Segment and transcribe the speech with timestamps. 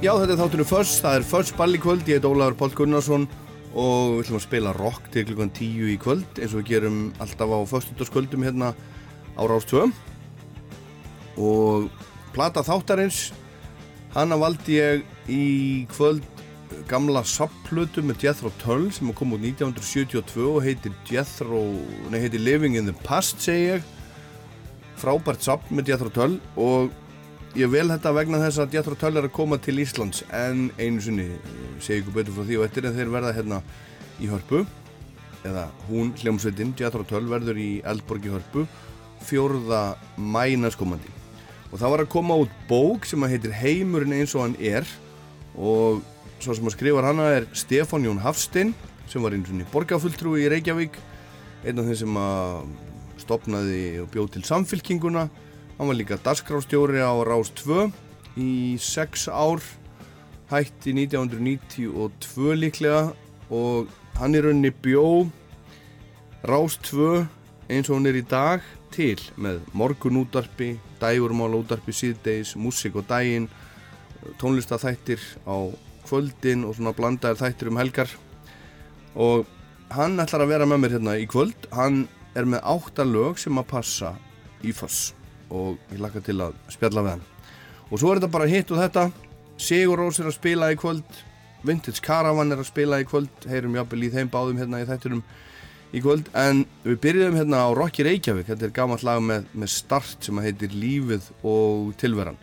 [0.00, 2.72] Já, þetta er þáttunum Föss, það er Föss ball í kvöld, ég heit Ólaður Páll
[2.72, 3.26] Gunnarsson
[3.76, 7.00] og við ætlum að spila rock til klukkan 10 í kvöld eins og við gerum
[7.20, 8.70] alltaf á föstudagskvöldum hérna
[9.36, 9.90] á Rástvö
[11.36, 11.90] og
[12.32, 13.18] plata þáttarins
[14.14, 15.44] hana valdi ég í
[15.92, 16.24] kvöld
[16.88, 21.60] gamla sapplötu með Jethro Tull sem kom út 1972 og heitir Jethro,
[22.08, 23.92] nei heitir Living in the Past segi ég.
[24.96, 26.88] Frábært sapp með Jethro Tull og
[27.58, 31.02] ég vel þetta vegna þess að Jethro Tull er að koma til Íslands en einu
[31.02, 31.24] sinni
[31.82, 33.58] segi ykkur betur frá því og eftir en þeir verða hérna
[34.22, 34.60] í hörpu
[35.48, 38.66] eða hún hljómsveitin Jethro Tull verður í Eldborg í hörpu
[39.26, 39.82] fjórða
[40.14, 41.10] mænaskomandi
[41.70, 44.86] og það var að koma út bók sem að heitir Heimurinn eins og hann er
[45.58, 46.04] og
[46.38, 48.74] svo sem að skrifa hana er Stefán Jón Hafstein
[49.10, 51.02] sem var eins og borgarfulltrúi í Reykjavík
[51.66, 52.60] einn af þeim sem að
[53.20, 55.26] stopnaði og bjóð til samfylkinguna
[55.80, 57.86] hann var líka darskrástjóri á Rás 2
[58.36, 59.62] í 6 ár
[60.50, 63.14] hætti 1992 líklega
[63.48, 63.88] og
[64.20, 65.24] hann í rauninni bjó
[66.44, 67.22] Rás 2
[67.72, 73.46] eins og hann er í dag til með morgunútarpi, dægurmálútarpi síðdeis, músik og dægin
[74.36, 75.64] tónlistathættir á
[76.04, 78.12] kvöldin og svona blandaðir þættir um helgar.
[79.16, 79.48] Og
[79.96, 81.70] hann ætlar að vera með mér hérna í kvöld.
[81.72, 82.04] Hann
[82.36, 84.12] er með átta lög sem að passa
[84.60, 85.14] í foss
[85.50, 87.26] og ég laka til að spjalla við hann.
[87.90, 89.10] Og svo er þetta bara hitt og þetta.
[89.60, 91.20] Sigur Rós er að spila í kvöld.
[91.66, 93.46] Vintage Caravan er að spila í kvöld.
[93.50, 95.22] Heyrum jápil í þeim báðum hérna í þætturum
[95.92, 96.30] í kvöld.
[96.38, 98.48] En við byrjum hérna á Rocky Reykjavík.
[98.48, 102.38] Þetta er gammalt lag með, með start sem heitir Lífið og tilveran.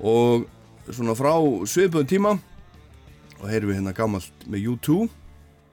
[0.00, 0.46] Og
[0.86, 1.34] svona frá
[1.66, 2.36] sviðböðum tíma
[3.40, 5.00] og heyrum við hérna gammalt með U2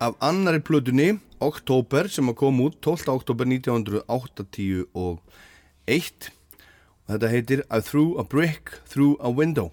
[0.04, 3.08] af annari plötunni Oktober sem að koma út 12.
[3.14, 5.20] oktober 1981 og
[7.08, 9.72] þetta heitir I threw a brick through a window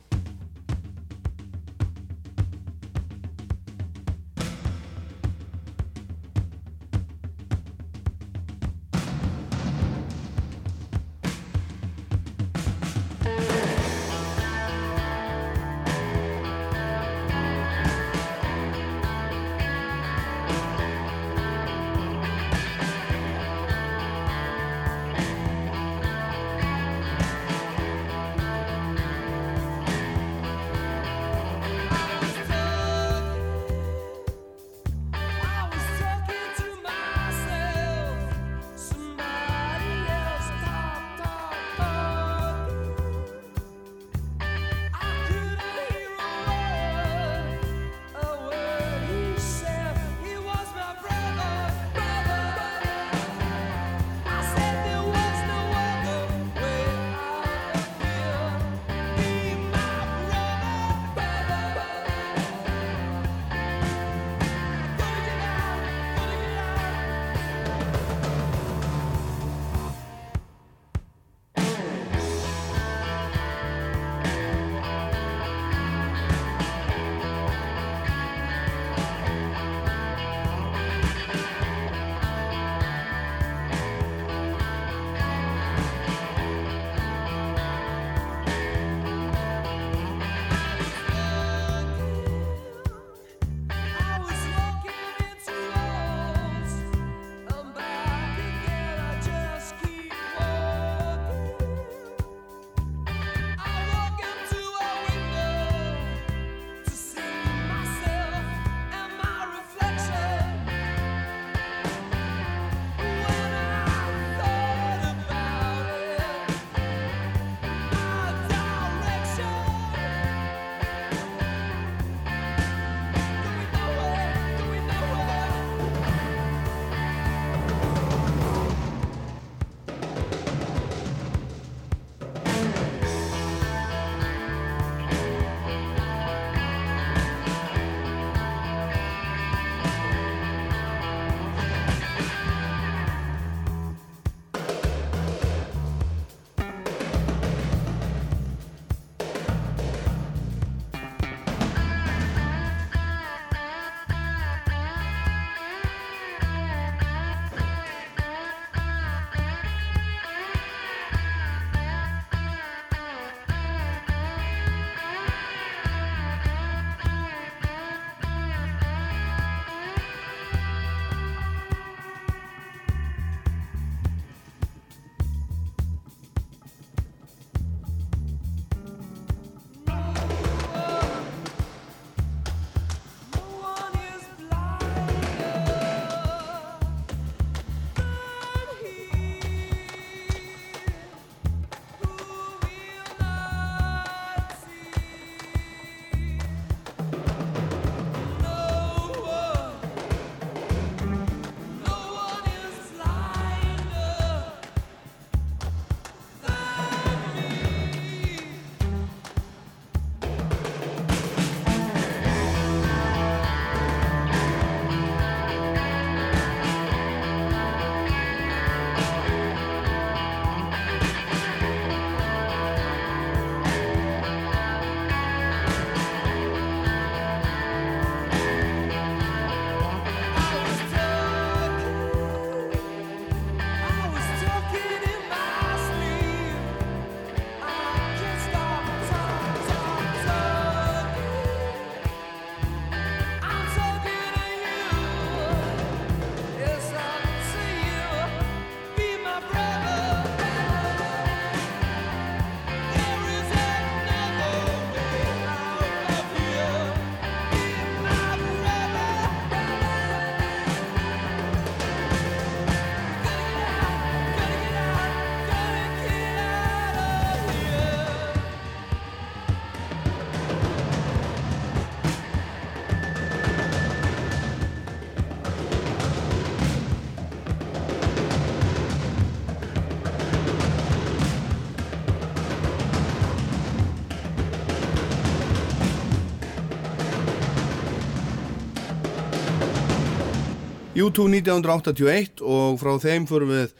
[291.00, 293.72] U2 1981 og frá þeim fyrir við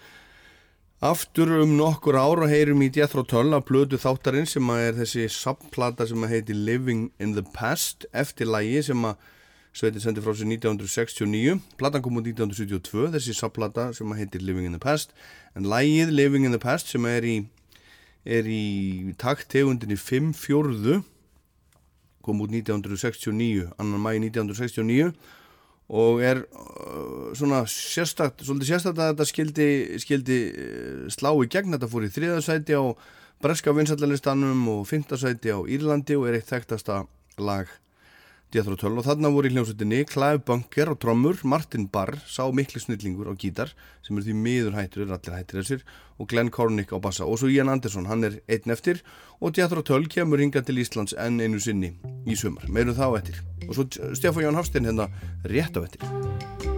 [1.01, 4.99] aftur um nokkur ár og heyrum í Jethro Tull af blödu þáttarinn sem að er
[4.99, 9.31] þessi subplata sem að heiti Living in the Past eftir lægi sem að
[9.71, 14.67] Sveitin sendi frá sér 1969 platan kom út 1972 þessi subplata sem að heitir Living
[14.67, 15.15] in the Past.
[15.55, 17.37] En lægið Living in the Past sem er í
[18.25, 21.01] er í taktegundinni 5 fjórðu
[22.21, 25.15] kom út 1969 annan mægi 1969
[25.91, 29.69] og er uh, svona sérstakt, svolítið sérstakt að þetta skildi,
[30.03, 31.75] skildi uh, slá í gegn.
[31.75, 32.85] Þetta fór í þriðasæti á
[33.43, 37.03] breska vinsallalistanum og fymtasæti á Írlandi og er eitt þekktasta
[37.41, 37.71] lag
[38.51, 42.83] Jethro Tull og þarna voru í hljómsveitinni Clive Bunker og trommur, Martin Barr sá miklu
[42.83, 43.71] snillingur á gítar
[44.03, 45.85] sem er því miður hættur, er allir hættir þessir
[46.19, 49.05] og Glenn Cornick á bassa og svo Ian Anderson hann er einn eftir
[49.39, 51.95] og Jethro Tull kemur hinga til Íslands enn einu sinni
[52.27, 53.39] í sumar, meirum þá eftir.
[53.69, 53.87] Og svo
[54.19, 55.07] Stefán Jón Hafstein hérna
[55.47, 56.70] rétt á eftir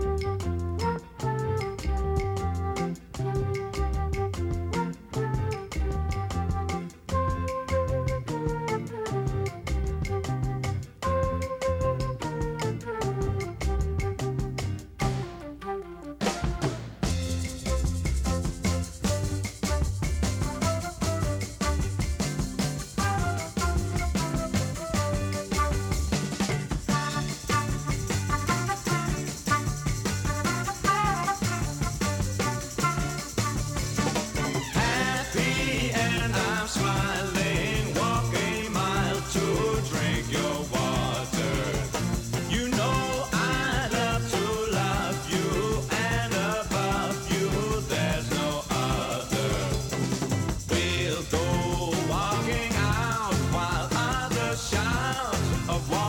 [55.68, 56.01] of one.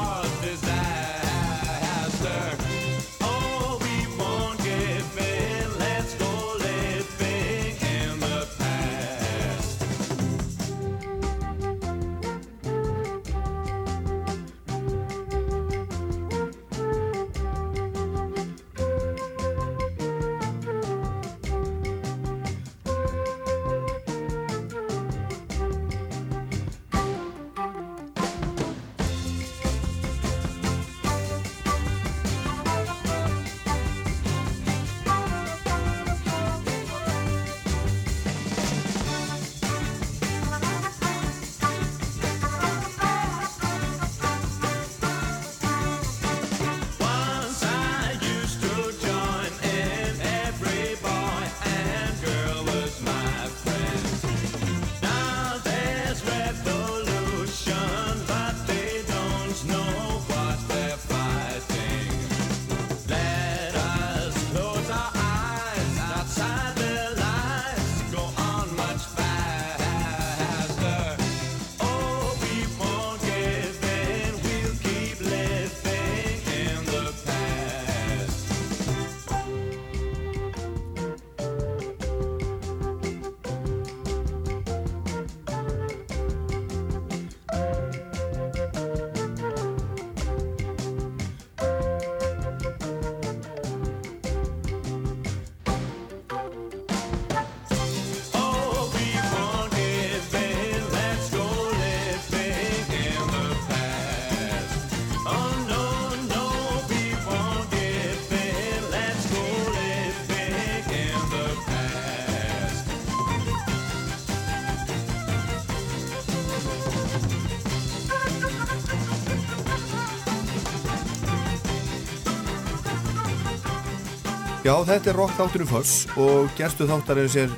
[124.63, 127.51] Já, þetta er rock þátturinn Foss og gerstu þáttarins er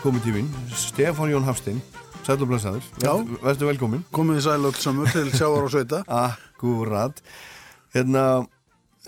[0.00, 1.80] komið tíminn, Stefán Jón Hafstein.
[2.24, 2.84] Sælublasaður,
[3.40, 6.00] verður velkomin komið í sæl öll samur til sjávar og sveita.
[6.24, 7.20] Akkurat.
[7.94, 8.24] Hérna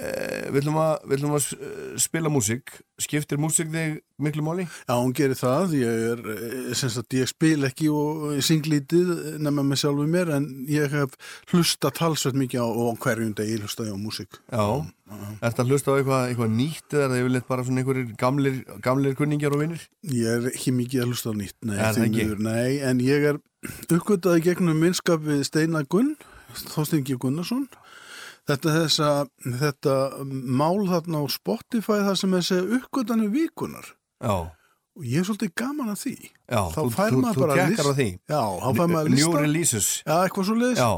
[0.00, 0.12] e,
[0.52, 2.76] við ætlum að, að s- spila músík
[3.10, 4.64] Skiptir músík þig miklu máli?
[4.86, 9.10] Já, hún gerir það, ég er eh, sem sagt, ég spil ekki og synglítið
[9.42, 11.16] nema með sjálfu mér en ég hef
[11.50, 14.62] hlusta talsveit mikið á, og hverjum degi hlusta ég á músík Já,
[15.42, 18.62] ertu að hlusta á eitthvað, eitthvað nýtt eða er það yfirleitt bara svona einhverjir gamlir,
[18.86, 19.86] gamlir kunningjar og vinnir?
[20.06, 22.20] Ég er ekki mikið að hlusta á nýtt nei, Er það því ekki?
[22.20, 23.42] miður, nei, en ég er
[23.90, 26.14] uppgötaði gegnum minnskap við Steinar Gunn
[26.54, 27.66] Þóstingi Gunnarsson
[28.48, 29.10] Þetta, þessa,
[29.60, 29.96] þetta
[30.60, 34.34] mál þarna á Spotify það sem er segja uppgötanu vikunar Já,
[35.00, 36.14] og ég er svolítið gaman að því.
[36.50, 38.08] Já, þá fær maður bara á því.
[38.28, 39.90] Já, þá fær maður New lista releases.
[40.04, 40.90] Já, eitthvað svo Já,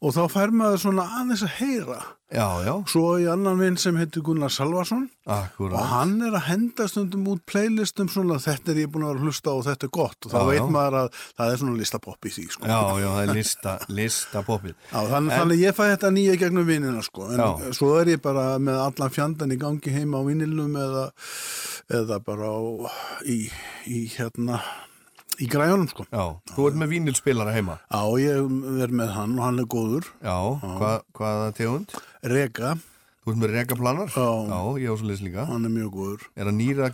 [0.00, 1.98] og þá fær maður svona aðeins að heyra
[2.32, 6.46] já, já, Svo í annan vinn sem heitir Gunnar Salvason og akkurat hann er að
[6.48, 9.86] henda stundum út playlistum svona þetta er ég búin að vera að hlusta og þetta
[9.88, 12.66] er gott og þá veit maður að það er svona listapopp í því sko.
[12.72, 16.38] Já, já, það er lista, lista popið Já, þannig, En- þannig ég fæ þetta nýja
[16.42, 17.28] gegnum vinnina sko.
[17.34, 17.72] en Já.
[17.78, 21.04] svo er ég bara með allan fjandan í gangi heima á vinnilnum eða,
[22.00, 22.60] eða bara á,
[23.28, 23.44] í,
[23.92, 24.62] í hérna
[25.40, 26.06] í græjunum sko.
[26.12, 27.78] Já, þú ert með vínilspilara heima?
[27.88, 30.08] Já, ég er með hann og hann er góður.
[30.24, 31.94] Já, hva, hvaða tegund?
[32.22, 32.76] Rega,
[33.22, 34.08] Þú ert með rekaplanar?
[34.10, 34.30] Já.
[34.50, 35.44] Já, ég á svo leys líka.
[35.46, 36.22] Hann er mjög góður.
[36.34, 36.86] Er það nýrið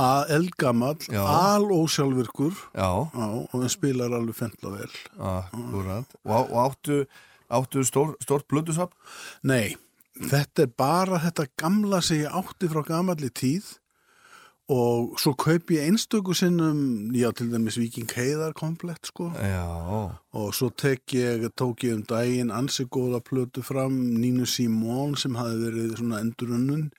[0.00, 1.20] að eldgamall, Já.
[1.20, 4.94] al ósjálfvirkur Já, Já, og hann spilar alveg fendla vel.
[5.20, 6.16] Akkurat.
[6.24, 6.96] Og, og áttu,
[7.52, 8.96] áttu stór, stórt blöndusafn?
[9.44, 9.76] Nei,
[10.16, 13.74] þetta er bara þetta gamla sem ég átti frá gamalli tíð
[14.72, 19.30] og svo kaup ég einstöku sinnum, já til dæmis Viking Heiðar komplett sko.
[19.38, 19.62] Já,
[20.32, 25.38] og svo tek ég, tók ég um daginn ansi góða plötu fram Nínu Simón sem
[25.38, 26.90] hafi verið svona endurunnun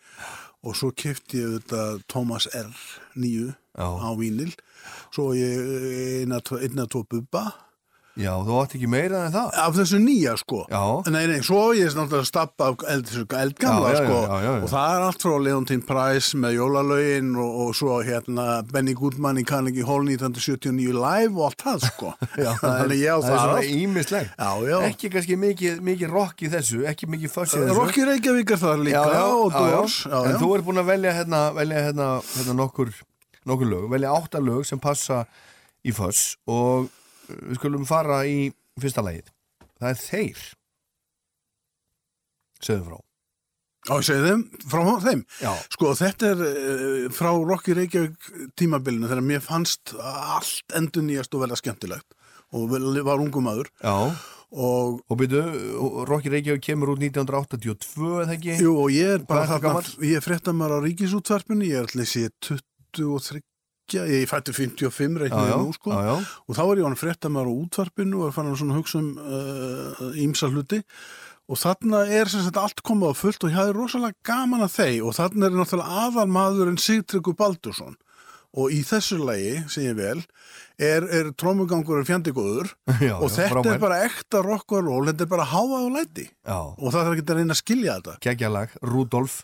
[0.63, 2.71] og svo kefti ég þetta Thomas R.
[3.19, 4.55] nýju á vínil
[5.11, 6.39] svo ég eina
[6.87, 7.66] tvo bubba
[8.17, 9.49] já, þú átt ekki meira en það.
[9.63, 10.63] Af þessu nýja sko.
[10.71, 10.83] Já.
[11.13, 14.17] nei, nei, svo ég er náttúrulega að stappa af eld, eldgamla Já, sko.
[14.43, 18.95] já, og það er allt frá Leontine Price með jólalögin og, og svo hérna Benny
[18.97, 22.13] Goodman í Carnegie Hall 1979 live og allt það sko.
[22.43, 23.65] Já, þannig ég á það það, er svona
[24.67, 24.77] já.
[24.91, 27.77] Ekki kannski mikið, mikið rock í þessu Ekki mikið fuss í þessu.
[27.77, 29.05] Rocky Reykjavík er það líka
[29.37, 29.79] og já,
[30.23, 32.93] En þú er búin að velja hérna, velja hérna, hérna nokkur,
[33.47, 33.89] nokkur lög.
[33.93, 35.23] Velja átta lög sem passa
[35.87, 38.47] í fuss Og uh, við skulum fara í
[38.81, 39.29] fyrsta lagið.
[39.77, 40.45] Það er þeir
[42.63, 42.97] Segðu frá.
[43.87, 45.19] Já, þeim, frá þeim?
[45.39, 45.51] Já.
[45.71, 51.45] Sko, þetta er uh, frá Rocky Reykjavík tímabilinu þegar mér fannst allt endur nýjast og
[51.45, 52.17] velja skemmtilegt.
[52.57, 53.69] Og vel- var ungum maður.
[53.83, 53.93] Já,
[54.57, 55.43] og og byrju,
[56.09, 58.57] Rocky Reykjavík kemur út 1982 eða ekki?
[58.63, 62.27] Jú, og ég er bara þarna, ég er fréttamar á ríkisútvarpinu, ég er allir sé
[62.43, 63.43] 23,
[63.95, 65.93] ég fætti 55 já, reiknum já, nú sko.
[65.93, 66.15] já, já.
[66.47, 69.13] og þá er ég hann fréttamar á útvarpinu og er fann hann svona hugsa um
[69.17, 70.81] uh, ímsa hluti.
[71.47, 74.73] Og þarna er sem sagt allt komið á fullt og ég hafði rosalega gaman að
[74.75, 75.05] þeim.
[75.07, 77.95] Og þarna er náttúrulega aðal maðurinn Sigtryggur Baldursson.
[78.57, 80.19] Og í þessu lagi, sem ég vel
[80.81, 82.71] er, er trómugangurinn fjandigóður
[83.05, 83.73] Já, og já, þetta frábær.
[83.75, 86.27] er bara ekta rock and roll, þetta er bara háa og læti.
[86.47, 88.17] Og það er ekki að reyna að skilja þetta.
[88.27, 89.41] Geggjalag, Rudolf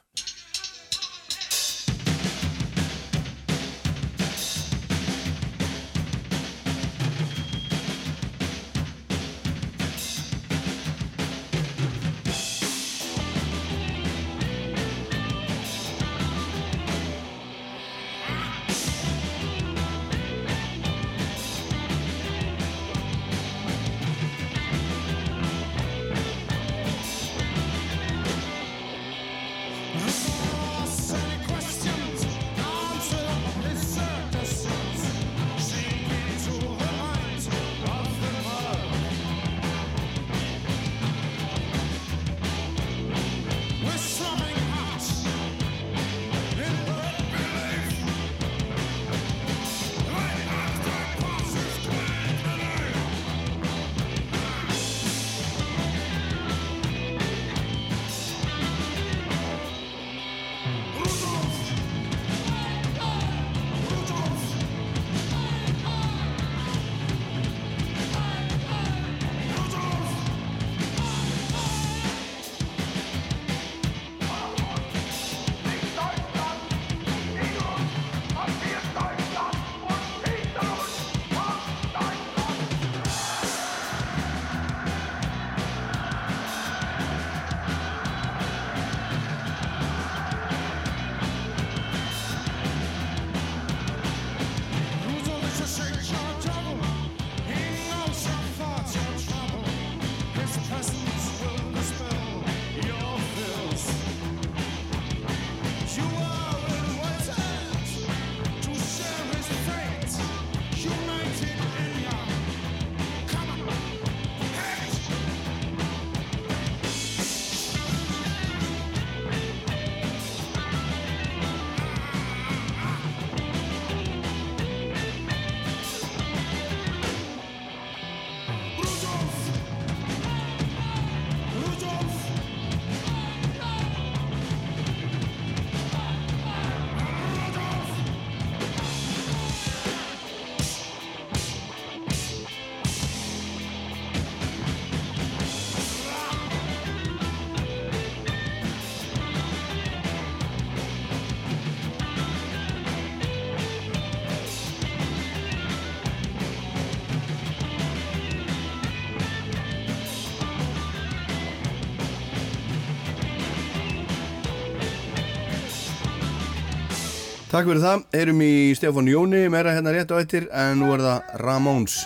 [167.54, 171.04] Takk fyrir það, erum í Stefán Jóni meira hérna rétt á eittir en nú er
[171.06, 172.00] það Ramones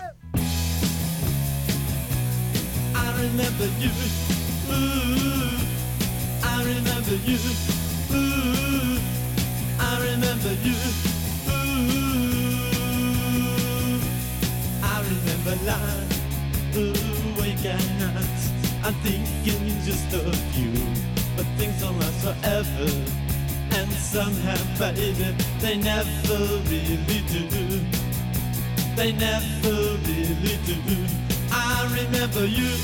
[32.28, 32.76] remember you,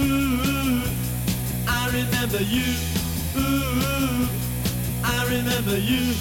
[0.00, 0.82] ooh,
[1.68, 2.74] I remember you,
[3.36, 4.28] ooh,
[5.04, 6.14] I remember you,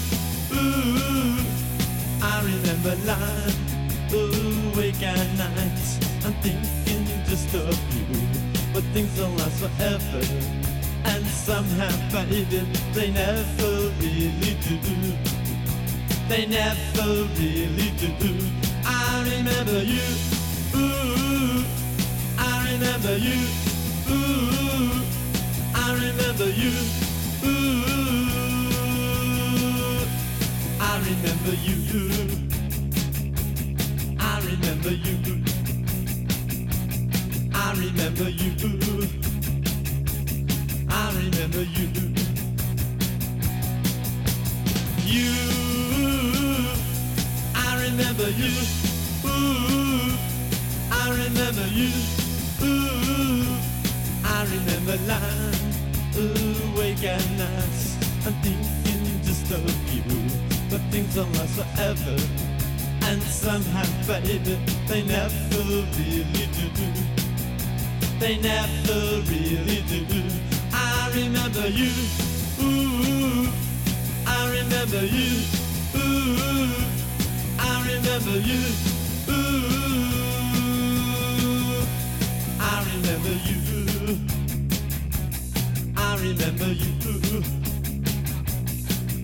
[0.54, 1.38] ooh,
[2.22, 3.56] I remember lying
[4.14, 5.80] awake at night.
[6.26, 8.06] I'm thinking just of you,
[8.74, 10.26] but things don't last forever.
[11.06, 14.78] And somehow, baby, they never really do.
[16.28, 18.38] They never really do.
[18.86, 20.39] I remember you,
[22.80, 23.36] remember you,
[24.10, 25.04] ooh,
[25.76, 26.72] I remember you,
[27.44, 27.84] ooh,
[30.80, 31.76] I remember you,
[34.18, 35.18] I remember you,
[37.54, 38.54] I remember you,
[40.90, 41.90] I remember you.
[45.06, 45.34] You,
[47.56, 48.54] I remember you.
[49.26, 50.18] Ooh,
[50.92, 52.19] I remember you.
[54.52, 55.74] Remember lying
[56.16, 57.98] awake at nights.
[58.26, 60.04] I'm thinking just of you,
[60.70, 62.18] but things don't last forever.
[63.04, 64.58] And somehow, baby,
[64.88, 66.70] they never really do.
[68.20, 70.24] They never really do.
[70.74, 71.92] I remember you.
[72.62, 73.50] Ooh.
[74.32, 75.42] I remember you.
[75.96, 76.76] Ooh,
[77.60, 78.62] I remember you.
[79.30, 80.54] Ooh,
[82.60, 83.79] I remember you.
[86.20, 87.44] I remember you.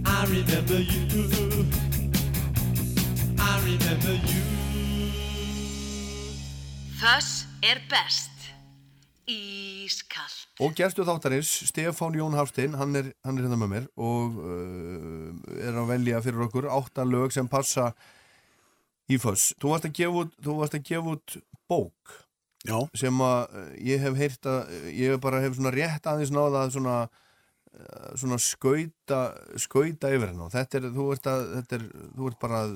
[0.06, 1.66] I remember you.
[3.38, 4.44] I remember you.
[7.02, 7.32] Þess
[7.68, 8.32] er best.
[9.28, 10.48] Ískalt.
[10.64, 15.36] Og gerstu þáttarins, Stefán Jón Hafstein, hann er, hann er hérna með mér og uh,
[15.68, 17.90] er að velja fyrir okkur áttan lög sem passa
[19.12, 19.52] í föss.
[19.60, 22.22] Þú varst að gefa út, þú varst að gefa út bók
[22.66, 26.64] Já, sem að uh, ég hef heyrt að, ég bara hef svona rétt aðeins náða
[26.66, 26.98] að svona,
[27.78, 28.95] uh, svona skauta,
[29.62, 31.84] skauta yfir henn og þetta er, þú ert að, þetta er,
[32.16, 32.74] þú ert bara að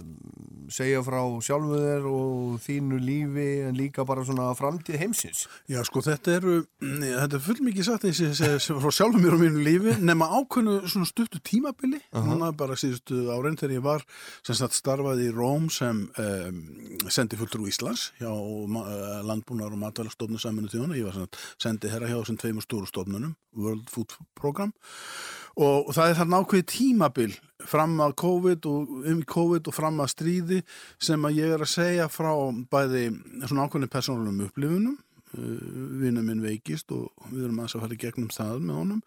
[0.73, 5.47] segja frá sjálfu þér og þínu lífi en líka bara svona framtíð heimsins.
[5.67, 6.55] já, sko þetta eru,
[7.21, 10.29] þetta er full mikið sagt þessi sem sem frá sjálfum mér og mínu lífi nema
[10.37, 12.01] ákveðnu svona stuttu tímabili.
[12.13, 14.05] Núna bara síðustu árein þegar ég var
[14.45, 16.61] sem sagt starfaði í Róm sem um,
[17.09, 21.91] sendi fulltrú Íslands hjá uh, landbúnar og matvælastofnun saminu þjóna, ég var sem sagt sendi
[21.91, 24.73] herra hjá þessum tveimur stóru stofnunum World Food Program.
[24.73, 27.33] og það er þarna ákveði tímabil
[27.67, 30.63] fram að COVID og um COVID og fram að stríði
[31.01, 32.31] sem að ég er að segja frá
[32.71, 33.09] bæði
[33.43, 34.97] svona ákveðni persónulegum upplifunum.
[35.29, 39.01] Vinnu minn veikist og við erum aðeins að fara í gegnum það með honum.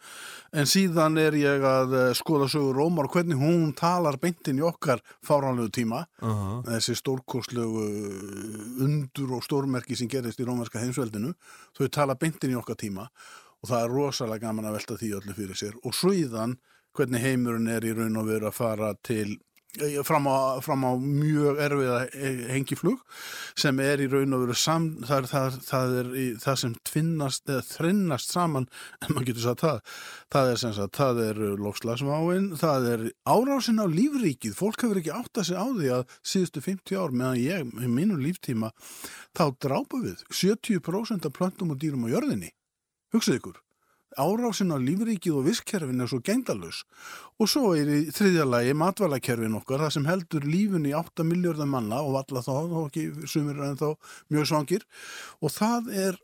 [0.55, 4.63] En síðan er ég að eh, skoða sögur Rómar og hvernig hún talar beintin í
[4.63, 6.05] okkar fáránlegu tíma.
[6.21, 6.63] -huh.
[6.69, 7.89] þessi stórkostlegu
[8.87, 11.35] undur og stórmerki sem gerist í rómarska heimsveldinu
[11.75, 13.09] þau tala beintin í okkar tíma
[13.63, 15.79] og það er rosalega gaman að velta því öllu fyrir sér.
[15.87, 16.59] Og síðan
[16.97, 19.39] hvernig heimurinn er í raun og veru að fara til
[19.81, 22.01] eh, fram á, fram á mjög erfiða
[22.51, 23.01] hengiflug
[23.57, 26.75] sem er í raun og veru sam, það, er, það, það er í, það sem
[26.91, 28.67] tvinnast eða þrinnast saman
[29.01, 29.95] en maður getur sagt það.
[30.35, 33.05] Það er sem sagt, það er lofslagsváin það er
[33.37, 34.57] árásin á lífríkið.
[34.59, 37.93] Fólk hefur ekki átt að sig á því að síðustu 50 ár meðan ég, í
[37.95, 38.75] mínu líftíma
[39.39, 42.51] þá drápa við 70% af plöntum og dýrum á jörðinni
[43.13, 43.61] hugsið ykkur
[44.19, 46.83] árásin á lífríkið og visskerfin er svo gengdalus
[47.41, 51.71] og svo er í þriðja lagi matvælakerfin okkar það sem heldur lífun í 8 miljörðar
[51.71, 53.89] manna og alla þá, þá ekki sumir en þá
[54.33, 54.85] mjög svangir.
[55.41, 56.21] Og það er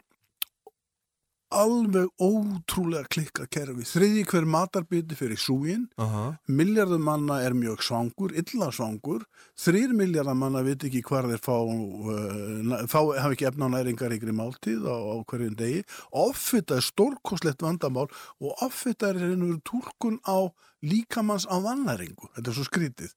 [1.54, 6.38] alveg ótrúlega klikka kerfi þriðji hver matarbyti fyrir súgin Uh -huh.
[6.46, 9.24] miljardar manna er mjög svangur, illa svangur,
[9.56, 14.28] þrýr miljardar manna veit ekki hvar þeir fá, uh, fá hafa ekki efna næringar ykkur
[14.28, 15.84] í máltíð á, á hverjum degi.
[16.12, 18.08] Offita er stórkoslegt vandamál
[18.40, 22.28] og offita er einhverjum túlkun á líkamanns á vannæringu.
[22.36, 23.12] Þetta er svo skrítið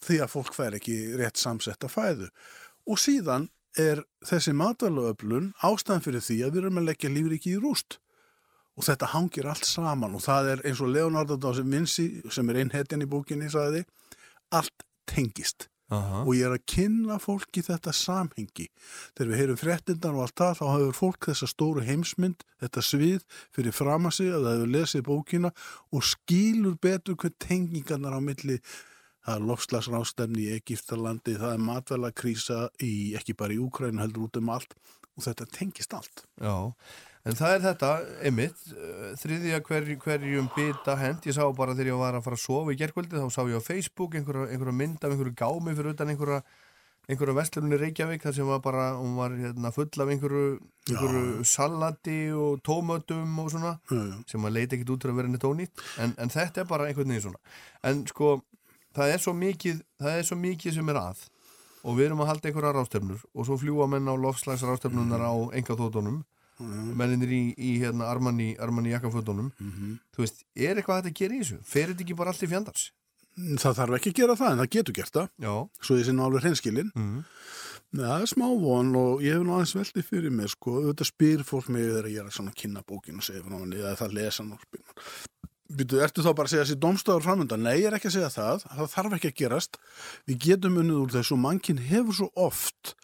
[0.00, 2.28] því að fólk fær ekki rétt samsetta fæðu.
[2.86, 7.62] Og síðan er þessi matalöflun ástæðan fyrir því að við erum að leggja lífriki í
[7.62, 7.98] rúst
[8.78, 12.62] og þetta hangir allt saman og það er eins og Leonardo da Vinci sem er
[12.62, 13.84] einn hetjan í bókinni sagði
[14.54, 16.20] allt tengist Aha.
[16.26, 18.66] og ég er að kynna fólki þetta samhengi.
[19.16, 23.24] Þegar við heyrum fréttindan og allt það, þá hefur fólk þessa stóru heimsmynd, þetta svið
[23.56, 25.52] fyrir fram að sig að það hefur lesið bókina
[25.88, 28.58] og skýlur betur hver tengingarnar á milli
[29.28, 34.40] það er lofslagsrástefni í Egiptalandi, það er matvælakrísa í, ekki bara í Úkræn, heldur út
[34.40, 34.72] um allt
[35.18, 36.22] og þetta tengist allt.
[36.40, 36.54] Já,
[37.28, 37.88] en það er þetta,
[38.30, 42.38] einmitt, eh, þriðja hver, hverjum bita hend, ég sá bara þegar ég var að fara
[42.38, 45.74] að sofa í gerkvöldi, þá sá ég á Facebook einhverja, einhverja mynd af einhverju gámi
[45.76, 46.40] fyrir utan einhverja,
[47.08, 52.20] einhverja vestlunni Reykjavík þar sem var bara, hún var hérna, full af einhverju, einhverju salati
[52.36, 54.16] og tómötum og svona Já, já.
[54.30, 56.86] sem að leita ekkit út til að vera neitt ónýtt en, en þetta er bara
[56.86, 57.40] einhvern veginn svona
[57.90, 58.38] en sko,
[58.98, 61.26] það er svo mikið það er svo mikið sem er að
[61.86, 65.32] og við erum að halda einhverja rástefnur og svo fljúa menn á lofslags rástefnunar á
[65.54, 66.24] enga þóttunum
[66.58, 69.52] menninir í, í hérna Armani, Armani jakkafötunum
[70.14, 71.58] þú veist, er eitthvað hægt að gera í þessu?
[71.62, 72.88] Fer þetta ekki bara allt í fjandars?
[73.38, 75.52] Það þarf ekki að gera það, en það getur gert það, Já,
[75.86, 76.90] svo ég sinna alveg hreinskilin.
[76.94, 77.18] mm.
[77.88, 81.44] Það er smá von og ég hef nú aðeins veldi fyrir mér sko, auðvitað spyr
[81.46, 84.58] fólk mig þegar ég er að kynna bókin og segja það lesa mann.
[85.68, 87.66] Býtu, ertu þá bara að segja þessi domstafur framöndan?
[87.66, 89.78] Nei, ég er ekki að segja það, það þarf ekki að gerast.
[90.28, 92.94] Við getum unnið úr þessu og mannkinn hefur svo oft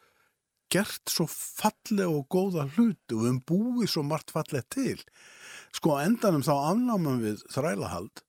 [0.72, 4.96] gert svo fallega og góða hluti og við höfum búið svo margt fallega til.
[5.77, 8.24] Sko, endanum þá afnámum við þrælahald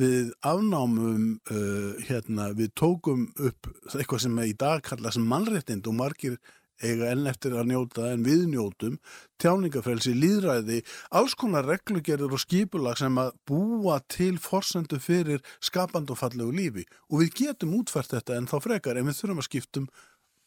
[0.00, 5.98] við afnámum uh, hérna, við tókum upp eitthvað sem í dag kalla sem mannréttind og
[5.98, 6.38] margir
[6.82, 8.98] eiga enn eftir að njóta en við njótum
[9.42, 10.82] tjáningafrelsi, líðræði
[11.18, 16.86] alls konar reglugerður og skipulag sem að búa til forsendu fyrir skapand og fallegu lífi.
[17.10, 19.88] Og við getum útfært þetta en þá frekar en við þurfum að skiptum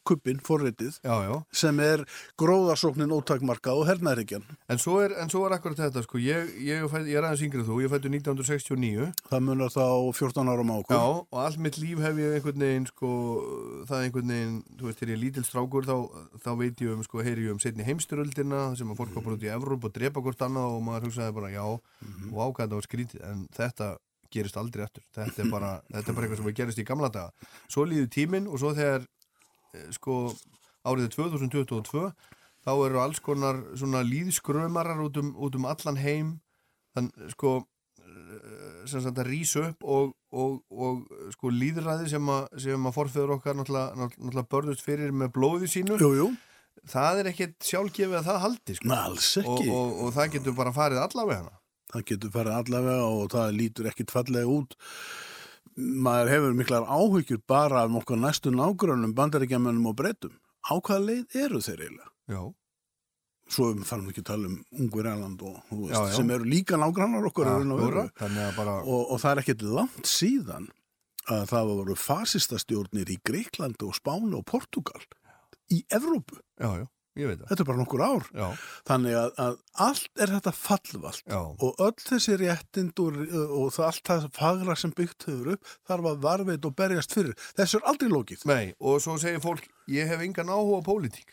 [0.06, 1.34] kuppin, forritið, já, já.
[1.62, 2.04] sem er
[2.40, 4.44] gróðarsóknin ótakmarka og hernaðryggjan.
[4.70, 6.20] En svo er, en svo er akkurat þetta, sko.
[6.22, 9.84] Ég, ég, fædd- ég er aðeins yngrið þú, ég fættu 1969 Það munar þá
[10.20, 10.96] 14 árum á okkur.
[10.96, 13.10] Já, og allt mitt líf hef ég einhvern veginn sko,
[13.88, 15.96] það er einhvern veginn þú veist, þegar ég er lítil strákur þá,
[16.44, 19.38] þá veit ég um, sko, heyri ég um setni heimstyröldina sem að fólk var bara
[19.38, 22.86] út í Evróp og drepa hvort annað og maður hugsaði bara, já, og ákvæða var
[22.86, 23.96] skrítið, en þetta
[24.36, 27.30] gerist aldrei eftir, þetta er bara þetta er bara eitthvað sem gerist í gamla daga.
[27.72, 29.06] Svo líður tíminn og svo þegar
[29.96, 30.32] sko,
[30.86, 32.10] árið 2022
[32.66, 36.36] þá eru alls konar svona líðskrömarar út um, út um allan heim
[36.96, 37.60] þann, sko
[38.86, 43.36] sem sagt að rýsa upp og, og, og sko líðræði sem að, sem að forfeður
[43.36, 46.26] okkar náttúrulega, náttúrulega börðust fyrir með blóði sínu Jú, jú,
[46.90, 48.98] það er ekkert sjálfgefið að það haldi sko.
[49.44, 51.54] Og, og, og það getur bara farið allavega
[51.92, 54.74] Það getur farið allavega og það lítur ekkit fallega út.
[55.76, 60.32] Maður hefur miklar áhyggjur bara af nokkuð næstu nágrunum, bandaríkjamennum og breytum.
[60.64, 62.10] Á hvaða leið eru þeir eiginlega?
[62.32, 62.40] já,
[63.46, 66.16] Svo við farum ekki að tala um ungur Erland og þú veist, Já, já.
[66.16, 67.46] sem eru líka nágrannar okkur.
[67.46, 68.10] raun og
[68.56, 70.66] bara og, og það er ekkit langt síðan
[71.30, 74.98] að það voru fasistastjórnir í Greiklandi og Spáni og Portugal
[75.70, 76.40] í Evrópu.
[76.58, 76.86] já, já,
[77.16, 78.26] Þetta er bara nokkur ár.
[78.36, 78.46] já,
[78.88, 83.86] Þannig að, að allt er þetta fallvalt já, og öll þessi réttind og, og það
[83.90, 87.34] allt það fagra sem byggt hefur upp þarf að varveit og berjast fyrir.
[87.56, 88.44] Þessu er aldrei lókið.
[88.48, 91.28] nei, og svo segir fólk ég hef engan áhuga á pólitík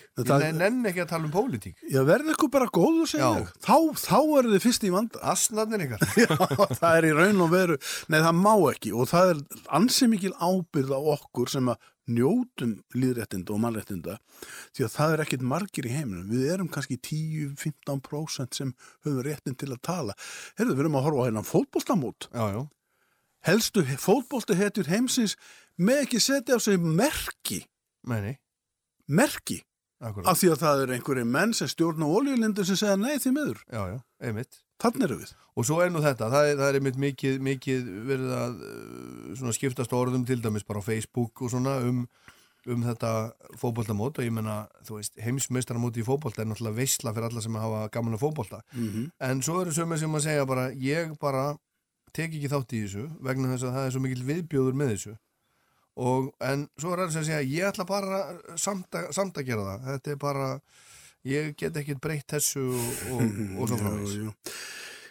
[0.46, 3.48] ég nenn ekki að tala um pólitík Já, verði ykkur bara góðu, segja.
[3.66, 5.22] Þá, þá er þið fyrst í vanda.
[5.34, 6.38] asnarnir ykkar Já,
[6.78, 7.80] það er í raun og veru,
[8.14, 9.42] nei það má ekki og það er
[9.80, 14.18] ansi mikil ábyrð á okkur sem að njótum líðréttinda og mannréttinda
[14.76, 16.30] því að það er ekkit margir í heiminum.
[16.32, 18.74] Við erum kannski 10-15% sem
[19.06, 20.16] höfum réttin til að tala.
[20.60, 21.46] Herðu, við erum að horfa á hérna
[22.54, 22.64] já,
[23.44, 25.36] Helstu fótbolti hetjur heimsins
[25.76, 27.60] með ekki setja á sig merki,
[28.08, 28.38] meini,
[29.08, 29.60] merki,
[30.10, 33.34] akkurat af því að það er einhverju menn sem stjórna oljulindur sem segja nei því
[33.38, 33.64] miður.
[33.72, 35.32] já, já, einmitt Þannig eru við.
[35.54, 38.56] Og svo er nú þetta, það er, það er einmitt mikið, mikið verið að
[39.40, 42.02] svona skiptast orðum til dæmis bara á Facebook og svona um,
[42.68, 43.12] um þetta
[43.62, 47.60] fótboltamót og ég menna, þú veist, heimsmeistaramóti í fótbolta er náttúrulega veisla fyrir alla sem
[47.64, 48.64] hafa gaman að fótbolta.
[48.74, 51.54] Mm En svo eru sömur sem að segja bara, ég bara
[52.12, 55.16] tek ekki þátt í þessu vegna þess að það er svo mikil viðbjóður með þessu.
[55.94, 58.22] Og, en svo er það sem að segja, ég ætla bara
[58.58, 59.84] samt að, samt að gera það.
[59.92, 60.48] Þetta er bara,
[61.30, 64.34] ég get ekkert breytt þessu og, og, og svo jú.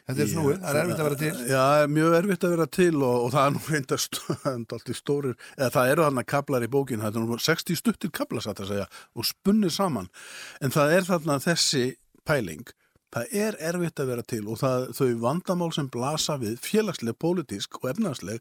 [0.03, 1.33] Þetta er snúið, það er erfitt að vera til.
[1.47, 1.65] Já,
[1.95, 4.07] mjög erfitt að vera til og, og það er nú reyndar
[4.51, 8.43] alltaf stórir, eða það eru þarna kablar í bókin, það er nú 60 stuttir kablar
[8.43, 10.11] satt að segja og spunnir saman
[10.59, 11.85] en það er þarna þessi
[12.27, 12.67] pæling
[13.13, 17.79] það er erfitt að vera til og það, þau vandamál sem blasa við félagsleg, pólitísk
[17.81, 18.41] og efnagsleg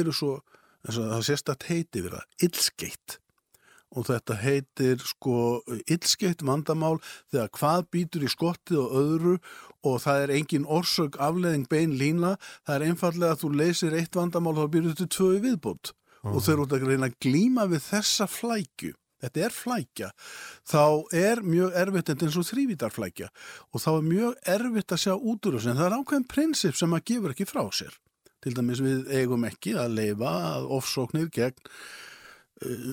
[0.00, 0.32] eru svo,
[0.96, 3.18] það sést að heiti við það, illskeitt
[3.96, 5.36] og þetta heitir sko
[5.88, 6.98] illskeitt vandamál
[7.32, 9.34] þegar hvað býtur í skottið og öðru
[9.88, 12.34] og það er engin orsök afleðing bein lína,
[12.66, 15.94] það er einfallega að þú leysir eitt vandamál og þá býrðu til tvö í viðbót.
[16.28, 20.08] Og þeir eru út að reyna að glíma við þessa flækju þetta er flækja,
[20.68, 20.82] þá
[21.16, 23.30] er mjög erfitt, þetta er eins og þrývítarflækja
[23.72, 26.78] og þá er mjög erfitt að sjá út úr þessu, en það er ákveðin prinsip
[26.78, 27.96] sem að gefur ekki frá sér.
[28.44, 31.58] Til dæmis við eigum ekki að leifa að ofsóknir gegn
[32.62, 32.86] uh,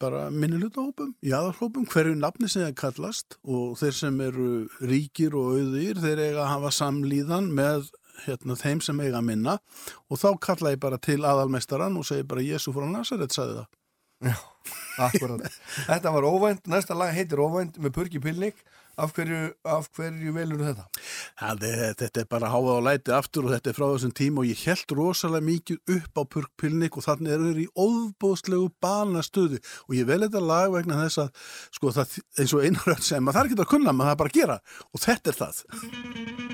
[0.00, 4.50] bara minnilutahópum, jáðarhópum, hverju nafni sem það kallast og þeir sem eru
[4.82, 7.90] ríkir og auðir, þeir eiga að hafa samlíðan með
[8.26, 9.58] hérna, þeim sem eiga að minna
[10.08, 13.70] og þá kalla ég bara til aðalmeistaran og segi bara Jésu frá Nazaret, sagði það.
[14.20, 14.36] Já,
[15.06, 15.46] akkurat.
[15.86, 18.58] Þetta var óvænt, næsta lag heitir óvænt með Purki Pilnik.
[19.00, 20.84] Af hverju, af hverju velur þetta?
[21.40, 24.42] Það er, þetta er bara háað og læti aftur og þetta er frá þessum tíma
[24.42, 29.62] og ég held rosalega mikið upp á purkpilnik og þannig eru þeir í óðbóðslegu banastöðu
[29.86, 33.40] og ég vel þetta lag vegna þess að sko það eins og einhverjum sem maður
[33.40, 36.49] þarf ekki að kunna, maður þarf bara að gera og þetta er það.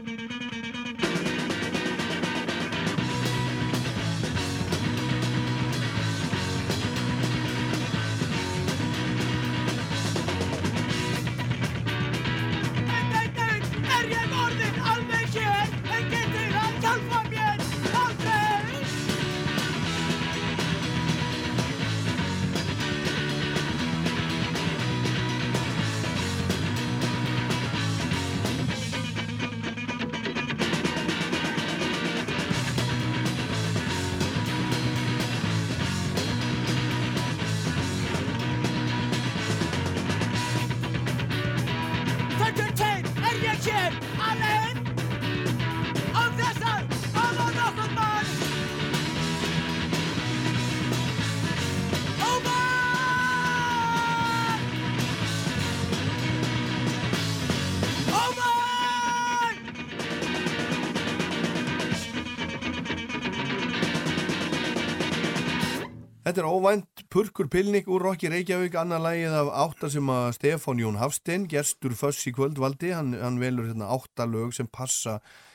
[66.36, 70.82] Þetta er óvænt Purkur Pilnik úr Rokki Reykjavík, annar lagið af átta sem að Stefán
[70.82, 75.14] Jón Hafstein, gerstur Föss í kvöldvaldi, hann, hann velur hérna átta lög sem passa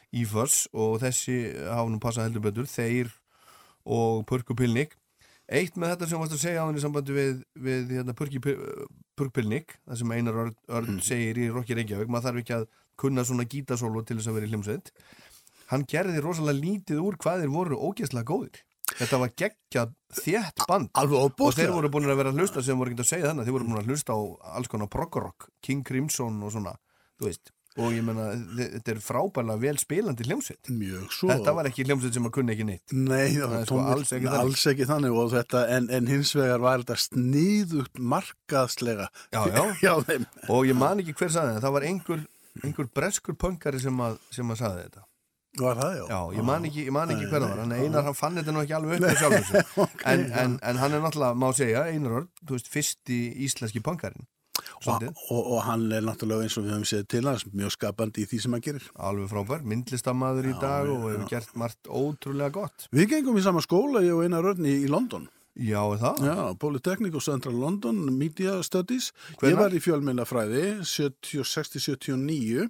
[0.09, 1.35] í Föss og þessi
[1.67, 3.11] hafa nú passað heldur betur, þeir
[3.85, 4.95] og Purkur Pilnik.
[5.45, 8.41] Eitt með þetta sem varst að segja á henni í sambandi við, við hérna, Purki,
[8.41, 12.67] Purk Pilnik, það sem Einar Örn, Örn segir í Rokki Reykjavík, maður þarf ekki að
[13.05, 14.91] kunna svona gítasólu til þess að vera í hljómsveit.
[15.75, 18.65] Hann gerði rosalega lítið úr hvað þeir voru ógeðslega góðir.
[18.97, 22.77] Þetta var geggjað þétt band Alveg og þeir voru búin að vera að hlusta sem
[22.79, 24.19] voru ekki að segja þannig, þeir voru búin að hlusta á
[24.57, 26.75] alls konar proggerrock, King Crimson og svona,
[27.19, 28.25] þú veist og ég menna,
[28.57, 30.71] þetta er frábælega vel spilandi hljómsveit.
[30.75, 31.29] Mjög svo.
[31.31, 32.95] Þetta var ekki hljómsveit sem að kunni ekki neitt.
[32.95, 34.41] Nei, það var sko alls ekki þannig.
[34.41, 39.63] alls ekki þannig og þetta, en, en hins vegar var þetta sníðugt markaðslega Já, já.
[39.87, 39.93] já.
[40.51, 42.25] Og ég man ekki hver saði það, það var einhver,
[42.65, 45.05] einhver breskur pöngari sem að, sem að þetta.
[45.59, 46.03] Það, já?
[46.07, 48.53] Já, ég man ekki, ég man ekki hver það var, hann Einar hann fann þetta
[48.55, 49.73] nú ekki alveg upp sig.
[50.11, 54.29] en, en, en hann er náttúrulega, má segja, Einar þú veist, fyrsti íslenski pöngarinn.
[54.85, 58.23] Og, og, og hann er náttúrulega eins og við höfum séð til hans mjög skapandi
[58.23, 58.87] í því sem hann gerir.
[58.95, 62.87] alveg frábær, myndlistamæður í dag og hefur gert margt ótrúlega gott.
[62.95, 65.29] Við gengum í sama skóla, ég og Einar Örn í, í London.
[65.59, 66.21] Já, er það?
[66.25, 69.11] Já, Polytechnic og Central London Media Studies.
[69.35, 69.51] Hvenær?
[69.51, 72.69] Ég var í fjölmiðlafræði 60-69.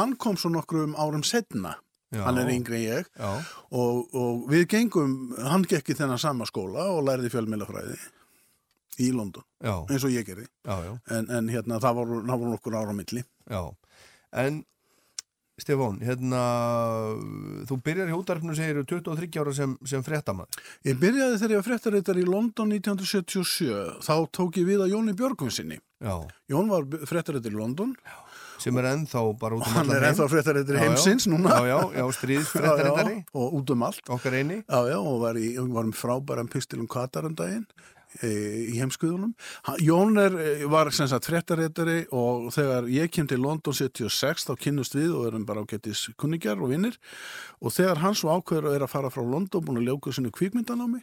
[0.00, 1.76] Hann kom svo nokkrum árum setna.
[2.12, 2.20] Já.
[2.26, 3.06] Hann er yngri en ég.
[3.18, 3.30] Já,
[3.72, 7.96] Og, og við gengum, hann gekk í þennan sama skóla og lærði fjölmiðlafræði
[9.02, 10.44] í London, já, eins og ég gerði.
[10.62, 13.24] já, já, En, en hérna, það voru, það voru nokkur ára á milli.
[13.50, 13.62] já.
[14.44, 14.64] En,
[15.54, 16.38] Stefán, hérna,
[17.68, 20.62] þú byrjar í útarfinu, segir 23 ára sem, sem fréttamaður.
[20.86, 24.00] Ég byrjaði þegar ég var fréttareitar í London 1977.
[24.02, 25.78] Þá tók ég við að Jóni Björgvinsinni.
[26.02, 26.16] Já,
[26.50, 27.94] Jón var fréttareitar í London
[28.58, 30.14] sem er ennþá bara út og um hann allan er heim.
[30.14, 30.84] ennþá fréttareitar Já, já.
[30.88, 31.48] heimsins núna.
[31.50, 34.04] Já, já, já, já, og út um allt.
[34.08, 34.62] okkar eini.
[34.68, 37.66] Já, já, og var í, var með frábæran pistilum Katarandaginn
[38.22, 38.28] e,
[38.70, 39.32] í heimskuðunum.
[39.82, 44.54] Jón er, e, var sem sagt fréttaréttari og þegar ég kem til London 76 þá
[44.60, 46.96] kynnust við og erum bara ágættis kunningjar og vinnir
[47.60, 50.84] og þegar hann svo ákveður er að fara frá London búin að ljóka sinu kvikmyndan
[50.84, 51.02] á mig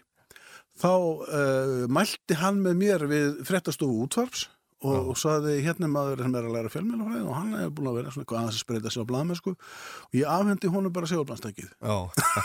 [0.82, 4.48] þá uh, mælti hann með mér við fréttastofu útvarps
[4.82, 7.98] og, og saði hérna maður sem er að læra fjölmjölafræði og hann er búin að
[8.00, 11.70] vera svona eitthvað aðeins að spreita sig á blaðmennsku og ég afhendi honum bara segulblandstækið
[11.78, 11.98] Já,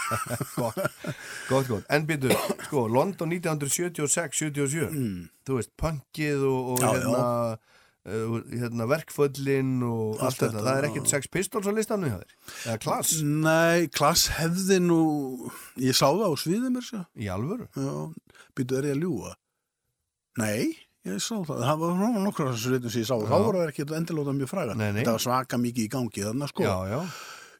[0.61, 0.83] gott,
[1.49, 1.87] gott, gott.
[1.97, 4.91] En byrju, sko, London 1976-77,
[5.47, 6.87] þú veist, punkið og, og Mm.
[6.87, 7.25] Já, hérna,
[8.07, 10.51] uh, hérna verkföllin og allt, Allt þetta.
[10.53, 10.91] þetta, Það er já.
[10.93, 12.35] ekkert Sex Pistols á listanum hjá þér?
[12.67, 13.15] Eða Klass?
[13.25, 15.01] Nei, klass hefði nú,
[15.83, 17.03] ég sá það á sviðið mér sér.
[17.19, 17.67] Í alvöru?
[17.75, 17.97] Já,
[18.55, 19.33] býtu, er ég að ljúga?
[20.39, 20.77] Nei,
[21.07, 21.63] ég sá það.
[21.69, 23.17] Það var nú nokkur af þessu sviðum sem ég sá.
[23.17, 24.77] Þá voru það ekki endilóta mjög fræga.
[24.77, 25.01] Nei, nei.
[25.03, 26.67] Þetta var svaka mikið í gangi þarna, sko.
[26.69, 27.01] Já, já,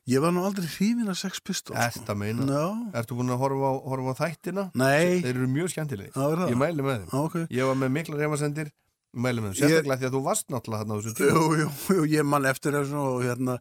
[0.07, 1.99] Ég var nú aldrei hrifin af Sex Pistols sko.
[2.05, 2.45] Ertu að meina?
[2.47, 2.67] Já,
[3.01, 4.65] Ertu búin að horfa á, horfa á þættina?
[4.79, 5.73] nei Þeir eru mjög
[6.39, 6.51] það?
[6.53, 7.09] Ég mæli með þeim.
[7.11, 7.35] Já, ok.
[7.51, 8.71] Ég var með mikla reymasendir,
[9.19, 9.57] mæli með þeim.
[9.65, 11.33] Sérstaklega því að þú varst náttúrulega þarna á þessu tíma.
[11.35, 11.67] Jú, jú,
[11.97, 13.59] jú, ég man eftir þessu og hérna,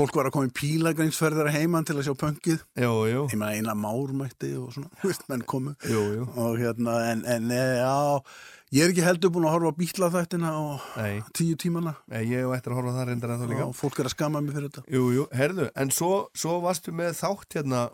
[0.00, 2.64] fólk var að koma í pílagringsferðar heimann til að sjá pöngið.
[2.86, 5.76] Jú, jú, Ég meina eina mármætti og svona, þú veist, menn komu.
[5.92, 6.24] jú, jú.
[6.40, 7.92] Og hérna, en, en e, já,
[8.72, 12.44] ég er ekki heldur búin að horfa á bítlaþættina og Nei, tíu tímana nei, ég
[12.46, 13.66] hef eftir að horfa á það reyndar en þá líka.
[13.68, 14.86] og fólk er að skamma mig fyrir þetta.
[14.96, 17.90] Jú, jú, herðu, en svo, svo varstu með þátt hérna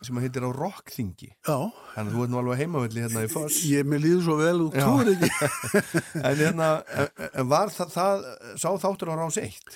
[0.00, 1.26] sem að heitir á rockþingi.
[1.44, 1.56] Já,
[1.92, 3.58] Þannig að þú ert nú alveg heimavelli hérna í Foss.
[3.68, 5.28] ég, mér líður svo vel og trúir ekki.
[6.30, 6.68] En hérna,
[7.50, 8.24] var það, það
[8.62, 9.68] sá þáttur á rás eitt?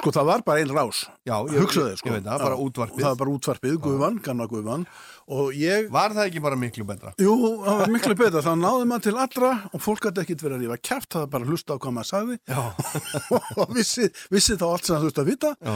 [0.00, 1.02] Sko, það var bara einn rás.
[1.28, 2.08] Já, ég, þér, ég, sko.
[2.08, 3.02] ég veit það, bara útvarpið.
[3.04, 4.88] Það var bara útvarpið, Guðvann, gamla Guðvann.
[5.26, 7.10] Og ég, Var það ekki bara miklu betra?
[7.18, 7.32] jú,
[7.64, 8.42] það var miklu betra.
[8.46, 11.30] Það náði maður til allra og fólk gæti ekkit verið að rífa kæft, það var
[11.32, 12.36] bara að hlusta á hvað maður sagði
[13.64, 15.50] og vissi, vissi þá allt sem það þurfti að vita.
[15.66, 15.74] já,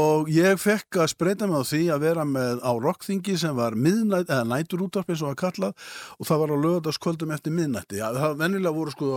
[0.00, 3.78] Og ég fekk að spreita mig á því að vera með á rockþingi sem var
[3.78, 5.88] miðnætt, eða nætur útvarp eins og var kallað
[6.18, 8.02] og það var á lögadaskvöldum eftir miðnætti.
[8.02, 9.08] Já, það venjulega voru sko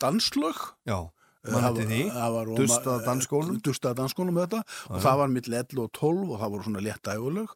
[0.00, 0.56] danslög.
[0.86, 0.98] já.
[1.46, 3.58] Man hætti því, það var, dustað dansskólum.
[3.62, 4.62] Dustað dansskólum með þetta
[4.96, 7.52] og það var mitt 11 og 12 og það voru svona létt ægulög.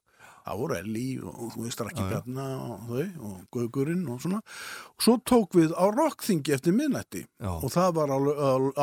[0.50, 4.40] Það voru Elli og, þú veist Raki Bjarna og þau og Guðgurinn og svona.
[4.96, 7.52] Og svo tók við á rockþingi eftir miðnætti Já.
[7.52, 8.14] og það var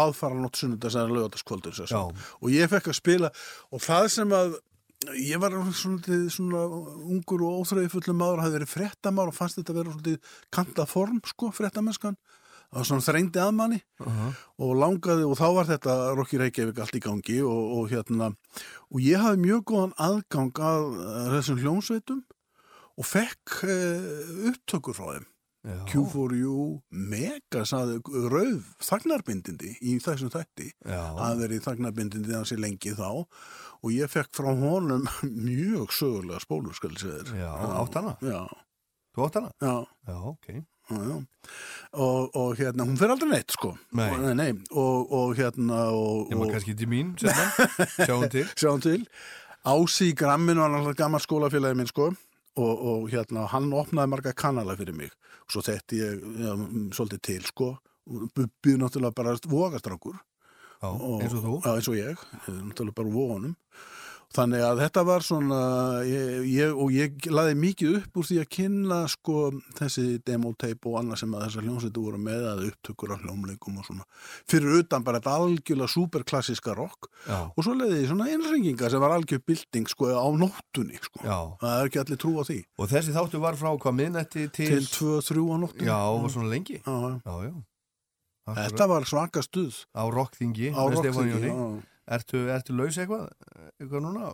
[0.05, 1.82] aðfara nótt sunnudags eða lögadaskvöldur.
[1.84, 1.99] Já.
[2.39, 3.34] Og ég fekk að spila
[3.68, 4.57] og það sem að
[5.20, 6.63] ég var svona, svona
[7.05, 10.91] ungur og óþröði fullum maður hafði verið frettamár og fannst þetta að vera svona kantað
[10.93, 12.18] form sko, frettamennskan
[12.76, 13.80] var svona þrengdi að manni.
[14.59, 18.32] Og langaði og þá var þetta Rokki Reykjavík allt í gangi og, og hérna
[18.91, 22.22] og ég hafði mjög góðan aðgang að eh, þessum hljómsveitum
[22.97, 25.26] og fekk uh, upptökur frá þeim.
[25.68, 25.76] Já.
[25.91, 26.61] Q4U
[27.11, 27.97] mega saði
[28.32, 30.70] rauð þagnarbindindi í þessum þætti.
[30.88, 33.09] Að verið þagnarbindindi þannig sé lengi þá.
[33.84, 35.03] Og ég fekk frá honum
[35.47, 38.15] mjög sögulega spólur skal ég segja þér átt hana?
[38.26, 38.41] já,
[39.13, 39.51] Þú átt hana?
[39.61, 39.76] já,
[40.07, 40.49] Já, ok.
[40.90, 41.18] Já, já.
[41.98, 44.08] Og, og hérna, hún fer aldrei neitt sko Nei.
[44.12, 44.52] Og, nei, nei.
[44.72, 47.14] Og, og hérna og, Ég maður kannski til mín.
[47.18, 48.46] Sjáum til.
[48.60, 49.06] sjáum til
[49.68, 52.12] Ási í Grammin var náttúrulega gammal skólafélagi minn sko
[52.58, 55.12] og, og hérna, hann opnaði marga kanala fyrir mig
[55.48, 57.74] og svo þetti ég m, svolítið til sko
[58.08, 59.36] og Bubbi náttúrulega bara
[61.02, 61.54] og, eins og þú.
[61.66, 63.56] Já, eins og ég, náttúrulega bara vóðunum
[64.36, 65.60] þannig að þetta var svona
[66.06, 69.38] ég, ég, og ég laði mikið upp úr því að kynna sko
[69.78, 73.88] þessi demotape og annað sem að þessar hljómsveitu voru með að upptökur af hljómleikum og
[73.88, 74.06] svona
[74.52, 79.04] fyrir utan bara þetta algjörlega superklassiska rock Já, og svo leiði ég svona einringinga sem
[79.04, 81.40] var algjör bilding sko á nóttunni sko já.
[81.64, 84.70] það er ekki allir trú á því Og þessi þáttu var frá hvað miðnætti til...
[84.76, 86.82] til 2-3 á nóttunni Já, var svona lengi.
[86.84, 87.54] Já, já.
[88.48, 90.74] Já, þetta var svaka stuð Á rockþingi.
[90.76, 91.56] á rockþingi já.
[92.08, 93.26] Ertu, ertu laus eitthvað?
[93.82, 94.30] Eitthvað núna?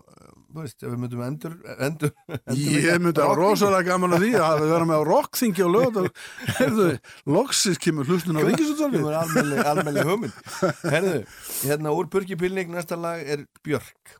[0.53, 1.53] Þú veist, ef við myndum endur...
[1.81, 5.63] endur, endur Ég myndi að rosalega gaman að því að hafa vera með á rockþingi
[5.65, 6.03] og lögða
[6.59, 6.85] Herðu,
[7.33, 10.37] loksis kemur hlustun á Það ríkisúttarfi var almennileg, almennileg hugmynd.
[10.93, 11.15] Herðu,
[11.63, 14.13] hérna úr Burgi Pilning næsta lag er Björk.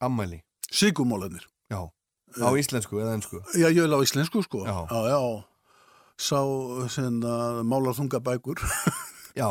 [0.00, 0.40] Ammæli.
[0.72, 1.84] Sigumólanir Já.
[2.40, 3.42] Á íslensku eða ennsku.
[3.52, 4.78] Já, ég vil á íslensku sko Já.
[4.88, 5.20] já, já.
[6.18, 6.40] Sá
[6.90, 8.64] sem að málar þunga bækur
[9.38, 9.48] Já.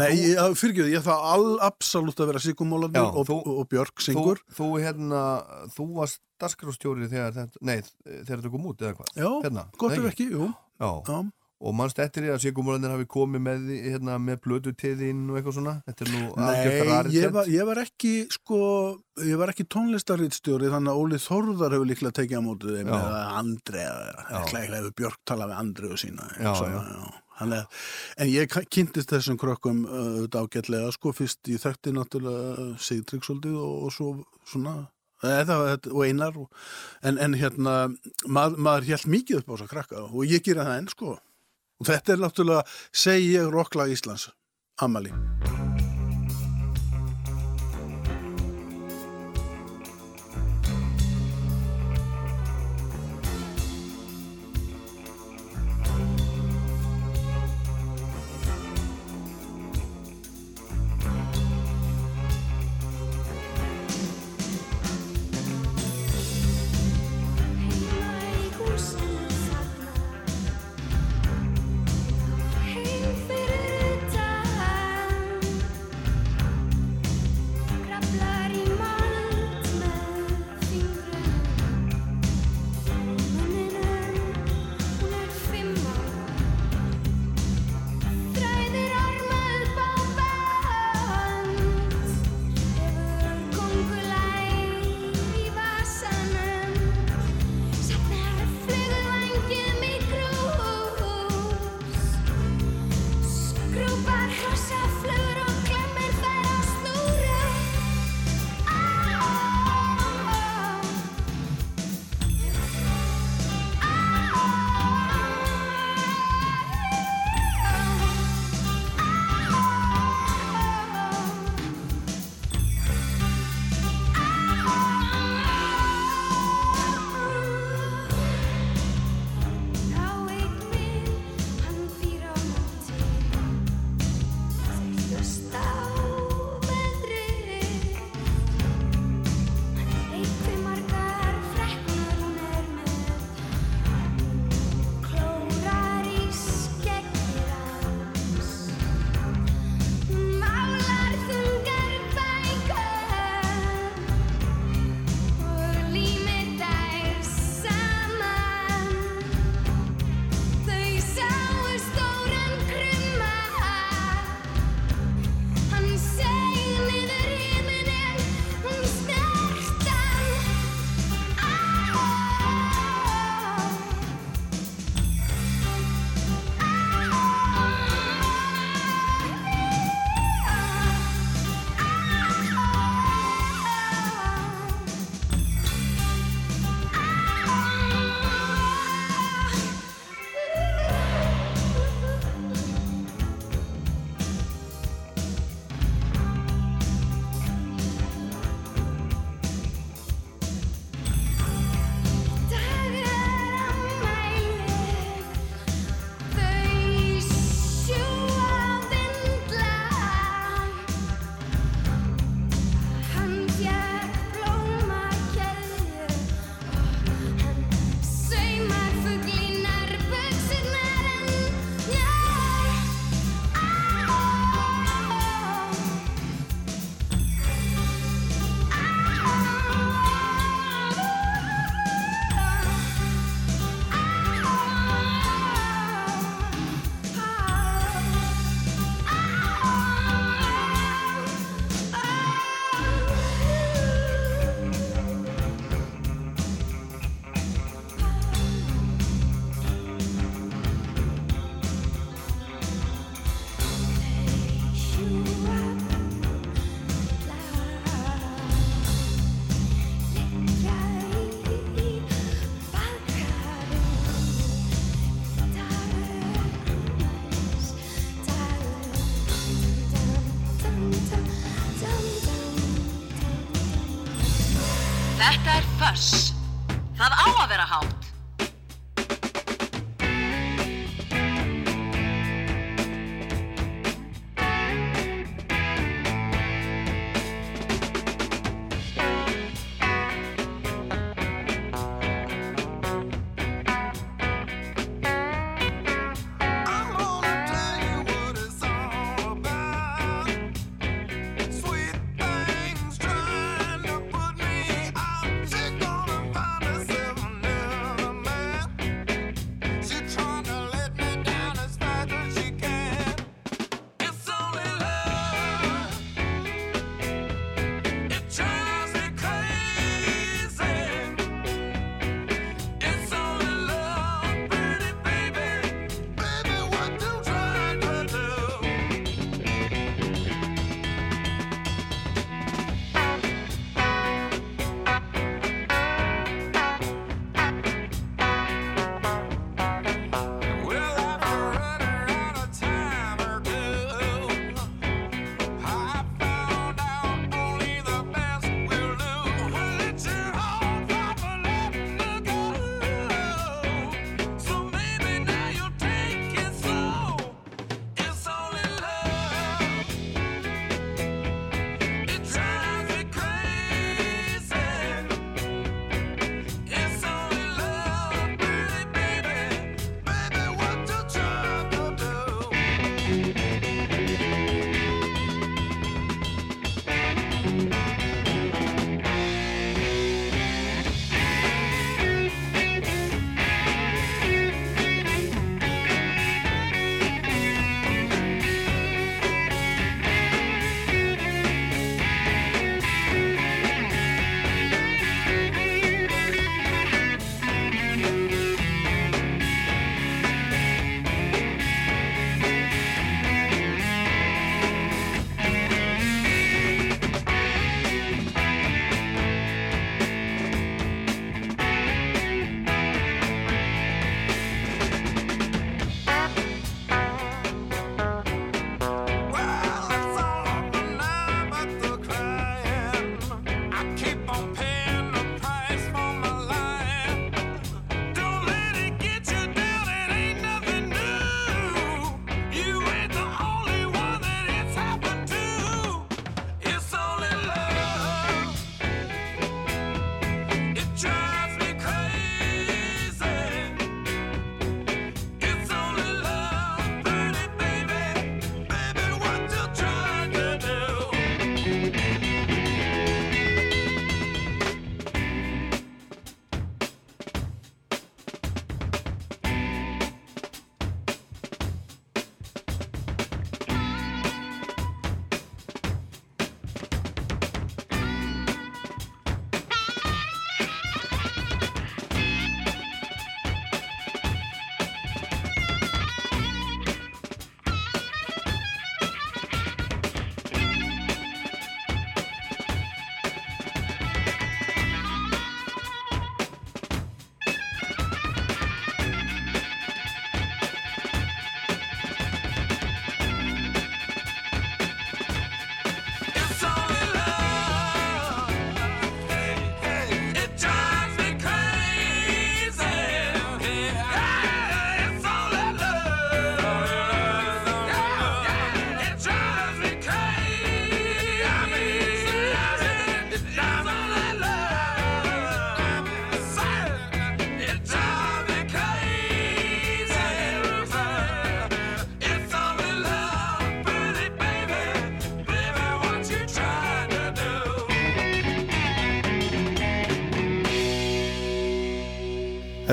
[0.00, 3.94] Nei, ég, fyrirgjöðu, ég það all absolutt að vera Sigumólanir Já, og, þú- og Björk
[4.00, 5.22] Þú, syngur þú hérna,
[5.76, 9.14] þú varst dasgrástjóri þegar þetta, nei, þegar þetta kom út eða hvað?
[9.20, 10.50] Já, Hérna, gott nei, ef ekki, jú
[10.80, 10.90] Já.
[11.08, 11.18] Já,
[11.64, 15.54] Og mannst eftir því að Sigurmólanir hafi komið með, hérna, með blödu tiðinn og eitthvað
[15.56, 15.74] svona?
[15.86, 18.58] Þetta er nú algjört Nei, ég var, ég var ekki sko,
[19.24, 23.22] ég var ekki tónlistarritstjóri þannig að Óli Þórðar hefur líklega tekið á mótið þeim eða
[23.38, 27.23] Andri eða Björk talað við Andri og sína Já, svona, já.
[27.40, 27.68] Hann er,
[28.20, 33.58] en ég kynntist þessum krökkum uh, auðvitað ágætlega sko fyrst ég þekkti náttúrulega Sigtrygg svolítið
[33.58, 34.10] og, og svo
[34.46, 34.76] svona
[35.24, 35.58] eða,
[35.90, 36.48] og einar og,
[37.02, 37.76] en, en hérna
[38.26, 41.18] mað, maður hjælt mikið upp á þess að krakka og ég gera það enn sko.
[41.82, 44.30] Og þetta er náttúrulega segi ég rocklag Íslands
[44.82, 45.14] Amali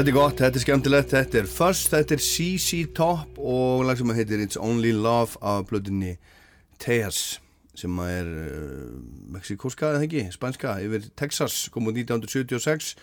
[0.02, 4.00] Þetta er gott, þetta er skemmtilegt, þetta er Fuss, þetta er CC Top og lag
[4.00, 6.16] sem heitir It's Only Love af blöðunni
[6.82, 7.20] Tejas
[7.78, 8.96] sem er uh,
[9.36, 12.96] mexikóska eða ekki, spænska yfir Texas, kom út 1976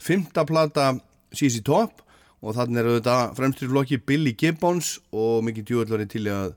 [0.00, 0.88] fymta plata
[1.28, 2.00] CC Top
[2.40, 6.54] og þannig er auðvitað fremstri flokki Billy Gibbons og mikið djúvöldari til að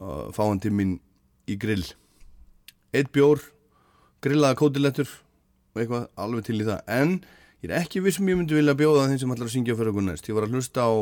[0.00, 0.96] uh, fá hann til minn
[1.44, 1.84] í grill.
[2.96, 3.44] Eitt bjór,
[4.24, 5.18] grillaða kótilettur
[5.76, 6.86] og eitthvað alveg til í það.
[6.88, 7.18] En
[7.66, 9.90] ég er ekki viss sem ég myndi vilja bjóða þeim sem ætlar að syngja fyrir
[9.90, 10.28] okkur næst.
[10.30, 10.92] Ég var að hlusta á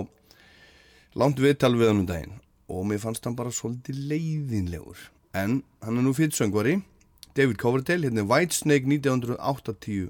[1.20, 2.38] langt viðtal við hann um daginn
[2.72, 5.10] og mér fannst hann bara svolítið leiðinlegur.
[5.36, 6.78] En hann er nú fyrir söngvari
[7.36, 10.08] David Coverdale, hérna Whitesnake 1982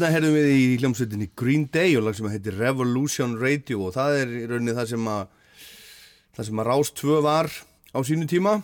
[0.00, 4.14] Hérna herðum við í hljómsveitinni Green Day og lag sem heitir Revolution Radio og það
[4.16, 5.34] er í rauninni það sem að
[6.38, 7.50] það sem að Rás 2 var
[7.92, 8.54] á sínu tíma.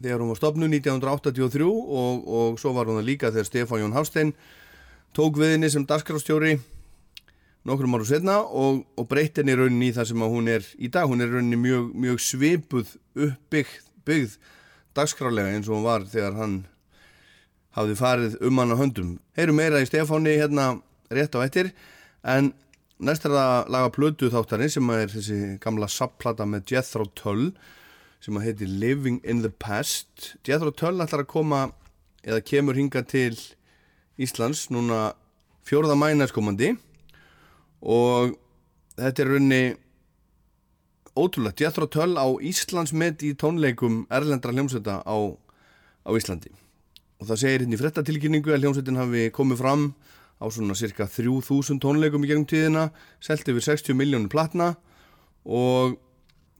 [0.00, 3.98] Þegar hún var stopnuð 1983 og, og svo var hún það líka þegar Stefán Jón
[3.98, 4.32] Hafstein
[5.12, 6.54] tók við henni sem dagskrástjóri
[7.68, 10.88] nokkrum árum setna og, og breytt henni í rauninni það sem að hún er í
[10.88, 11.12] dag.
[11.12, 12.96] Hún er í rauninni mjög, mjög svipuð
[13.28, 13.76] uppbyggð
[14.08, 14.40] byggð
[14.96, 16.62] dagskrálega eins og hún var þegar hann
[17.76, 19.10] hafði farið um hann á höndum.
[19.38, 21.70] Heyrum meira í Stefáni hérna rétt á eftir
[22.26, 22.52] en
[23.00, 27.50] næst er að laga plötu þáttarinn sem er þessi gamla sapplata með Jethro Tull
[28.20, 30.34] sem að heiti Living in the Past.
[30.46, 31.62] Jethro Tull ætlar að koma
[32.26, 33.38] eða kemur hinga til
[34.20, 35.14] Íslands núna
[35.64, 36.74] fjórða mænaskomandi
[37.80, 38.34] og
[38.98, 39.62] þetta er raunni
[41.16, 41.62] ótrúlegt.
[41.62, 45.16] Jethro Tull á Íslandsmet í tónleikum erlendra hljómsveita á,
[46.04, 46.52] á Íslandi
[47.20, 49.86] og það segir hérna í frettatilkynningu að hljómsveitin hafi komið fram
[50.40, 52.88] á svona cirka 3000 tónleikum í gegnum tíðina
[53.20, 54.74] selt yfir 60 miljónir platna
[55.44, 55.98] og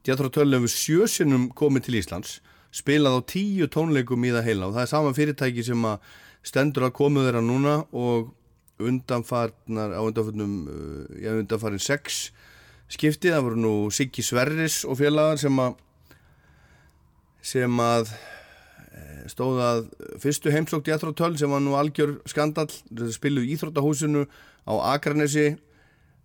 [0.00, 2.38] Tull hefur sjösinum komið til Íslands
[2.72, 4.68] spilað á tíu tónleikum í það heila.
[4.68, 6.12] Og það er sama fyrirtæki sem að
[6.46, 8.30] stendur að komu þeirra núna og
[8.80, 12.30] undanfarnar á undanfarnum uh, já, undanfarin sex
[12.90, 15.76] skipti, það voru nú Siggi Sverris og félagar sem að
[17.44, 18.39] sem að eh,
[19.28, 19.80] stóð að
[20.22, 22.68] fyrstu heimsókt í Tull sem var nú algjör skandal
[23.12, 24.24] spiluð í Íþróttahúsinu
[24.64, 25.58] á Akranesi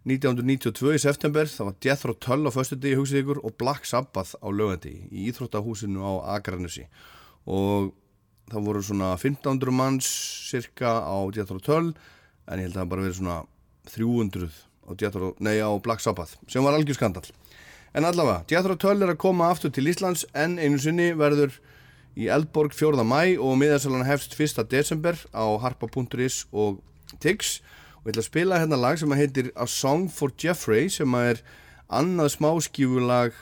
[0.06, 1.50] 1992 í september.
[1.50, 6.06] Það var Tull á föstu degi hugsið ykkur og Black Sabbath á lögandi í Íþróttahúsinu
[6.06, 6.86] á Akranesi.
[7.46, 7.92] Og
[8.52, 10.10] það voru svona 1500 manns
[10.50, 11.18] cirka á
[11.66, 11.96] Tull
[12.46, 13.40] en ég held að það bara verið svona
[13.90, 14.50] 300
[14.86, 17.26] á, Jethro, nei, á Black Sabbath sem var algjör skandal
[17.96, 18.44] en allavega,
[18.78, 21.56] Tull er að koma aftur til Íslands en einu sinni verður
[22.16, 23.04] í Eldborg 4.
[23.04, 24.64] mæ og miðarsalan hefst 1.
[24.72, 26.80] desember á harpa.is og
[27.20, 27.60] Tix
[28.00, 31.42] og ég ætla að spila hérna lag sem heitir A Song for Jeffrey sem er
[31.92, 33.36] annað smáskífulag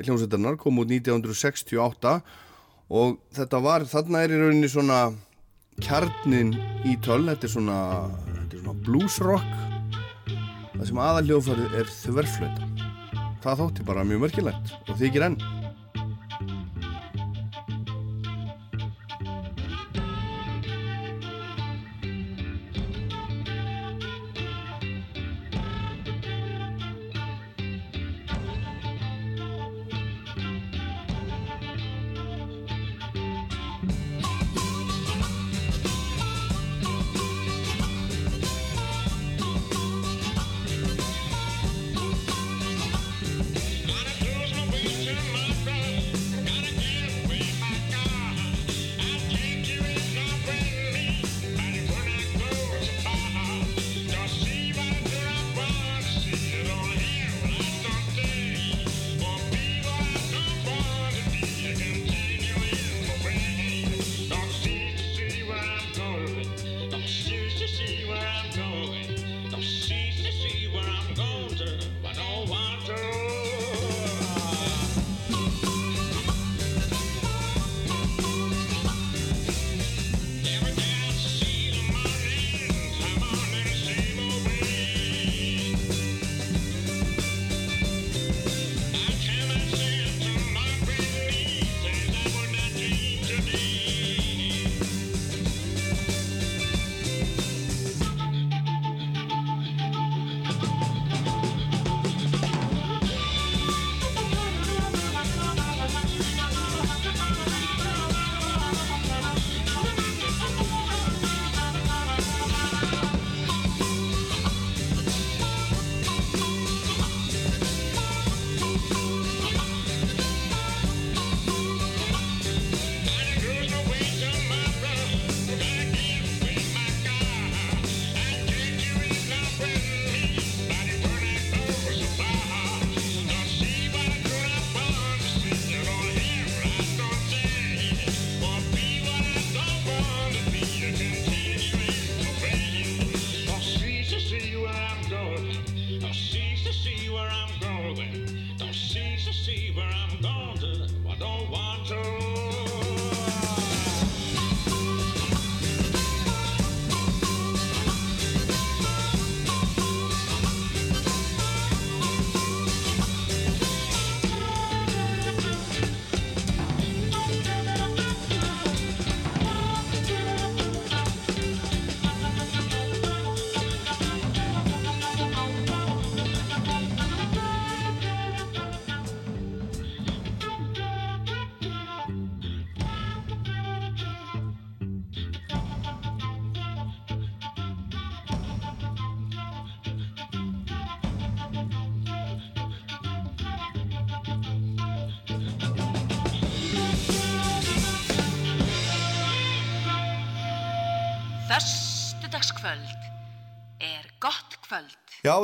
[0.00, 2.16] hljómsveitarnar kom út 1968
[2.90, 5.02] og þetta var, þarna er í rauninni svona
[5.84, 6.56] kjarnin
[6.88, 7.78] í töl þetta er svona,
[8.32, 10.34] þetta er svona blues rock
[10.74, 12.70] það sem aðaljófarið er þverflöta
[13.44, 15.38] það þótti bara mjög mörkilegt og þykir enn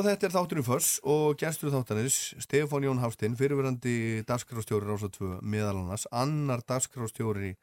[0.04, 5.78] þetta er þátturinn Föss og gestur þáttanis Stefán Jón Hafstein, fyrirverandi dagskrástjóri Rásar 2 meðal
[5.80, 7.54] annars, annar dagskrástjóri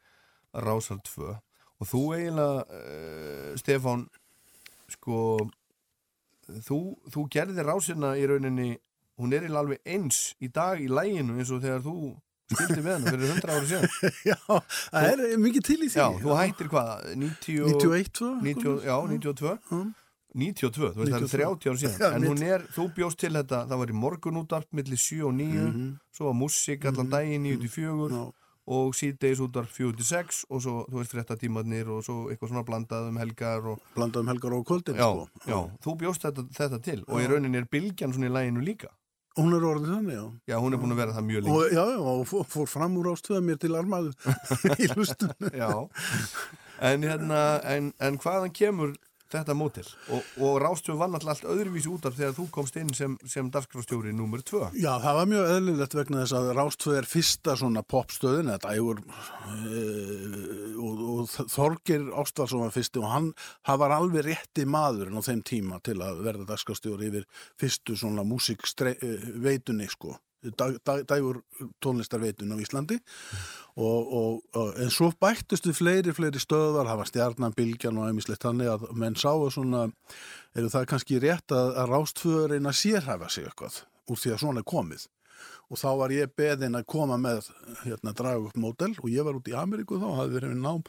[0.54, 4.06] Rásar 2 og þú eiginlega, uh, Stefán,
[4.94, 5.18] sko,
[6.66, 6.78] þú,
[7.12, 8.70] þú gerði rásina í rauninni,
[9.20, 11.96] hún er eiginlega alveg eins í dag í læginu eins og þegar þú
[12.54, 13.92] skildi með hennar fyrir 100 ára síðan.
[14.30, 14.38] Já,
[14.92, 15.98] það er mikið til í því.
[15.98, 17.12] Já, þú hættir hvað?
[17.24, 18.32] 90, 91, svo?
[18.44, 19.92] 90, já, 92
[20.34, 23.32] 92, þú veist það er 30 ára síðan Já, en hún er, þú bjóst til
[23.36, 25.66] þetta það var í morgun útvarp millir 7 og 9
[26.16, 28.16] svo var músík allan daginn 9 til 4 Mhm.
[28.16, 28.32] Já.
[28.66, 32.64] og síðdeis útvarp 4 til 6 og svo, þú veist, fréttatímarnir og svo eitthvað svona
[32.64, 35.28] blandað um helgar og, Blandaðum helgar og kvöldin, já, sko.
[35.46, 38.88] já, þú bjóst þetta, þetta til og í rauninni er bylgjan svona í læginu líka
[39.36, 40.26] Hún er orðið þannig, já.
[40.54, 42.68] já, hún er búin að vera það mjög lengi Og, já, já, og fór, fór
[42.70, 44.12] fram úr ástöða mér til armaðu
[44.82, 45.50] í lustunum.
[45.52, 45.70] já,
[46.80, 48.94] en hérna en, en hvaðan kemur
[49.34, 53.16] þetta mótil og, og Rástjóð var náttúrulega allt öðruvísi útvarp þegar þú komst inn sem,
[53.28, 57.56] sem dagskrástjóri númer 2 Já, það var mjög eðlilegt vegna þess að Rástvöð er fyrsta
[57.60, 60.44] svona popstöðin, þetta ægur uh,
[60.84, 63.32] og, og Þorgir Ástvarsson var fyrsti og hann,
[63.84, 67.26] var alveg rétti maðurinn á þeim tíma til að verða dagskastjóri yfir
[67.60, 70.16] fyrstu svona músikveitunni, sko.
[70.44, 71.38] Dagur
[71.80, 72.98] tónlistarveitun á Íslandi
[73.74, 78.70] og, og, og en svo bættustu fleiri, fleiri stöðvar hafa stjarnan, bylgjan og æmislegt þannig
[78.70, 79.88] að menn sáu svona
[80.54, 84.40] eru það kannski rétt að, að rástföður reyna að sérhæfa sig eitthvað úr því að
[84.44, 85.08] svona er komið?
[85.72, 87.48] Og þá var ég beðin að koma með
[87.82, 90.84] hérna draga upp mótel og ég var út í Ameríku þá, hafði verið við nám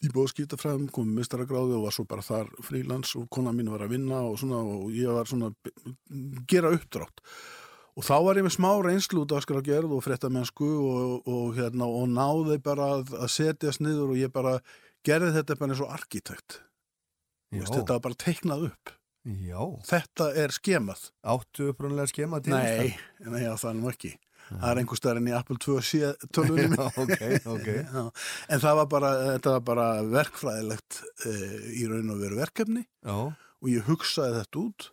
[0.00, 3.96] í bóðskýtafræðum, komið mistaragráði og var svo bara þar frílans og kona mín var að
[3.96, 5.50] vinna og svona og ég var svona
[6.48, 7.20] gera uppdrátt
[8.00, 11.84] og þá var ég með smá reynslu út af skrafgerð og fréttamennsku og, og, hérna,
[11.84, 14.54] og náði bara að, að setjast niður og ég bara
[15.04, 16.62] gerði þetta bara eins og arkitekt.
[17.50, 18.92] Þú veist, þetta var bara teiknað upp.
[19.44, 21.02] Já, þetta er skemað.
[21.28, 22.94] Áttu upprunlega skema til nei,
[23.26, 24.12] nei já, það er nú ekki.
[24.48, 27.20] Það er einhver staðar enn í Apple 2 sé tölunum Já, ok,
[27.52, 27.68] ok.
[27.98, 28.00] Já,
[28.48, 31.34] en það var bara, þetta var bara verkfræðilegt e,
[31.76, 32.86] í raun og veru verkefni.
[33.04, 33.18] Já,
[33.60, 34.88] og ég hugsaði þetta út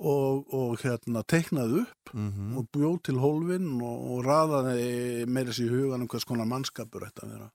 [0.00, 5.70] og, og hérna teiknaði upp mhm og bjóð til hólfin og, og raðaði meira sér
[5.70, 7.50] í hugan um hvers konar mannskapur þetta að vera.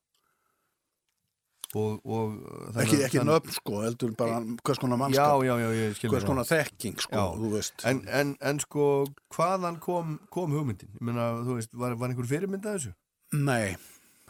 [1.76, 6.14] og, og Ekki, ekki nöfn sko, heldur bara hvers konar já, mannskap, já, já, skilur
[6.16, 7.90] hvers konar þekking sko, Já.
[7.92, 8.86] en, en, en sko,
[9.36, 10.94] hvaðan kom, kom hugmyndin?
[11.02, 12.94] Meina, veist, var, var einhver fyrirmynd að þessu?
[13.36, 13.76] Nei,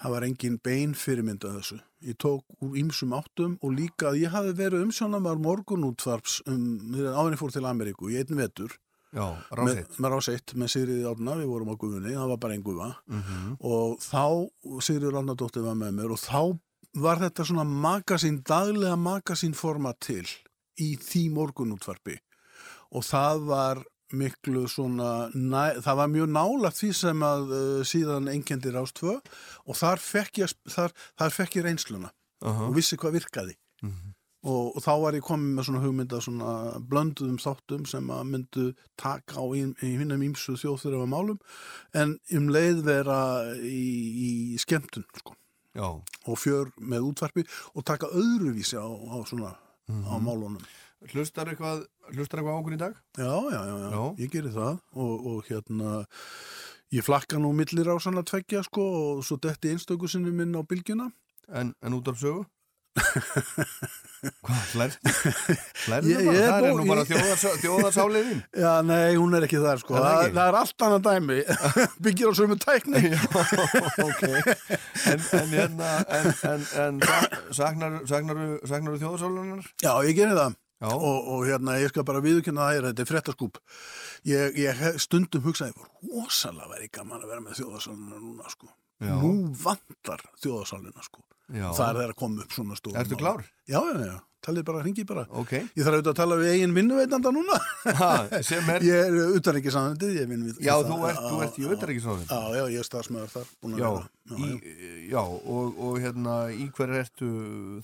[0.02, 1.78] það var engin bein fyrirmynd af þessu.
[2.06, 7.40] Ég tók úr ýmsum áttum og líka að ég hafi verið umsjónamar morgunútvarps um, áðurinn
[7.40, 8.76] fór til Ameríku í einn vetur.
[9.16, 12.56] Já, með, ráseitt með ráseitt með Sigriði Árna, við vorum á gufunni, það var bara
[12.58, 12.90] einn gufa.
[13.08, 14.24] Mm og þá,
[14.84, 16.42] Sigriður Árnadóttir var með mér og þá
[17.00, 20.26] var þetta svona magasín, daglega magasínforma til
[20.80, 22.18] í því morgunútvarpi.
[22.96, 23.82] Og það var
[24.14, 29.18] miklu svona, næ, það var mjög nálagt því sem að uh, síðan einkendi rástvö
[29.66, 32.12] og þar fekk ég, þar, þar fekk ég reynsluna
[32.46, 32.68] -huh.
[32.70, 33.58] og vissi hvað virkaði.
[34.46, 36.50] Og, og þá var ég komið með svona hugmynda svona
[36.90, 38.66] blönduðum þáttum sem að myndu
[39.02, 41.40] taka á í, í hinnum ímsu þjóðþurfa málum
[41.98, 43.18] en um leið vera
[43.58, 43.82] í,
[44.28, 44.32] í
[44.62, 45.34] skemmtun sko.
[46.30, 49.56] Og fjör með útvarpi og taka öðruvísi á, á svona
[49.90, 50.62] á málunum.
[51.14, 51.84] Hlustar eitthvað
[52.16, 52.96] hlustar eitthvað á okkur í dag?
[53.18, 54.04] Já, já, já, já, Já.
[54.24, 56.06] ég geri það og, og hérna
[56.96, 58.84] ég flakka nú millir á svona tveggja sko
[59.20, 61.12] og svo detti einstöku sinni minn á bylgjuna.
[61.54, 62.46] En, en út af sögu?
[64.46, 64.94] Hvað, hlær?
[65.86, 66.36] Hlærðu Ég- bara?
[66.40, 67.04] er Það er nú bara
[67.60, 69.98] þjóðarsáliðin Já, nei, hún er ekki þar sko.
[69.98, 71.38] Er það Það, það er allt annað dæmi.
[72.08, 73.02] Byggir á sömu tækni.
[74.06, 74.24] ok
[75.12, 77.02] En, en hérna En, en, en
[77.54, 79.68] saknar, saknar, saknar þjóðarsáliðinar?
[79.84, 80.56] Já, ég geri það.
[80.84, 83.60] Og, og hérna, ég skal bara viðurkenna það er, þetta er fréttaskúp.
[84.28, 85.74] Ég, ég stundum hugsaði,
[86.12, 88.68] rosalega væri gaman að vera með þjóðarsálina núna, sko.
[89.00, 89.16] Já.
[89.22, 89.32] Nú
[89.64, 91.24] vantar þjóðarsálina, sko.
[91.54, 91.68] Já.
[91.78, 92.98] Það er þeirra að koma upp svona stóð.
[93.00, 93.44] Ertu klár?
[93.70, 94.16] Já, já, já.
[94.46, 95.24] Talið bara, ringi bara.
[95.42, 97.56] Ok Ég þarf auðvitað að tala við eigin vinnuveitanda núna.
[97.98, 98.10] ha,
[98.46, 100.60] Sem er Ég er utan ekki sannandi, ég vinn við.
[100.62, 101.08] Já, við þú það.
[101.10, 103.48] ert, þú ert í auðvitaðrikiðsráðin Já, já, ég er starfsmæður þar.
[103.80, 107.32] Já, já, í, já og, og hérna í hver ertu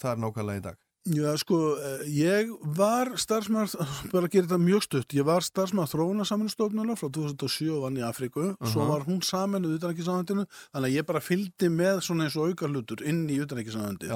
[0.03, 0.77] þar nákvæmlega í dag?
[1.01, 3.71] Já, sko, eh, ég var starfsmæður,
[4.13, 8.03] bara að gera þetta mjög stutt, ég var starfsmæður þróunarsaminstofnuna frá 2007 og vann í
[8.05, 12.51] Afríku, svo var hún saminuð utanækisamöndinu, þannig að ég bara fylgdi með svona eins og
[12.51, 14.11] auka hlutur inn í utanækisamöndi.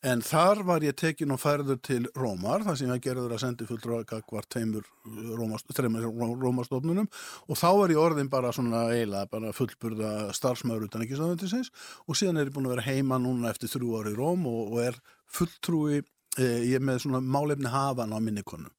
[0.00, 3.68] En þar var ég tekin og færður til Rómar, þar sem ég gerður að sendi
[3.68, 4.88] fulltrúa var tveimur
[5.36, 6.08] Rómast, þreimur
[6.40, 7.10] Rómastofnunum
[7.48, 11.68] og þá var ég orðin bara svona eiginlega bara fullburða starfsmæður utanækisamöndisins
[12.08, 14.74] og síðan er ég búin að vera heima núna eftir þrjú ári í Róm og,
[14.74, 16.00] og er fulltrúi
[16.40, 18.70] Ég er með svona málefni hafan á minni konu.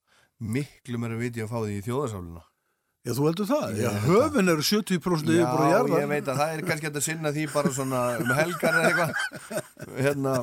[0.42, 2.44] Miklu mér að viti að fá því í þjóðarsáluna.
[3.02, 3.78] Já, þú heldur það?
[3.82, 6.02] Já, höfin eru 70% yfir bara Já, jarðar.
[6.04, 9.56] ég veit að það er kannski að sinna því bara svona um helgar eða eitthvað.
[10.06, 10.34] Hérna,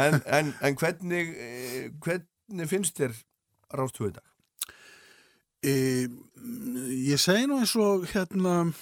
[0.00, 3.18] en, en, en hvernig, eh, hvernig finnst þér
[3.76, 4.24] rástu dag?
[5.62, 5.74] E,
[7.12, 8.72] ég segi nú eins og hérna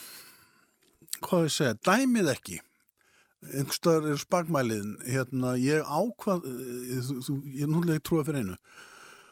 [1.21, 2.61] hvað ég segja, dæmið ekki
[3.41, 7.11] einhverstaðar er spagmæliðin hérna, ég ákvað eh,
[7.57, 8.59] ég er núlega trúa fyrir einu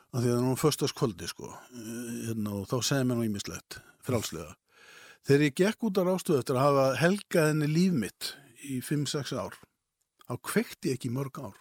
[0.08, 1.52] af því að það er nú föstaskvöldi sko.
[1.52, 4.56] Eh, hérna, og þá segir mér nú ímislegt frálslega
[5.28, 8.34] þegar ég gekk út á rástöðu eftir að hafa helgað henni líf mitt
[8.64, 9.56] í 5-6 ár
[10.28, 11.56] þá kveikti ég ekki mörg ár?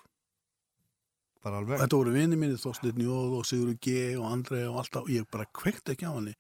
[1.48, 3.92] Þetta voru vinið mínir, Þorsteinn Jóð og Sigurður G.
[4.20, 6.34] og Andrei og alltaf, og ég bara kveikt ekki á henni.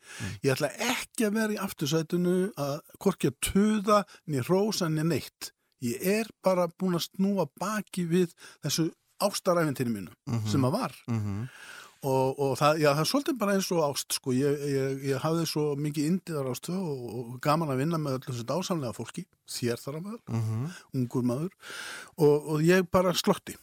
[0.43, 5.51] Ég ætla ekki að vera í aftursætinu að hvorki að tuða, niður hrósa, niður neitt.
[5.85, 8.33] Ég er bara búin að snúa baki við
[8.65, 8.89] þessu
[9.23, 10.95] ástaræfintinu mínu sem að var.
[11.07, 11.47] Mm
[12.05, 14.33] Og, og það, já, það er svolítið bara eins og ást, sko.
[14.37, 18.27] Ég, ég, ég hafði svo mikið indiðar ástu og, og gaman að vinna með öllu
[18.27, 20.67] þessu dásamlega fólki, þér þar að maður, -hmm.
[20.99, 21.55] ungur maður,
[22.17, 23.57] og, og ég bara slotti.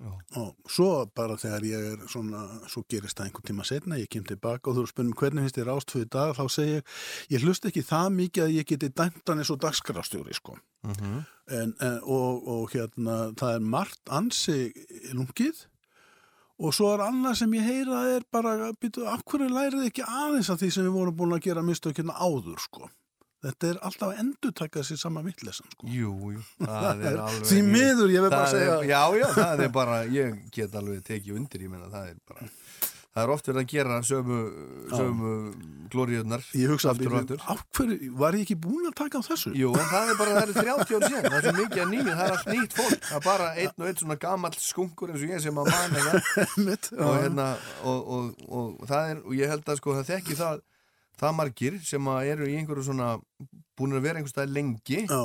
[0.00, 0.12] Já.
[0.40, 4.24] Og svo bara þegar ég er svona, svo gerist það einhvern tíma setna, ég kem
[4.24, 6.94] tilbaka og þú eru spennum hvernig finnst þér rástföðu dag, þá segi ég,
[7.34, 10.56] ég hlust ekki það mikið að ég geti dæmt hann eins og dagskrafstjóri, sko.
[10.86, 11.20] Mm
[11.50, 14.68] En, en, og, og hérna, það er margt ansi
[15.18, 15.64] lungið
[16.62, 20.50] og svo er annað sem ég heyra er bara, býtu, af hverju lærið ekki aðeins
[20.52, 22.86] af því sem við vorum búin að gera mistökina áður, sko.
[23.40, 25.88] Þetta er alltaf að endurtaka sér sama vittlesan, sko.
[25.88, 29.64] Jú, jú, það er alveg Því miður, ég vil bara segja er, Já, já, það
[29.64, 32.50] er bara, ég get alveg tekið undir, ég meina, það er bara
[33.10, 34.36] Það er oft verið að gera sömu,
[34.92, 35.30] sömu
[35.90, 37.40] glóriðunar Ég hugsa aftur og aftur.
[37.50, 39.50] af hverju, var ég ekki búin að taka á þessu?
[39.58, 41.90] Jú, en það er bara, það eru 30 ár síðan, það er svo mikið að
[41.90, 45.10] nýju, það er allt nýtt fólk, það er bara einn og einn svona gamall skunkur
[45.10, 46.22] eins og ég sem að manna
[47.08, 47.48] og hérna,
[47.82, 50.38] og, og, og, það er, og ég held að sko það þekki
[51.20, 53.12] það, margir sem eru í einhverju svona,
[53.78, 55.22] búin að vera einhver stað lengi, já,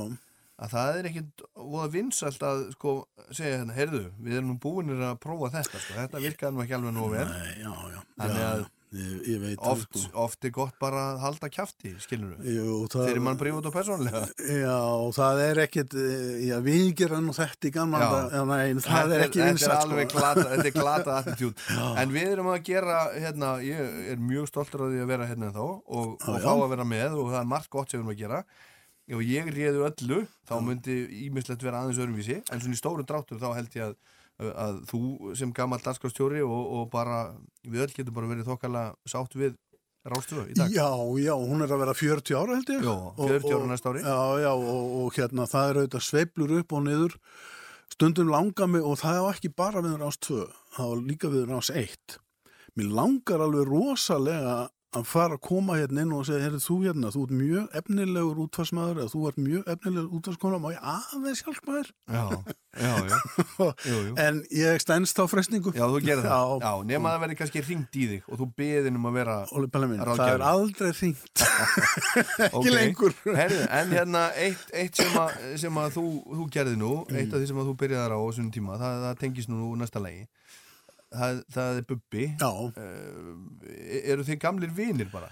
[0.56, 2.96] að það er ekkit voða vinsælt að sko
[3.30, 6.78] segja hérna, heyrðu, við erum nú búinir að prófa þetta, sko, þetta virkaði nú ekki
[6.78, 8.66] alveg nóg vel, Nei, já, já, Þannig að
[9.00, 10.12] ég, ég veit oft, sko.
[10.26, 14.22] oft er gott bara að halda kjafti, skilur það, þegar mann brífut og persónlega.
[14.62, 14.78] Já,
[15.18, 17.74] það er ekkit, eh, já, við gerum þetta í
[18.52, 20.20] nei, það Þetta er ekki þetta vinsælt, er alveg sko.
[20.20, 21.66] glata, þetta er glata attitút
[22.02, 25.52] en við erum að gera hérna, ég er mjög stoltur af því að vera hérna
[25.56, 28.16] þá og, og fá að vera með og það er margt gott sem við erum
[28.16, 28.42] að gera.
[29.14, 30.96] Og ég réðu öllu, þá myndi
[31.28, 33.98] ímislegt vera aðeins öðrumvísi, en svona í stóru dráttur þá held ég að,
[34.40, 35.00] að þú
[35.40, 37.20] sem gammal danskastjóri og, og bara
[37.64, 39.56] við öll getum bara verið þokkala sátt við
[40.06, 40.90] rástöðu í dag Já,
[41.24, 42.86] já, hún er að vera 40 ára held ég.
[42.92, 44.04] Og- 40 ára næsta ári.
[44.06, 47.16] Já, já, og, og hérna, það er auðvitað sveiflur upp og niður,
[47.96, 49.98] stundum langar mig, og það er ekki bara við
[50.28, 50.44] 2,
[50.78, 52.20] það er líka við rás 1.
[52.76, 54.56] Mér langar alveg rosalega
[54.96, 58.42] að fara að koma hérna inn og segja, heyrðu þú hérna, þú ert mjög efnilegur
[58.46, 61.92] útfarsmaður eða þú ert mjög efnilegur útfarskona, má ég aðeins hjálpa þér?
[62.16, 62.24] Já,
[62.76, 63.18] já, já,
[63.90, 64.16] jú, jú.
[64.26, 65.74] En ég stendst á frestingu.
[65.76, 66.56] Já, þú gerir það.
[66.66, 66.72] Já.
[66.92, 69.38] Nema að það verði kannski ringt í þig og þú beðin um að vera
[69.86, 71.46] minn, það er aldrei hringt.
[72.56, 72.66] Ok.
[72.68, 73.14] lengur.
[73.24, 76.04] Herðu, en hérna eitt, eitt sem, að, sem að þú,
[76.42, 78.98] þú gerði nú eitt af því sem að þú byrjaðar á á þessum tíma það,
[79.06, 80.26] það tengist nú næsta lagi
[81.20, 85.32] það, það er Bubbi Já, uh, eru þið gamlir vinir bara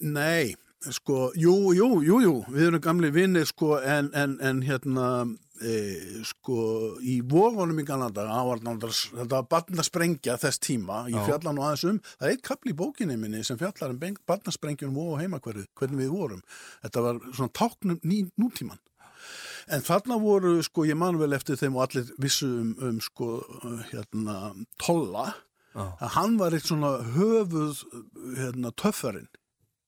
[0.00, 0.54] nei,
[0.92, 5.08] sko, jú, jú, jú, jú, við erum gamli vinnir, sko, en, en, en hérna,
[5.62, 5.74] e,
[6.28, 6.58] sko,
[7.00, 11.26] í vogunum í Kanada, þetta var barnasprengja þess tíma, ég Já.
[11.30, 14.98] fjalla nú aðeins um, það er eitt kapli í bókinni minni sem fjallar um barnasprengjum
[15.00, 16.42] og heimakverðu, hvernig við vorum.
[16.84, 18.80] Þetta var svona táknum ný, nútíman.
[19.72, 23.30] En þarna voru, sko, ég man vel eftir þeim og allir vissu um, um sko,
[23.92, 24.38] hérna,
[24.82, 25.30] tolla,
[25.74, 25.86] Já.
[25.98, 27.84] að hann var eitt svona höfuð,
[28.38, 29.30] hérna, töffarinn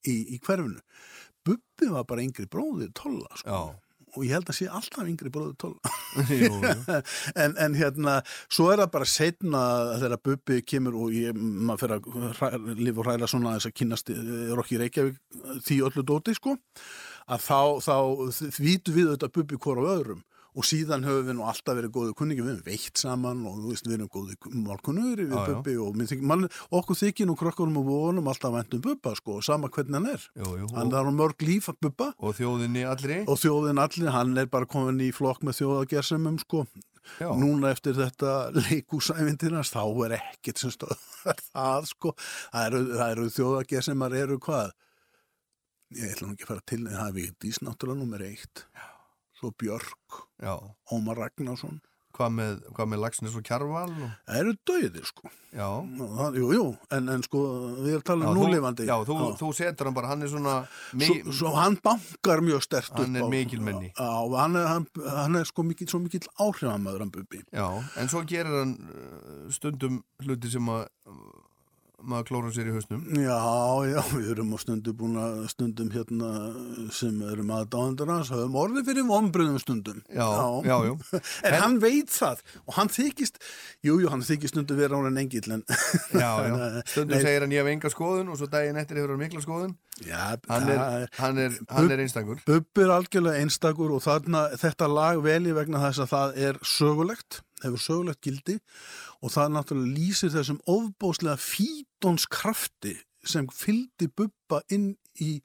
[0.07, 0.81] í, í hverfinu.
[1.47, 3.51] Bubbi var bara yngri bróðið tolla, sko.
[3.51, 3.83] Já,
[4.17, 5.29] Og ég held að sé alltaf yngri
[6.31, 6.69] jú, jú.
[7.43, 8.15] en, en hérna,
[8.49, 9.61] svo er það bara setna
[10.01, 14.09] þegar Bubbi kemur og ég, maður fyrir að lifa og hræra svona þess að kynast
[14.15, 15.19] eh, Rokki Reykjavík
[15.67, 16.55] því öllu dóti, sko,
[17.27, 17.95] að þá, þá
[18.61, 20.23] vítu við auðvitað Bubbi hvort á öðrum
[20.57, 23.85] og síðan höfum við nú alltaf verið góðu kunningi, við höfum veitt saman og veist,
[23.85, 25.43] við erum góðu málkunnur við já.
[25.51, 29.37] Bubbi og mér þykir, man, okkur þykir nú krökkunum og vonum alltaf væntum Bubba, sko,
[29.45, 30.25] sama hvernig hann er.
[30.33, 30.71] jú, jú.
[30.73, 34.49] Hann er nú mörg líf að Bubba og þjóðinni allri og þjóðin allir, hann er
[34.49, 36.65] bara komin í flokk með þjóðagersemum sko
[37.21, 37.29] Já.
[37.37, 42.81] núna eftir þetta leikúsævindirnas þá er ekkert sem stöðar það sko það eru,
[43.11, 44.73] eru þjóðagersemar eru hvað
[45.95, 48.65] ég ætla nú ekki að fara til það er Vigdís náttúrulega nummer eitt
[49.37, 50.55] svo Björk, Já,
[50.91, 51.79] Ómar Ragnarsson
[52.17, 55.29] hvað með, hvað með Lagsnes og Kjarval og, Það eru döðir sko.
[55.53, 56.63] Það, jú, jú,
[56.97, 57.41] en, en sko,
[57.83, 58.87] við erum talað um þú, núlifandi.
[58.89, 60.55] já þú, þú setur hann bara, hann er svona
[60.97, 63.91] mi, Svo, svo hann bankar mjög stert Hann upp er á- mikilmenni.
[63.99, 67.43] Hann er, hann, hann er sko mikill, svo mikill áhrifamöður hann Bubbi.
[67.53, 67.67] já,
[68.01, 70.87] en svo gerir hann uh, stundum hluti sem að
[72.05, 73.01] maður klóra sér í hausnum.
[73.17, 73.37] Já,
[73.89, 76.29] já, við erum á stundum búin að stundum hérna
[76.93, 80.03] sem erum aðdáðandur hans, höfum orðið fyrir vonbröðum stundum.
[80.13, 80.27] Já,
[80.67, 80.97] já, jú.
[81.47, 83.41] En, hann veit það og hann þykist,
[83.85, 85.65] jú, jú, hann þykist stundum vera án en engill, en...
[86.13, 86.55] já, já,
[86.93, 89.43] stundum Nei, segir hann ég hef enga skoðun og svo daginn eftir hefur hann mikla
[89.45, 89.75] skoðun.
[90.05, 92.41] Já, hann er, hann er, hann er einstakur.
[92.45, 97.41] Bubbi er algjörlega einstakur og þarna, þetta lag veli vegna þess að það er sögulegt,
[97.63, 98.59] hefur sögulegt gildi
[99.23, 102.95] og það náttúrulega lýsir þessum ofbóðslega fítonskrafti
[103.27, 105.39] sem fylgdi Bubba inn í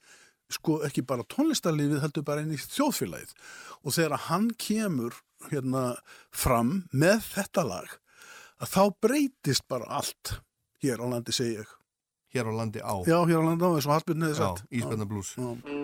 [0.52, 3.32] sko ekki bara tónlistarlífið heldur bara inn í þjóðfélagið.
[3.82, 5.16] Og þegar hann kemur
[5.50, 5.84] hérna
[6.30, 7.94] fram með þetta lag
[8.62, 10.36] að þá breytist bara allt
[10.84, 11.78] hér á landi segi ég.
[12.32, 12.94] Hér á landi á.
[13.08, 14.68] Já hér á landi á eins og Hallbjörn hefði sagt.
[14.70, 15.81] Íspenna Blues Já.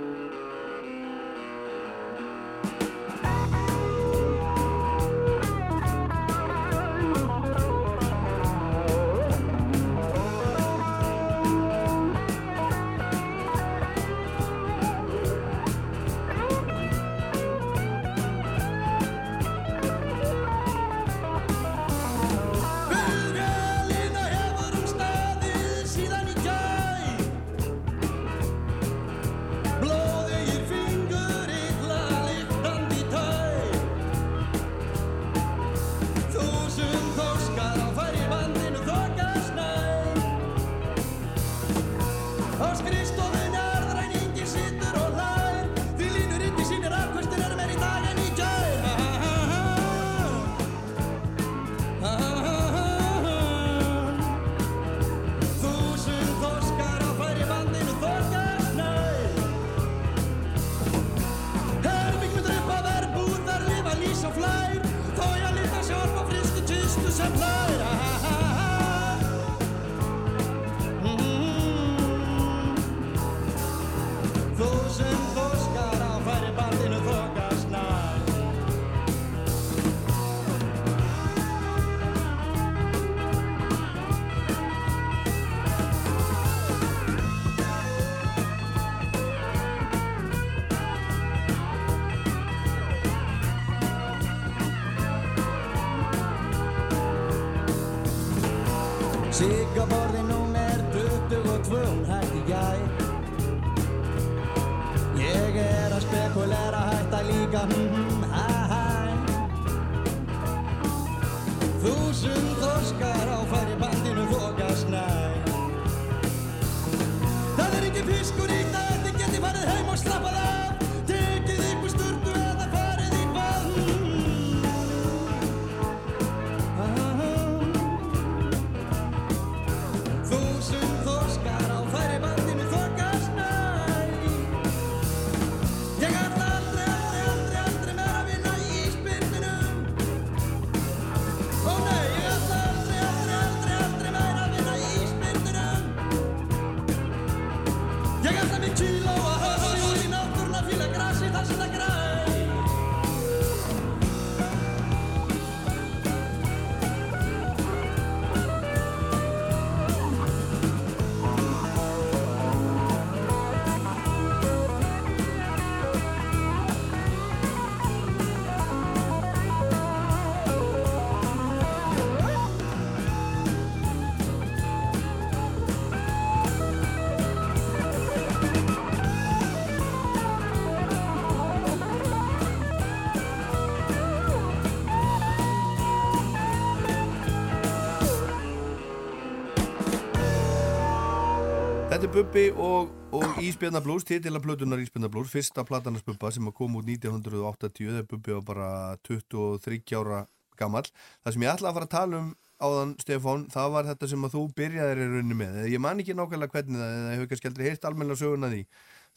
[192.09, 196.79] Er Bubbi og, og Ísbjörna Blues, titila plötunar Ísbjörna Blues, fyrsta platanars Bubba sem kom
[196.81, 198.69] út 1980 þegar Bubbi var bara
[199.05, 200.23] 23 ára
[200.57, 200.89] gammal.
[201.21, 202.31] Það sem ég ætla að fara að tala um
[202.65, 205.59] áðan, Stefán, það var þetta sem að þú byrjaðir í rauninni með.
[205.69, 208.63] Ég man ekki nákvæmlega hvernig það, eða ég hef kannski aldrei heyrt almennilega söguna því.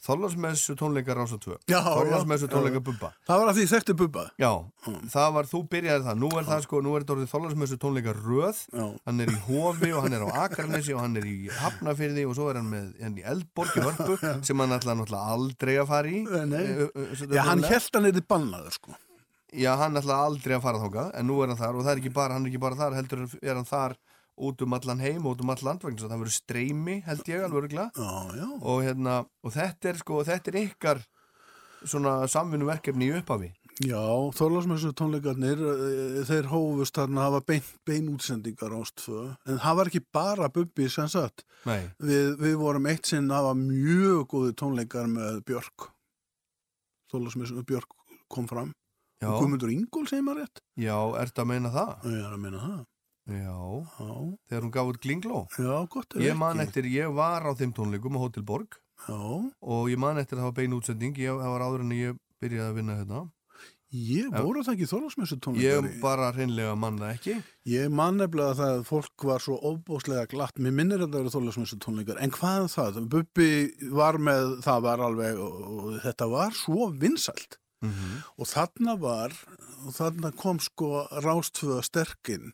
[0.02, 1.56] Þorlarsmessu tónleikar Rása 2.
[1.70, 2.84] Já, Þorlarsmessu já, tónleikar já.
[2.88, 3.10] Bubba.
[3.28, 4.50] Það var að því þekktu Bubba Já,
[5.12, 8.18] það var, þú byrjaði það, nú er það sko, nú er þetta orðið Þorlarsmessu tónleikar
[8.26, 8.84] Röð, Já.
[9.06, 12.34] hann er í Hofi og hann er á Akarnesi og hann er í Hafnafyrði og
[12.38, 15.88] svo er hann með hann í Eldborg í Hörpu sem hann ætla náttúrulega aldrei að
[15.94, 16.26] fara í.
[16.50, 16.60] Nei.
[16.66, 18.98] Eh, eh, eh, Já, hann held hann þið bannaður sko
[19.52, 22.00] já, hann ætlaði aldrei að fara þákað en nú er hann þar og það er
[22.02, 22.78] ekki bara, hann er ekki bara
[23.68, 23.94] þar
[24.36, 27.28] út um allan heim út um allan land vegna þess að það verður streymi held
[27.28, 28.48] ég alveg Já, já.
[28.62, 31.02] og hérna, og þetta er sko þetta er ykkar
[31.84, 33.98] svona samvinnuverkefni í upphafi Já,
[34.36, 39.86] Þorlásmessu tónleikarnir, eh, þeir hófust þarna að hafa bein, bein útsendingar ástfö, en það var
[39.90, 41.42] ekki bara Bubbi sem sagt.
[41.98, 45.88] Við, við vorum eitt sinn að hafa mjög góði tónleikar með Björk.
[47.10, 47.88] Þorlásmessu Björk
[48.28, 48.72] kom fram.
[49.22, 50.60] já, Og Guðmundur Ingól segir maður rétt.
[50.76, 51.90] já, ertu að meina það?
[52.12, 52.86] Ég er að meina það.
[53.28, 53.54] Já,
[54.00, 56.66] Já, þegar hún gaf út Glingló já gott ef Ég man ekki.
[56.68, 58.78] eftir, ég var á þeim tónleikum á Hotel Borg.
[59.06, 59.14] Já,
[59.62, 61.14] og ég man eftir að það var bein útsending.
[61.18, 63.22] Ég, það var áður en ég byrjaði að vinna hérna.
[63.92, 66.00] Ég voru það ekki Þorlásmessu Ég tónleikar.
[66.00, 67.34] bara hreinlega man það ekki.
[67.68, 71.32] Ég man nefnilega það að fólk var svo óbóðslega glatt, mér minnir að það eru
[71.34, 73.08] þólasmessu tónleikar, en hvað er það?
[73.12, 73.50] Bubbi
[73.92, 77.58] var með, það var alveg, og, þetta var svo vinsælt.
[77.82, 79.32] Mm og þarna var,
[79.84, 82.52] og þarna kom sko rástföða sterkinn,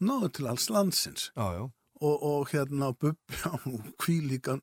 [0.00, 1.64] náðu til alls landsins Já, já,
[2.00, 3.54] og, og hérna Bubbi á
[3.98, 4.60] kvílíkan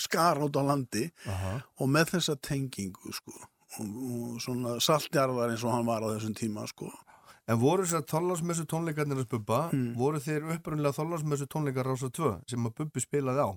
[0.00, 5.64] skar át á landi aha, og með þessa tengingu sko og, og svona saltjarðar eins
[5.66, 6.88] og hann var á þessum tíma sko.
[7.48, 9.92] En voru þess að þóllarsmessu tónleikarnir að spubba, Mm.
[9.96, 13.50] voru þeir upprunnilega þóllarsmessu tónleikar rása 2 sem að Bubbi spilaði á?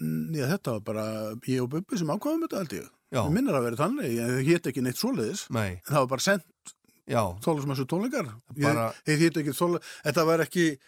[0.00, 1.04] Mm, Já, þetta var bara
[1.50, 2.86] ég og Bubbi sem ákvaðum þetta held ég.
[3.12, 5.44] Já, Mér minnir að vera þannig, ég hétt ekki neitt svoleiðis.
[5.50, 6.74] nei, Það var bara sendt
[7.08, 8.32] já, þólasmessu tónleikar.
[8.60, 10.78] Bara- Ég, ég hétt ekki þóla, þetta var ekki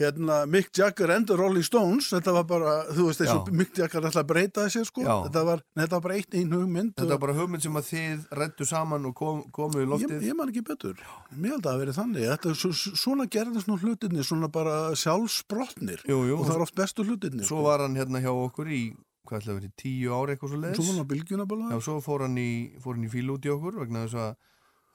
[0.00, 3.52] hérna, Mick Jagger and the Rolling Stones, þetta var bara, þú veist, og Já.
[3.52, 5.02] Mick Jagger ætlaði að breyta þessi, sko.
[5.04, 6.94] Þetta var, þetta var bara eitt ein hugmynd.
[6.96, 10.22] þetta var bara hugmynd sem að þið rættu saman og kom, komu í Ég, loftið
[10.24, 10.96] ég man ekki betur.
[11.36, 12.24] Mér held að það verið þannig.
[12.32, 16.00] Þetta, er svo- svona gerðist nú hlutinni, svona bara sjálfsbrotnir.
[16.08, 17.44] Jú, jú, Og það er oft bestu hlutinni.
[17.44, 18.96] Svo var hann hérna hjá okkur í,
[19.28, 20.84] hvað ætlaði að vera, í tíu ári eitthvað svo leiðis Svo
[21.84, 24.36] svo fór hann í, fór hann í fílu út í okkur vegna þess að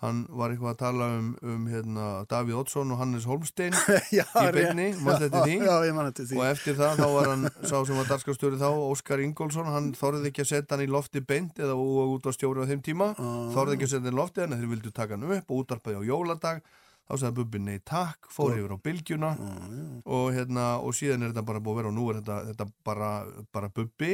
[0.03, 3.76] hann var eitthvað að tala um, um hérna, Davíð Oddsson og Hannes Holmstein
[4.17, 5.55] já, í beinni, manstu eftir því?
[5.63, 5.76] Já,
[6.35, 9.69] og eftir það þá var hann sá sem var darskastjóri þá, Óskar Ingólfsson.
[9.72, 12.69] Hann þorði ekki að setja hann í lofti beint eða og út á stjóri á
[12.69, 13.11] þeim tíma.
[13.55, 16.03] Þorði ekki að setja hann í lofti en þeir vildu taka hann upp og útarpaði
[16.03, 16.65] á jóladag.
[17.05, 19.31] Þá sagði Bubbi nei takk, fór yfir á bylgjuna.
[20.03, 22.69] Og, hérna, og síðan er þetta bara búið að vera og nú er þetta, þetta
[22.89, 23.11] bara,
[23.53, 24.13] bara Bubbi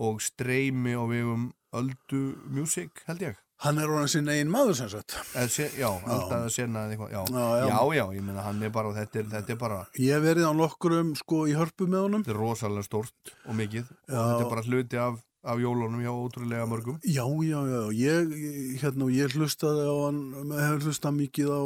[0.00, 4.88] og streymi á vegum Öldu Music held ég Hann er orðin sinn eigin maður sem
[4.88, 5.12] sagt.
[5.52, 7.20] Se, já, alltaf sena eða eitthvað já.
[7.28, 7.66] Já, já.
[7.68, 10.46] já, já, ég meina hann er bara þetta er, þetta er bara, Ég hef verið
[10.48, 12.22] á nokkurum sko í hörpu með honum.
[12.24, 16.12] þetta er rosalega stórt og mikið og þetta er bara hluti af, af jólunum hjá
[16.14, 20.22] ótrúlega mörgum Já, já, já, ég- hérna, ég hlustaði á hann,
[20.56, 21.60] hefur hlustað mikið á,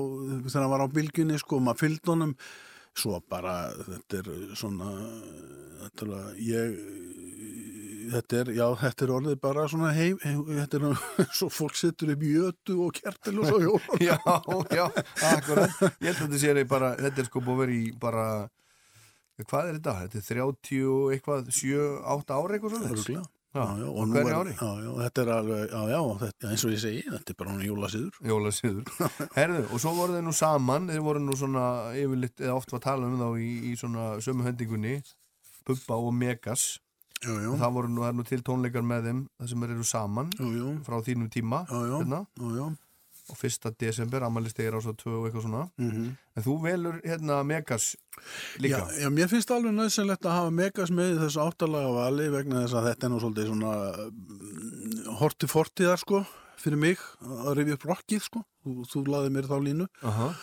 [0.50, 2.34] þegar hann var á bylginni, sko, maður fylgd honum,
[2.98, 3.56] svo bara,
[3.88, 4.90] þetta er svona,
[5.82, 6.14] þetta er,
[6.46, 6.78] ég,
[8.14, 11.06] þetta er, já, þetta er orðið bara svona heim, heim þetta er
[11.38, 13.80] svo fólk setur upp jötu og kertil og svo jól.
[14.02, 14.18] Já,
[14.70, 14.84] já,
[15.30, 18.26] akkurat Ég held að þetta sé bara, þetta er sko búið að vera í bara
[19.42, 19.94] Hvað er þetta?
[20.04, 21.78] Þetta er 30 og eitthvað, 7,
[22.14, 23.24] 8 ári eitthvað svona.
[23.54, 24.52] Já, já, og hverju er- ári?
[24.58, 27.52] Já, já, þetta er alveg, já, já, þetta, eins og ég segi, þetta er bara
[27.54, 28.16] hún jólasýður.
[28.30, 28.88] Jólasíður
[29.38, 32.80] Herðu, og svo voru þeir nú saman Þeir voru nú svona yfirleitt eða oft var
[32.82, 34.96] að tala um þá í, í svona sömu hendingunni
[35.64, 36.64] Bubba og Megas.
[37.24, 39.62] Já, já, og það voru nú, það er nú til tónleikar með þeim það sem
[39.68, 42.66] eru saman já, já, frá þínum tíma já, já, hérna, já, já,
[43.30, 45.62] og fyrsta desember, ammælistegi er á svo tvö og eitthvað svona.
[45.80, 46.16] Mhm.
[46.36, 47.96] en þú velur hérna Megas
[48.58, 48.84] líka.
[48.84, 52.74] Já, já, mér finnst alveg nöðsynlegt að hafa Megas með þessu áttalega vali vegna þess
[52.74, 53.72] að þetta er nú svolítið svona
[54.10, 56.24] mm, horti fortiðar sko
[56.60, 58.44] fyrir mig að rifja upp rockið sko.
[58.64, 59.88] Þú, þú laði mér þá línu.
[60.02, 60.34] Aha.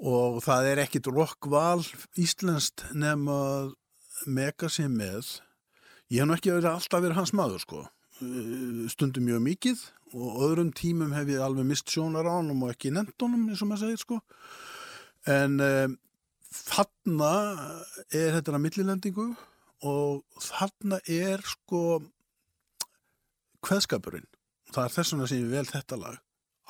[0.00, 1.84] og það er ekkit rockval
[2.16, 3.70] íslenskt nema
[4.26, 5.40] Megas er með.
[6.10, 7.86] Ég hef nú ekki alltaf verið hans maður sko.
[8.20, 9.82] Uh, stundum mjög mikið
[10.16, 13.62] og öðrum tímum hef ég alveg mist sjónar á honum og ekki nefnt honum eins
[13.62, 14.20] og maður segir sko.
[15.30, 15.98] En um,
[16.50, 17.34] þarna
[18.08, 19.28] er þetta að millilendingu
[19.86, 22.00] og þarna er sko
[23.64, 24.26] kveðskapurinn.
[24.70, 26.18] Það er þess vegna sem ég vel þetta lag.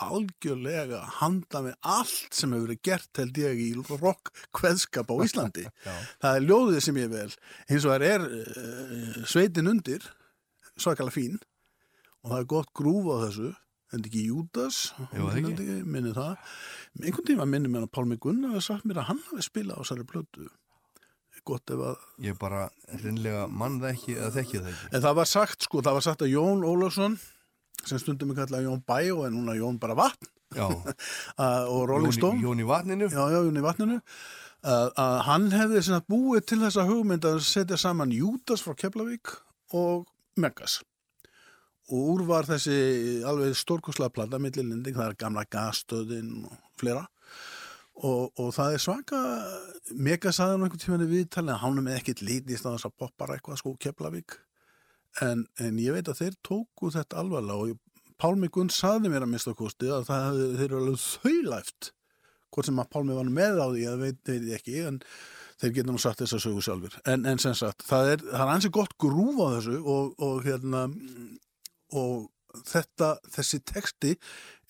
[0.00, 3.68] Algjörlega handa með allt sem hefur verið gert held ég í
[4.00, 5.66] rock kveðskap á Íslandi.
[6.22, 7.28] Það er ljóðið sem ég vel.
[7.68, 10.08] Eins og það er uh, sveitin undir
[10.80, 11.36] svakalega fín
[12.24, 13.50] og það er gott grúf á þessu
[13.90, 14.78] en ekki Júdas?
[15.10, 15.76] Jú, það ekki.
[15.88, 16.56] minni það.
[17.00, 19.82] Einhvern tíma minni mér að Pálmi Gunnar hafi sagt mér að hann hafi spilað á
[19.82, 20.48] þessari plötu.
[21.48, 22.66] Gott ef að ég bara
[23.00, 24.90] reynlega mann það ekki eða þekki það ekki.
[24.92, 27.16] En það var sagt sko, það var sagt að Jón Ólafsson
[27.80, 30.28] sem stundum við kallaði Jón Bæ og er núna Jón bara vatn
[30.60, 32.42] og Rolling Stone.
[32.44, 33.08] Jón í vatninu.
[33.08, 33.98] Já, já, Jón í vatninu.
[34.60, 39.32] Að, að hann hefði búið til þessa hugmynd að setja saman Júdas frá Keflavík
[39.72, 40.04] og
[40.36, 40.82] Megas
[41.90, 42.76] og úr var þessi
[43.26, 47.04] alveg stórkoslega plata millilending, það er gamla gasstöðin og flera
[48.00, 49.20] og, og það er svaka
[49.98, 53.36] mega saðan einhvern tímann í viðtalið að hann er ekkert lítist á þess að poppara
[53.36, 54.38] eitthvað sko Keflavík.
[55.26, 57.78] En, en ég veit að þeir tóku þetta alvarlega og
[58.20, 61.90] Pálmi Gunn saði mér að mista kosti að það þeir eru alveg þaulæft
[62.50, 64.98] hvort sem að Pálmi var með á því að veit, veit ég ekki en
[65.60, 68.44] þeir geta nú sagt þess að sögu sjálfur en, en sem sagt, það er, það
[68.44, 70.84] er ansi gott grúf á þessu og, og hérna
[71.96, 72.30] og
[72.66, 74.16] þetta, þessi texti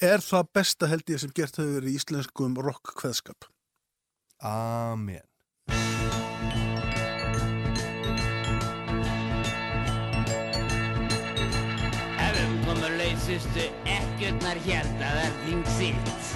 [0.01, 3.48] er það besta held ég sem gert hefur verið í íslenskum rock kveðskap
[4.40, 5.20] Amen.
[12.16, 16.30] Ef umkomur lausustu ekkjurnar hérdaðar þing sitt.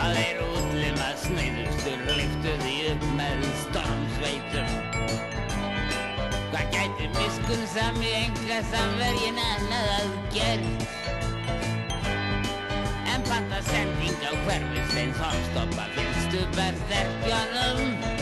[0.00, 3.40] Að þeir útlima sneiðustur liftu því upp með
[3.70, 4.09] Hvað
[6.80, 10.86] gæti miskun sami enga samvergin annað að gert
[13.12, 18.19] En panta sending á hverfisveins hornstoppa fylgstu berðerkjanum Óþeila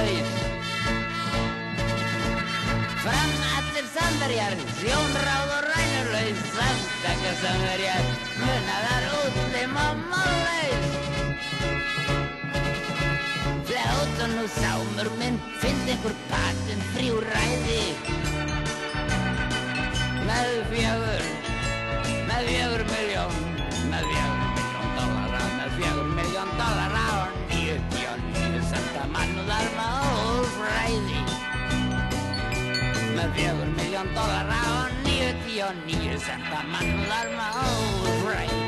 [0.00, 0.30] laus
[3.04, 8.08] Fram allir samverjar, sjónráð og rænurlaus Samtaka samverjar,
[8.40, 10.88] munaðar útlim og málaus
[13.68, 17.84] Fljótun og sámur minn, finnst einhver patinn frjúræði
[20.30, 21.24] Með fjögur,
[22.28, 23.40] með fjögur miljón,
[23.90, 27.09] með fjögur miljón dollara, með fjögur miljón dollara
[29.00, 31.20] senta mannúðar með ófræði
[33.16, 38.60] með fjögur miljón dollara og níutíu og níu senta mannúðar með ófræði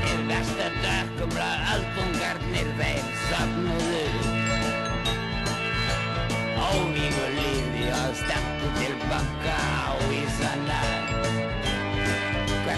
[0.00, 4.06] Þeir versta dökkumla öldungarnir þeim söfnuðu
[6.72, 10.31] Óvígu lífi og stemtu til banka á Ísana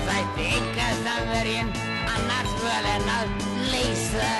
[0.05, 1.71] Þætti ykkar samvergin
[2.13, 3.31] annars vel en að
[3.73, 4.33] leysa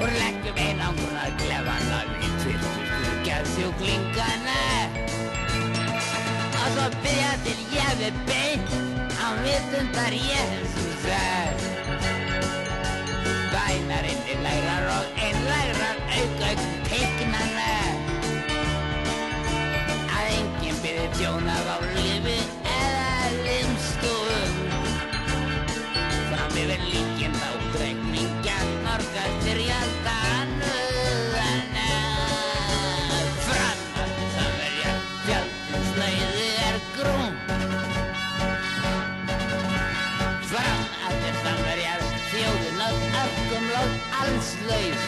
[0.00, 4.60] Úr leggjum einangrunar klefana við tvirtustu geðsjúklingana
[6.60, 8.70] Og svo byrja til ég við beint
[9.18, 11.66] á vitundar Jésúsar
[13.50, 17.68] Bænar innlegrar og einlegrar aukauk teiknana
[20.14, 22.19] Að enginn byrði tjónað á lífi
[44.70, 45.02] laus.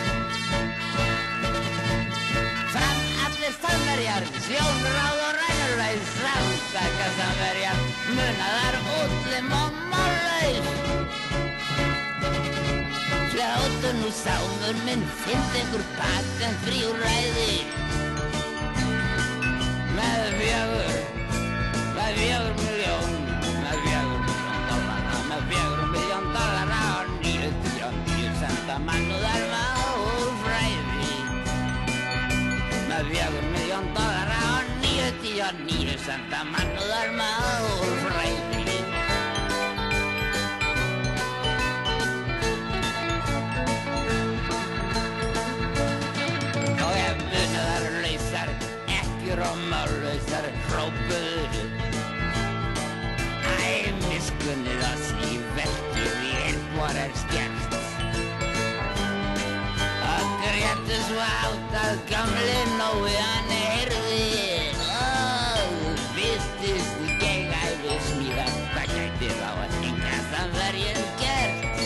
[2.73, 7.79] Fram allir samverjar, sjónráð og rænurlaus, samtaka samverjar,
[8.17, 10.69] munaðar útlim og málaus.
[13.33, 17.55] Fljótun og sámur minn, finnst einhver patent fríúræði.
[19.97, 21.03] Með fjögur,
[21.97, 23.22] með fjögur miljón,
[28.73, 29.81] níu senta mannúðar með
[30.25, 31.17] ófræði.
[32.89, 37.35] Með fjögur miljón dollara og níutíu og níu senta mannúðar með
[37.69, 38.79] ófræði.
[46.81, 48.55] Og ef munaðar lausar,
[48.89, 51.69] ekkjur og málausar hrópuðu
[53.63, 57.52] Æ, miskunnið oss í verki því eitthvað er skemmt
[61.13, 64.21] svo átt að gamli nói hann heyrði.
[64.97, 71.85] Og vistist í gegæfi smíða Hvað gæti þá að enga samverjum gert.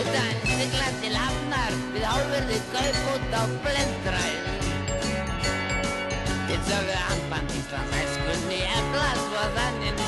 [0.00, 4.46] Utan sigla til hafnar við álverði kaup út á blendræð
[6.68, 10.07] sögðu handband Íslands æskunni efla svo þannig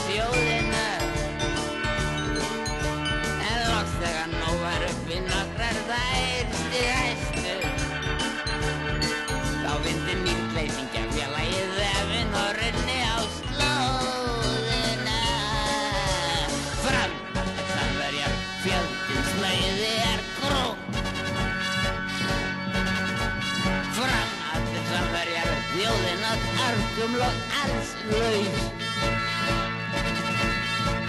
[27.01, 28.61] alls laus.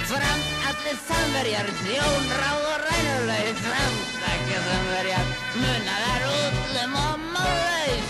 [0.08, 8.10] Fram allir samverjar, þjón, ráð og rænulegs Fram takja samverjar, munaðar útlum og málaus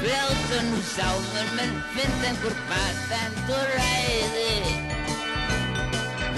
[0.00, 4.52] Fljótun sáður minn finnst einhver patent og ræði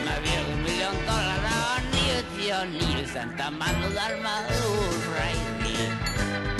[0.06, 6.51] Með fjögur miljón dollara og níutíu og níu senda mannúðar máfræði Er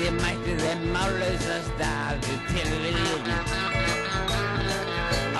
[0.00, 2.16] blindasti mætti þeim málausast af
[2.48, 3.26] tilviljum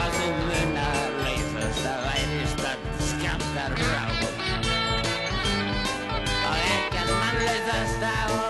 [0.00, 4.04] að þú munar leysast að væri stönd skamtar frá
[6.50, 8.49] og ekkert mannlausast af og útlimar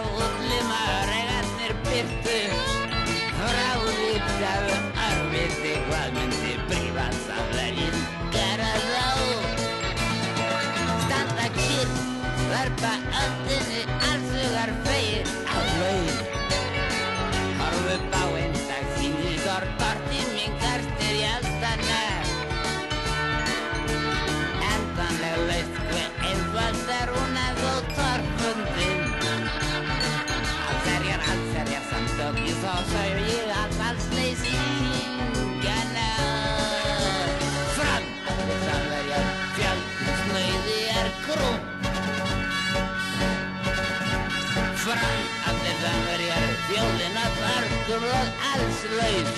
[47.98, 49.30] og alls laus.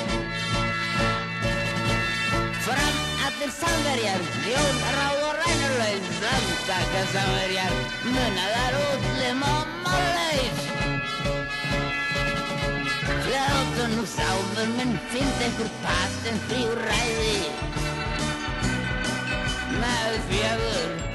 [2.66, 2.96] Fram,
[3.26, 6.10] allir samverjar, þjón, ráð og rænulaus.
[6.18, 7.72] Samtaka samverjar,
[8.04, 10.60] munaðar útlim og málaus.
[13.24, 17.38] Fljótun og sáfur minn finnst einhver patent frí úr ræði
[19.80, 21.11] Með fjögur,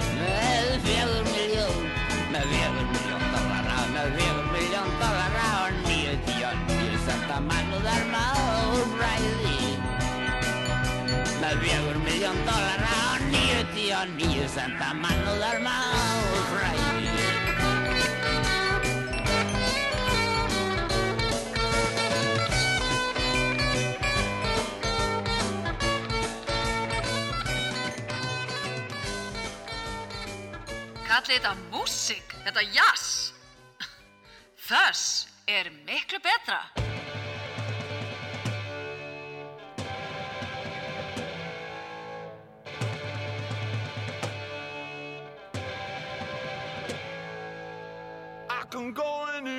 [11.48, 17.14] Með fjögur miljón dollara og nýju tíu og nýju setta mannúðar máfræði
[31.08, 33.32] Kallið þetta músík, þetta jazz.
[34.68, 35.08] Þess
[35.48, 36.60] er miklu betra.
[48.78, 49.57] I'm going in.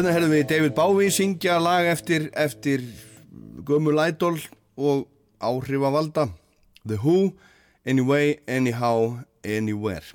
[0.00, 2.80] Hérna herðum við David Bowie syngja lag eftir, eftir
[3.68, 4.38] Gömul Idol
[4.80, 5.02] og
[5.44, 6.22] áhrifavalda
[6.88, 7.34] The Who,
[7.84, 10.14] Anyway, Anyhow, Anywhere.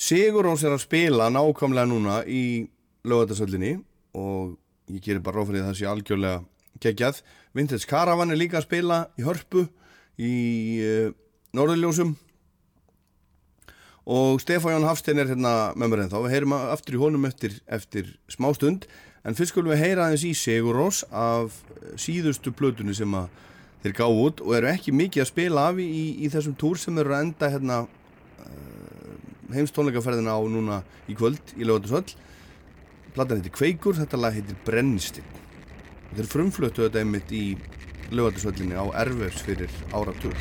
[0.00, 2.70] Sigur Rós er að spila nákvæmlega núna í
[3.04, 3.74] lögatarsöllinni
[4.16, 4.54] og
[4.88, 6.38] ég gerir bara ráð fyrir að það sé algjörlega
[6.86, 7.20] geggjað.
[7.52, 9.66] Vintage Caravan er líka að spila í hörpu
[10.16, 10.32] í
[10.86, 11.12] uh,
[11.52, 12.14] Norðurljósum
[14.08, 16.24] og Stefán Jón Hafstein er hérna með mér ennþá.
[16.24, 18.88] Við heyrum aftur í honum eftir, eftir smá stund
[19.28, 21.60] en fyrst skulum við heyra aðeins í Sigur Rós af
[22.00, 23.12] síðustu plötunni sem
[23.82, 25.88] þeir gá út og eru ekki mikið að spila af í,
[26.24, 27.82] í þessum túr sem eru að enda hérna
[29.52, 32.16] heimstónleikaferðina á núna í kvöld í lögatarsvöll
[33.16, 35.36] platan heitir Kveikur, þetta lag heitir Brennistinn.
[36.14, 37.44] Þeir frumflötu þetta einmitt í
[38.12, 40.36] lögatarsvöllinni á Erfurs fyrir áratug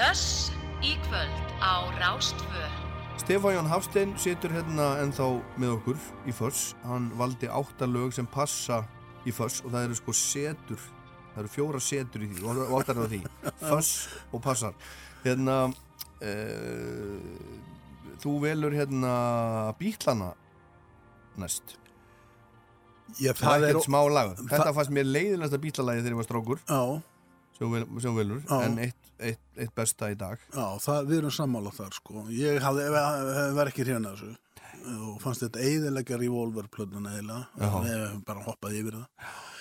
[0.00, 0.48] Þess
[0.80, 2.62] í kvöld á Rástfö.
[3.20, 5.26] Stefán Jón Hafstein situr hérna ennþá
[5.60, 6.70] með okkur í Föss.
[6.88, 8.78] Hann valdi átta lög sem passa
[9.28, 10.86] í Föss og það eru sko setur.
[11.34, 13.20] Það eru fjóra setur í því og áttar á því.
[13.68, 13.90] Föss
[14.32, 14.72] og passar.
[15.26, 15.58] Hérna,
[16.24, 17.20] uh,
[18.24, 19.12] þú velur hérna
[19.76, 20.32] bítlana
[21.36, 21.76] næst.
[23.20, 24.32] Já, Það er ekkert smá lag.
[24.40, 26.82] Þetta það- fannst mér leiðilegsta bítlalagi þegar ég var strákur Já,
[27.60, 28.60] sem velur, Já.
[28.64, 30.38] en eitt, eitt, eitt besta í dag.
[30.54, 32.24] já, það, við erum sammála þar sko.
[32.32, 34.36] Ég hafði, hef- var ekki hérna þessu
[34.80, 37.68] og fannst þetta eiðilega revolverplötuna eiginlega, Já.
[37.84, 39.06] við hefum bara hoppað yfir það.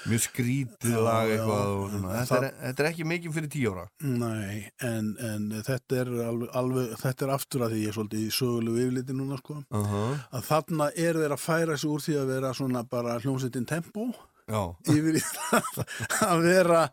[0.08, 1.90] Mjög skrítið lag eitthvað og.
[1.92, 3.84] Þetta, Það- er, þetta er ekki mikið fyrir tíu ára.
[4.00, 8.24] Nei, en, en þetta er alveg, alveg, þetta er aftur að því ég er svolítið
[8.24, 10.16] í sögulegu yfirliti núna sko, Uh -huh.
[10.32, 14.08] að þarna er þeir að færa sig úr því að vera svona bara hljómsveitin tempo
[14.48, 15.84] Já, yfir í það
[16.32, 16.90] að vera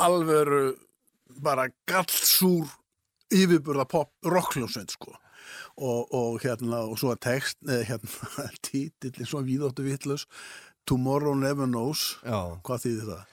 [0.00, 0.72] alvöru
[1.42, 2.68] bara gallsúr
[3.32, 5.14] yfirburða pop rockljónsveit sko.
[5.76, 10.26] Og, og hérna og svo að text eða hérna títillin svo víðóttu vitlaus
[10.88, 12.18] Tomorrow Never Knows.
[12.26, 12.58] Já.
[12.66, 13.24] hvað þýðir það?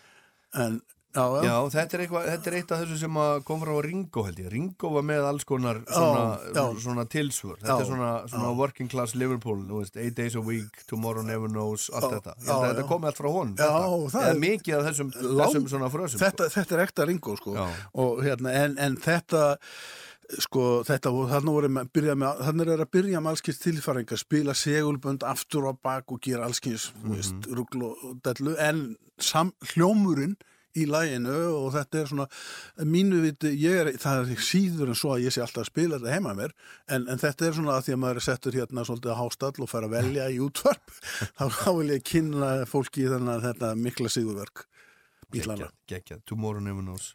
[0.63, 0.79] En
[1.15, 4.23] já, já, Já, þetta er, eitthvað, þetta er eitt af þessu sem kom frá Ringo
[4.27, 4.49] held ég.
[4.53, 7.57] Ringo var með alls konar svona, svona tilsvör.
[7.61, 11.49] Þetta er svona, svona working class Liverpool, þú veist, eight days a week, tomorrow never
[11.49, 12.35] knows, allt þetta.
[12.45, 13.31] Þetta komi allt frá.
[13.57, 13.71] Já,
[14.13, 14.27] þetta.
[14.29, 16.21] er- mikið af þessum, þessum svona frösum.
[16.21, 17.55] þetta, þetta er ekta ringo sko
[17.93, 19.57] og hérna en, en þetta
[20.39, 26.11] sko þetta og þannig er að byrja með allskins tilfæringa spila segulbönd aftur á bak
[26.13, 28.83] og gera allskins mm veist, rugl og dellu en
[29.17, 30.37] sam, hljómurinn
[30.77, 32.27] í læginu og þetta er svona
[32.85, 35.99] mínu viti, ég er, það er síður en svo að ég sé alltaf að spila
[35.99, 36.53] þetta heima mér
[36.91, 39.65] en, en þetta er svona að því að maður er settur hérna svolítið að hástall
[39.65, 40.95] og fær að velja í útvarp
[41.39, 44.65] þá, þá vil ég kynna fólki í þennan þetta mikla sigurverk.
[45.29, 47.13] Bílana Geggjað, geggjað, tomorrow never knows.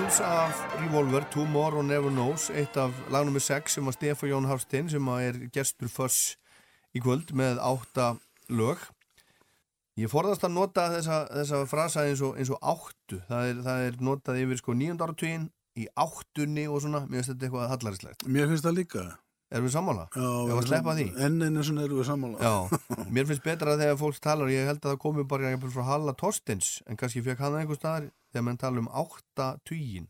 [0.00, 4.46] Beatles af Revolver, Tomorrow Never Knows, eitt af lagnum með 6 sem var Stefán Jón
[4.48, 6.38] Hafstein sem er gestur föss
[6.96, 8.06] í kvöld með átta
[8.48, 8.80] lög.
[10.00, 13.18] Ég forðast að nota þessa, þessa frasa eins og, eins og áttu.
[13.28, 15.44] Það er, það er notað yfir sko nýjönda áratugin
[15.76, 17.02] í áttunni og svona.
[17.04, 18.24] Mér finnst þetta eitthvað hallarislegt.
[18.24, 19.04] Mér finnst það líka.
[19.50, 20.06] Erum við sammála?
[20.14, 21.06] Já, því?
[21.26, 22.40] Enn einu sinni erum við sammála.
[22.40, 22.80] Já,
[23.18, 26.78] mér finnst betra þegar fólk talar, ég held að það komi bara frá Halla Torstens,
[26.88, 30.08] en kannski fekk hann einhver staðar þegar menn tala um áttatugin.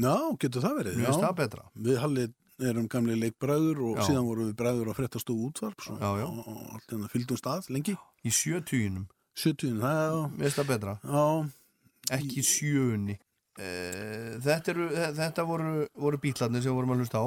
[0.00, 1.00] Já, getur það verið.
[1.04, 1.10] Já.
[1.20, 1.64] það betra.
[1.74, 2.26] Við Halli
[2.70, 4.04] erum gamli leikbræður og Já.
[4.10, 6.26] síðan vorum við bræður á fréttastofu útvarp og, Já, já.
[6.28, 7.94] og, og allt hérna fylgdum stað lengi.
[8.24, 9.06] Í sjötuginum,
[9.40, 10.94] 70, það, mér finnst það betra.
[11.04, 11.24] já,
[12.16, 13.14] Ekki sjöunni.
[13.60, 17.26] Eh, Þetta, eru, þetta voru, voru bítlarnir sem vorum að hlusta á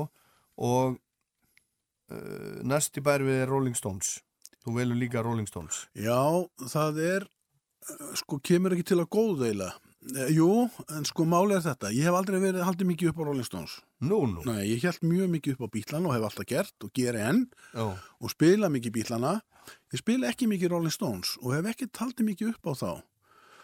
[0.64, 0.98] og
[2.14, 4.16] uh, næst í bæri við er Rolling Stones.
[4.64, 5.84] Þú velur líka Rolling Stones.
[5.98, 6.18] já,
[6.72, 7.26] það er,
[7.90, 9.72] eh, sko, kemur ekki til að góðveila.
[10.34, 10.50] Jú,
[10.92, 11.92] en sko máli er þetta.
[11.96, 13.78] Ég hef aldrei verið haldið mikið upp á Rolling Stones.
[14.04, 14.44] Nú, nú.
[14.48, 17.46] Nei, ég held mjög mikið upp á bílana og hef alltaf gert og geri enn
[17.72, 19.34] Já, og spila mikið bílana.
[19.96, 22.92] Ég spila ekki mikið Rolling Stones og hef ekki haldið mikið upp á þá.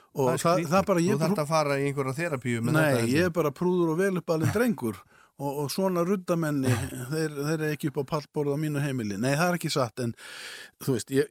[0.09, 0.85] Og það, það, skrítið.
[0.87, 3.91] bara ég Þú þarft að fara í einhverja þerapíu með Nei, ég er bara prúður
[3.93, 4.97] og vel upp alveg drengur
[5.37, 6.71] og, og svona ruddamenni
[7.13, 10.01] þeir, þeir er ekki upp á pallborð á mínu heimili Nei, það er ekki satt
[10.01, 10.15] en
[10.81, 11.29] þú veist, ég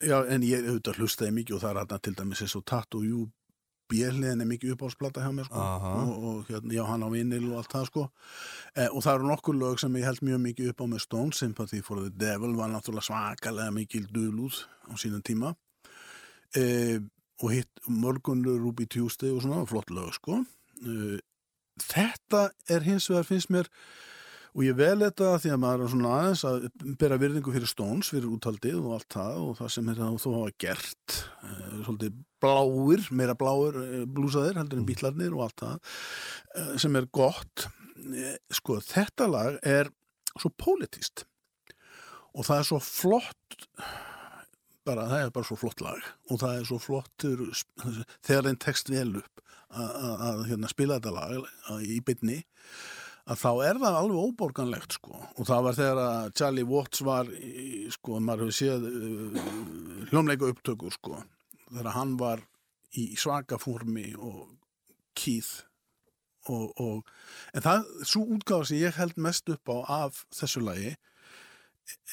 [0.00, 3.04] já, en ég auðvitað hlustaði mikið og það er hérna til dæmis eins og Tattoo
[3.04, 3.26] You
[3.92, 5.62] björliðin er mikið uppáhaldsplata hjá mér sko.
[5.62, 8.04] Og, og hérna, já, hann á vinil og allt það sko.
[8.74, 11.36] Eh, og það eru nokkur lög sem ég held mjög mikið upp á með Stone
[11.36, 15.54] Sympathy for the Devil var náttúrulega svakalega mikil dulúð á sínum tíma.
[16.56, 16.98] Eh,
[17.42, 20.42] og hitt morgunlu Ruby Tuesday og svona flott lög sko.
[20.82, 21.18] Uh,
[21.82, 23.70] þetta er hins vegar finnst mér
[24.52, 26.66] og ég vel þetta því að maður er svona aðeins að
[27.00, 30.28] bera virðingu fyrir Stones, fyrir úthaldið og allt það og það sem er það þó
[30.36, 31.16] hafa gert
[31.46, 37.00] uh, svolítið bláir meira bláir uh, blúsaðir heldur en bílarnir og allt það uh, sem
[37.00, 37.68] er gott.
[38.52, 39.92] Sko þetta lag er
[40.34, 41.24] svo pólitíst
[42.32, 43.60] og það er svo flott
[44.86, 47.44] bara, það er bara svo flott lag og það er svo flottur
[48.26, 52.42] þegar þeim tekst vel upp að, hérna, spila þetta lag í bytni
[53.22, 57.28] að þá er það alveg óborganlegt sko og það var þegar að Charlie Watts var
[57.36, 59.42] í, sko, maður hefur séð uh,
[60.10, 61.20] hljómleika upptökur sko
[61.68, 62.42] þegar hann var
[62.98, 64.50] í svaka formi og
[65.18, 65.52] kýð
[66.50, 70.96] og, og en það, svo útgáfa sem ég held mest upp á af þessu lagi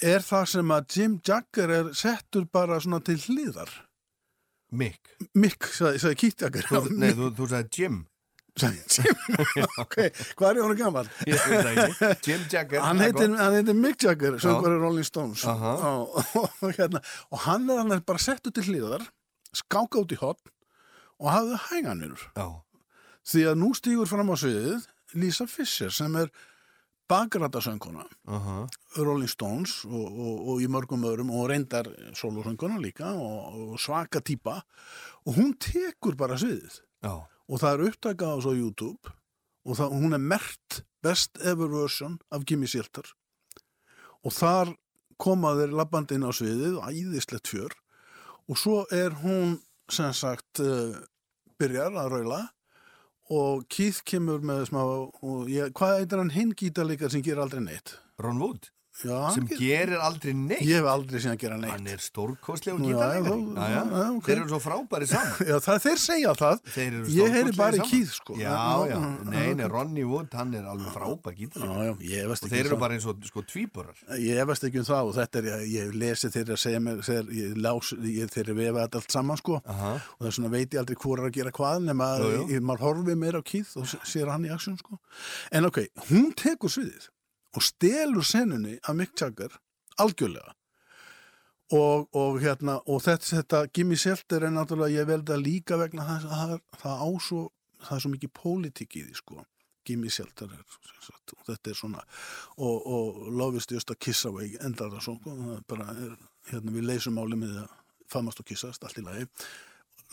[0.06, 3.72] er það sem að Jim Jagger er settur bara svona til hliðar
[4.70, 5.16] Mick.
[5.34, 7.96] Mick, sagði, sagði Keith Jagger Þú, nei, þú, þú sagði Jim.
[8.62, 9.98] Sagði Jim ok,
[10.40, 11.10] hvað er hann gammal?
[11.26, 12.84] Jim Jagger.
[12.84, 15.46] hann heitir, Mick Jagger Rolling Stones.
[15.48, 15.76] Aha.
[15.94, 16.20] og,
[16.64, 19.08] og, hérna, og hann er hann er bara settur til hliðar
[19.56, 20.54] skáka út í hotn
[21.20, 22.48] og hafði hæganur Já,
[23.32, 24.88] því að nú stígur fram á sviðið
[25.20, 26.30] Lisa Fisher sem er
[27.10, 28.68] bakrætasönguna aha.
[28.98, 34.22] Rolling Stones og, og, og í mörgum öðrum og reyndar solosönguna líka og, og svaka
[34.22, 34.60] típa.
[35.26, 36.80] Og hún tekur bara sviðið.
[37.02, 37.16] Já,
[37.50, 39.16] og það er upptakað á svo YouTube.
[39.68, 43.06] Og það, hún er mert best ever version af Gimme Shelter.
[44.24, 44.74] Og þar
[45.20, 47.76] koma þeir labbandi inn á sviðið og æðislegt fjör.
[48.50, 49.60] Og svo er hún
[49.92, 50.96] sem sagt uh,
[51.60, 52.42] byrjar að raula.
[53.30, 56.34] Og Keith kemur með smá og ég, hvað eitthvað hann?
[56.34, 57.98] Hinn gítarleikar sem gerir aldrei neitt.
[58.22, 58.72] Ron Wood.
[59.00, 60.62] Já, Sem ger- gerir aldrei neitt.
[60.68, 63.44] Ég hef aldrei síðan að gera neitt Hann er stórkostlegur Já, gítarleikari.
[63.46, 63.84] já, Já, já.
[64.00, 64.26] já, ok.
[64.26, 65.36] Þeir eru svo frábæri saman.
[65.50, 66.58] Já, það, þeir segja það
[67.16, 67.86] Ég heyri bara í.
[67.90, 68.56] Keith sko Já,
[68.92, 68.98] já.
[69.30, 71.94] Nei, nei, Ronny Wood, hann er alveg frábær gítarleikari.
[71.96, 72.80] Og þeir um eru það.
[72.84, 74.02] bara eins og sko tvíburar.
[74.20, 77.32] Ég efast ekki um það og þetta er, ég, ég lesi þeirra segja mér, þeir,
[77.40, 79.94] ég lás, ég, þeirra vefa þetta allt saman sko Aha.
[80.20, 82.10] og þess vegna veit ég aldrei hvor er að gera hvað nema
[82.68, 85.00] maður horfið meira á Keith og sér hann í aksjón sko.
[85.56, 87.08] En ok, hún tekur sviðið
[87.56, 89.56] og stelur senunni af Mick Jagger
[90.00, 90.56] algjörlega.
[91.70, 96.06] Og, og hérna og þetta, þetta Gimme Shelter er náttúrulega ég veldi að líka vegna
[96.08, 97.42] það, það, það, á svo,
[97.84, 99.44] það er svo mikið pólitík í því sko.
[99.86, 100.64] Gimme Shelter er,
[101.06, 102.02] sagt, og þetta er svona
[102.58, 106.18] og, og Love is just a kiss away endar það svona það er bara er,
[106.50, 107.76] hérna við leysum máli með að
[108.10, 109.28] famast og kissast allt í lagi.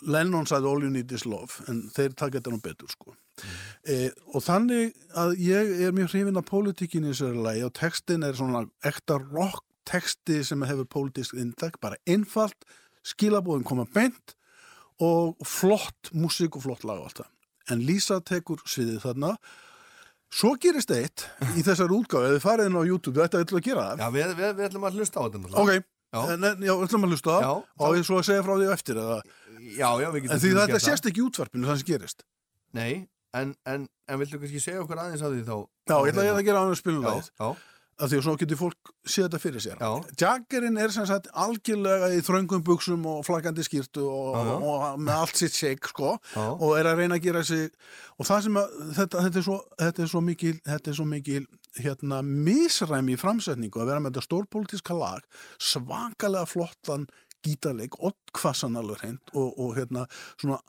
[0.05, 3.17] Lennon sagði all you need is love en þeir taka þetta nú betur sko
[3.87, 8.25] e, og þannig að ég er mjög hrifin af pólitíkinni í þessari lagi og textin
[8.27, 12.65] er svona ekta rock texti sem hefur pólitísk intak bara einfalt,
[13.07, 14.33] skilabóðin koma beint
[14.99, 17.31] og flott músík og flott lag og allt það.
[17.71, 19.33] En Lísa tekur sviðið þarna.
[20.33, 21.23] Svo gerist eitt
[21.55, 23.85] í þessari útgáfi, ef þið farið inn á YouTube þetta ætlum að gera.
[23.93, 25.51] Það Já, við, við, við ætlum að hlusta á þetta.
[25.63, 25.71] ok,
[26.07, 26.19] Já.
[26.33, 27.51] en, já, ætlum að hlusta Já,
[27.87, 29.19] og ég svo að segja frá því á eftir eða,
[29.67, 30.83] Já, já, við getum en því þetta það.
[30.87, 32.25] sést ekki útvarpinu það sem gerist.
[32.75, 32.91] Nei,
[33.35, 35.57] en, en, en viltu kannski segja okkur aðeins á því þá?
[35.87, 37.49] Já, ég ætla ætla að gera ánum spilum já,
[37.97, 39.79] af því að svo getur fólk séð þetta fyrir sér.
[40.21, 44.51] Jaggerinn er sem sagt algjörlega í þröngum buksum og flaggandi skýrtu og, já.
[44.53, 46.43] og með allt sitt shake sko Já.
[46.45, 47.71] og er að reyna að gera sig
[48.17, 51.07] og það sem að þetta, þetta, er, svo, þetta er svo mikil þetta er svo
[51.09, 51.43] mikil
[51.77, 55.25] hérna misræmi í framsetningu að vera með þetta stórpolítiska lag
[55.57, 57.09] svakalega flottan
[57.45, 60.05] gítarleik, ottkvassan alveg hreint og, og hérna
[60.37, 60.61] svona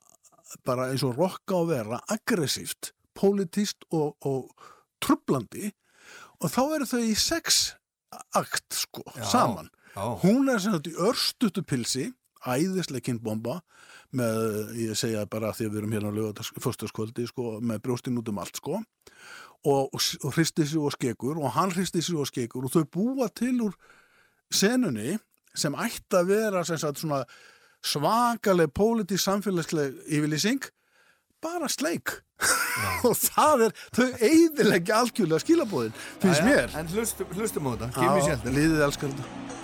[0.66, 4.48] bara eins og rocka að vera aggressíft, politist og, og
[5.02, 5.72] trublandi
[6.38, 7.74] og þá eru þau í sex
[8.38, 10.04] akt sko, Já, saman já.
[10.22, 12.08] hún er sem sagt í örstutu pilsi
[12.46, 13.58] æðislega kynbomba
[14.16, 18.16] með, ég segja bara því að við erum hérna á lögatask, fyrstaskvöldi sko, með brjóstin
[18.20, 22.16] út um allt sko og, og, og hristi sig og skekur og hann hristi sig
[22.16, 23.76] og skekur og þau búa til úr
[24.54, 25.18] senunni
[25.58, 27.24] sem ætti að vera sem sagt svona
[27.84, 30.70] svakaleg pólitísk samfélagsleg yfirlýsing
[31.42, 32.16] bara sleik.
[33.06, 36.74] Og það er, þau eiðilegja algjörlega skilabóðin, finnst mér.
[36.78, 39.57] En hlustum, hlustum á þetta, give me Já, shelter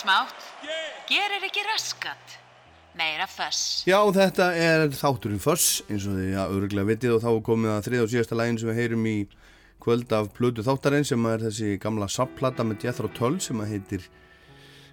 [0.00, 0.44] smátt,
[1.10, 2.36] gerir ekki raskat,
[2.96, 3.82] meira föss.
[3.88, 7.82] Já, þetta er þátturinn Föss, eins og þið ja, öruglega vitið og þá komið að
[7.88, 9.16] þriða og síðasta lægin sem við heyrum í
[9.80, 14.06] kvöld af Plötu þáttarinn sem er þessi gamla sapplata með Jethro Tull sem að heitir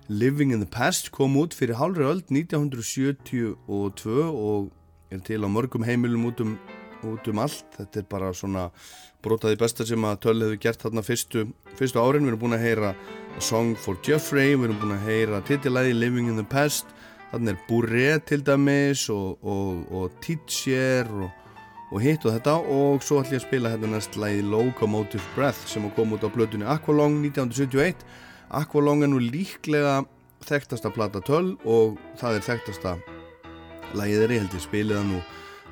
[0.07, 4.71] Living in the Past, kom út fyrir hálfri öld 1972 og
[5.11, 6.57] er til á mörgum heimilum út um,
[7.07, 7.67] út um allt.
[7.75, 8.69] Þetta er bara svona
[9.23, 11.47] brotaði besta sem að Tull hefur gert þarna fyrstu,
[11.79, 12.23] fyrstu árin.
[12.23, 12.93] Við erum búin að heyra
[13.37, 16.89] A Song for Jeffrey, við erum búin að heyra titilæði Living in the Past
[17.29, 21.27] Þannig er Bourré til dæmis og, og, og Teacher og,
[21.91, 25.69] og hitt og þetta og svo ætlum ég að spila hérna næst lagi Locomotive Breath
[25.69, 28.01] sem kom út á blötunni Aqualong 1971
[28.57, 29.99] Aqualong er nú líklega
[30.47, 32.97] þekktasta plata töl og það er þekktasta
[33.93, 35.21] er ég held ég spilið það nú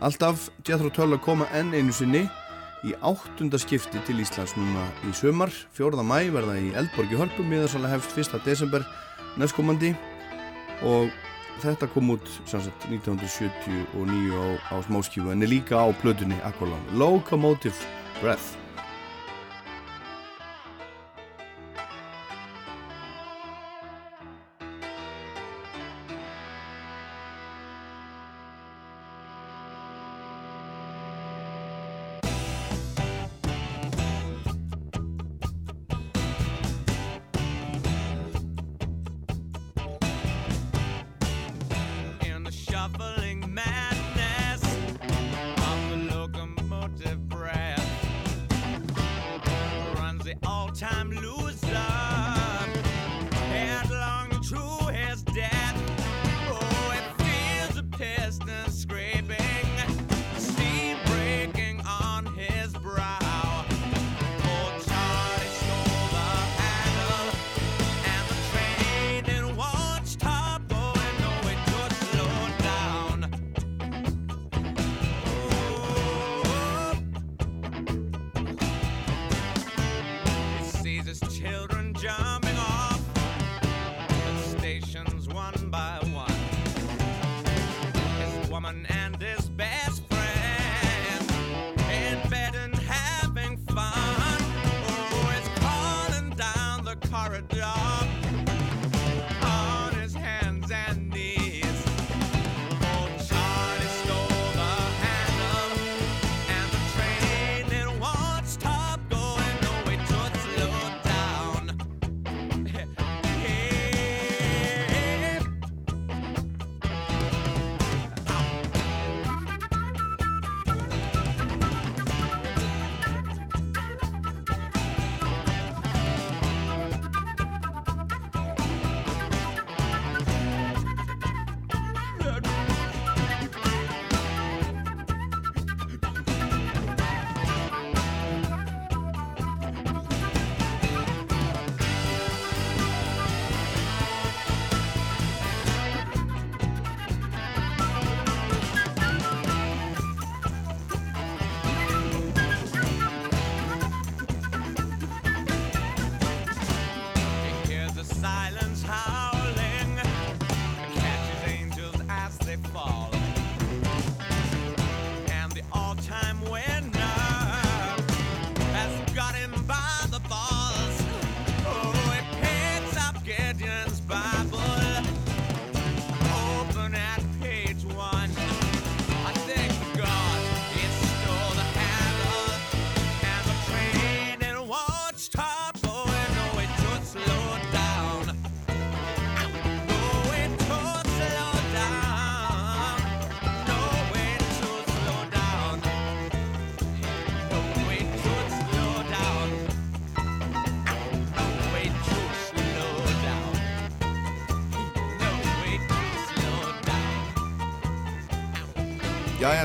[0.05, 0.49] alltaf.
[0.67, 2.27] Jethro Tull að koma enn einu sinni
[2.85, 6.03] í áttunda skipti til Íslands núna í sömar 4.
[6.05, 8.41] mæ verða í Eldborg í Hörpum miðarsalega hefst 1.
[8.45, 8.85] desember
[9.41, 9.93] næstkomandi
[10.85, 11.09] og
[11.63, 17.79] þetta kom út sagt 1979 á, á smáskífu en er líka á plötunni Aqualung Locomotive
[18.21, 18.64] Breath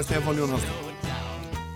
[0.01, 0.95] Jæja, Stefán Jón Hallsson.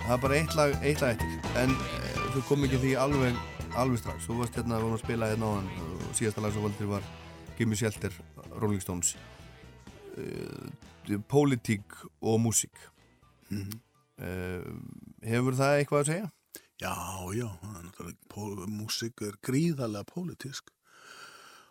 [0.01, 1.49] Það er bara eitt lag, eitt lag eftir.
[1.61, 3.41] En e, þú kom ekki því alveg,
[3.77, 4.25] alveg strax.
[4.25, 7.05] Þú varst hérna, að spila hérna á hann og síðasta lag sem valdur var
[7.59, 8.17] Gimme Shelter,
[8.63, 9.11] Rolling Stones.
[10.17, 12.81] E, Pólitík og músík.
[13.53, 14.31] e,
[15.29, 16.33] hefur það eitthvað að segja?
[16.81, 16.97] Já,
[17.37, 17.49] já,
[18.73, 20.73] músík er gríðarlega pólitísk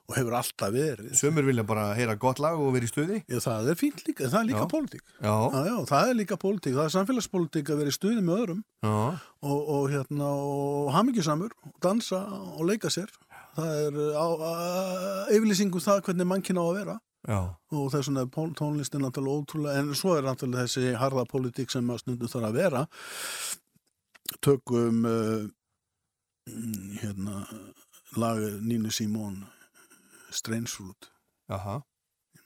[0.10, 1.14] og hefur alltaf verið.
[1.16, 3.22] Sumir vilja bara heyra gott lag og vera í stuði.
[3.32, 5.04] Já, það er fínt líka, það er líka pólitík.
[5.24, 8.42] Já, Já, já, það er líka pólitík, það er samfélagspólitík að vera í stuði með
[8.44, 12.20] öðrum og, og hérna, og hamingjusamur og dansa
[12.58, 13.10] og leika sér.
[13.56, 14.52] Það er á, á,
[15.38, 16.96] yfirlýsingum það hvernig mannkinn á að vera
[17.30, 17.40] já.
[17.72, 21.86] og vegna er pól- tónlistin náttúrulega ótrúlega, en svo er náttúrulega þessi harða pólitík sem
[21.94, 22.82] að stundum þarf að vera
[24.42, 25.46] tökum uh,
[27.00, 27.44] hérna
[28.20, 29.44] lag Nínu Simón
[30.34, 31.10] Strange Root
[31.54, 31.82] Aha.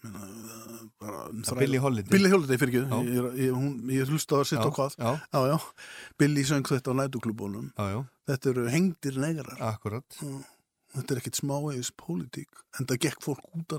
[0.03, 2.11] Meina, uh, bara, um Billie Holiday.
[2.11, 3.63] Billie Holiday fyrir ekki ég, ég,
[3.95, 4.97] ég hlusta á að sitt Já, á hvað.
[4.99, 5.57] Já, já, já.
[6.21, 6.95] Billie söng þetta á
[7.93, 7.97] já,
[8.29, 9.57] þetta eru hengdir negrar.
[9.71, 10.19] Akkurat.
[10.97, 13.77] þetta er ekkit smávegis pólitík en það gekk fólk út á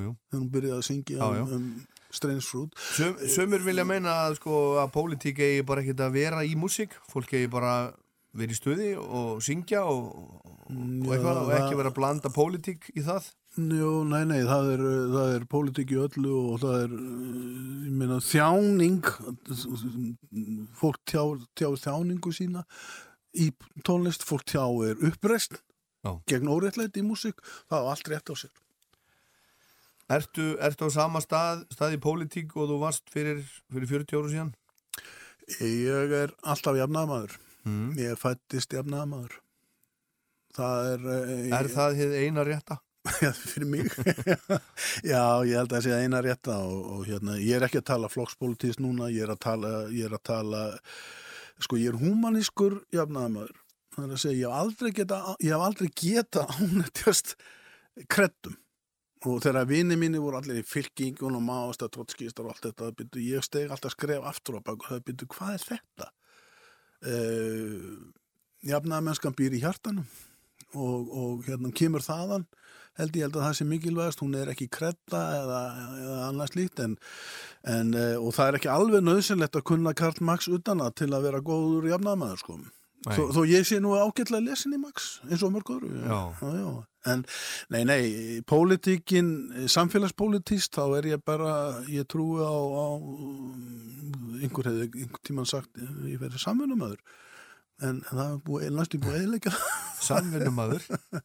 [0.00, 0.14] jú.
[0.30, 1.66] þegar hún byrjaði að syngja um, um
[2.14, 6.44] Strange Root Sum, sumir vilja meina að, sko, að pólitík eigi bara ekkert að vera
[6.46, 6.94] í músík.
[7.10, 7.74] Fólk eigi bara
[8.34, 10.08] verið í stuði og syngja og,
[10.64, 14.80] og, eitthvað og ekki vera að blanda pólitík í það Jú, nei, nei, það er,
[15.12, 16.94] það er pólitík í öllu og það er,
[18.00, 19.04] meina, þjáning,
[20.80, 21.22] fólk tjá,
[21.54, 22.64] tjá þjáningu sína
[23.38, 23.52] í
[23.86, 25.60] tónlist, fólk tjá er uppreist
[26.02, 26.16] Já.
[26.26, 27.38] gegn óréttlæti í músík,
[27.70, 28.52] það er allt rétt á sér.
[30.18, 33.40] Ertu, ertu á sama stað, stað í pólitík og þú varst fyrir,
[33.72, 34.52] fyrir 40 áru síðan?
[35.62, 37.94] Ég er alltaf jafnaðamaður, Mm.
[37.96, 39.38] ég fættist jafnaðamaður.
[40.54, 41.06] Það er...
[41.18, 42.78] eh, Er það þið eina rétta?
[43.24, 43.90] Já, fyrir mig
[45.12, 47.88] Já, ég held að það sé eina rétta og, og hérna, ég er ekki að
[47.90, 50.62] tala flokkspolítist núna, ég er að tala ég er að tala,
[51.66, 53.60] sko ég er humanískur jafnaðamaður
[53.94, 57.34] það er að segja, ég hef aldrei geta ég hef aldrei geta ánættjast
[58.10, 58.56] kreddum
[59.24, 63.22] og þegar vini mínu voru allir í fylkingun og másta, trotskistar og allt þetta byrju,
[63.36, 66.08] ég steg alltaf skref aftur á bak og það byrju, hvað er þetta?
[67.04, 68.12] Uh,
[68.64, 70.08] jafnaðamennskan býr í hjartanum
[70.74, 72.46] og, og hérna kemur þaðan
[72.98, 75.60] held ég held að það sé mikilvægast, hún er ekki kredda eða,
[75.98, 76.96] eða annað slíkt en,
[77.66, 81.10] en, eh, og það er ekki alveg nöðsynlegt að kunna Karl Max utan að til
[81.10, 82.58] að vera góður jafnaðamaður sko.
[83.04, 86.20] Þó, þó ég sé nú ágætlega lesin í Max eins og mörg öðru Já.
[86.40, 86.68] Já, já.
[87.12, 87.24] en
[87.74, 88.04] nei, nei,
[88.48, 89.28] pólitíkin
[89.68, 92.86] samfélagspólitíst þá er ég bara, ég trúi á, á
[94.40, 97.02] einhver hefði einhver tímann sagt ég verið samvinnumöður
[97.82, 99.54] en, en það er búið, næstu búið eðilega
[100.08, 100.84] Samvinnumadur?
[100.90, 101.22] Já.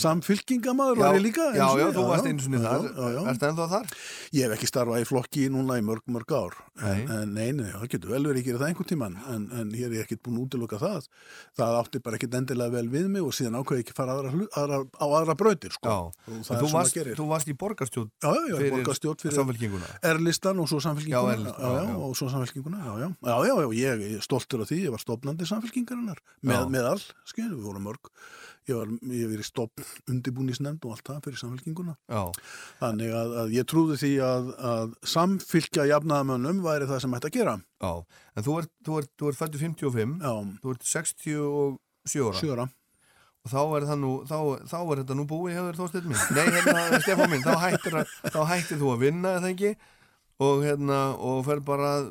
[0.00, 2.86] Samfylkingamaður var ég líka Já, já, þú varst einu sinni já, þar.
[3.12, 3.20] já.
[3.32, 3.90] Ertu ennþá þar?
[4.32, 7.02] Ég hef ekki starfað í flokki núna í mörg, mörg ár Nei.
[7.02, 9.72] en, en nei, nei, það getur vel verið að gera það einhvern tíman en, en
[9.76, 11.08] hér er ég ekkert búin að útiloka það
[11.60, 14.32] það átti bara ekkert endilega vel við mig og síðan ákveði ekki fara aðra,
[14.62, 15.96] aðra, á aðra brautir sko.
[16.08, 16.70] Og það þú
[17.20, 19.92] þú varst í borgarstjórn Já, já, já, borgarstjórn fyrir samfélkinguna.
[20.10, 21.20] Erlistan og svo samfélkinguna
[22.80, 23.08] Já, já,
[23.44, 23.54] já.
[23.60, 25.44] og ég ég er stoltur af því ég var stofnandi
[26.40, 26.68] Já.
[26.70, 28.10] með all, skil, við vorum mörg
[28.70, 28.90] ég var,
[29.20, 29.84] ég verið stofn
[30.14, 32.22] undirbúnisnefnd og allt það fyrir samfélkinguna Já.
[32.80, 37.36] Þannig að, að ég trúði því að, að samfylgja jafnaðamönnum væri það sem ætti að
[37.40, 37.54] gera.
[37.84, 37.92] Já.
[38.38, 40.34] En þú ert, þú ert, þú ert fættu 55, Já,
[40.64, 42.68] þú ert 67 ára.
[43.40, 44.36] Og þá er, nú, þá,
[44.68, 46.24] þá er þetta nú búið hefur þóttið minn.
[46.36, 49.70] Nei, hérna, Stefán minn, þá hættir, að- þá hættir þú að vinna, eða ekki?
[50.44, 52.10] Og hérna, og fer bara að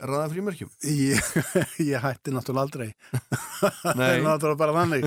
[0.00, 0.70] ræða frímerkjum.
[0.88, 1.30] Ég,
[1.90, 2.88] ég hætti náttúrulega aldrei.
[4.24, 5.06] Náttúrulega bara þannig.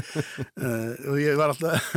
[0.61, 1.93] uh, og ég var alltaf,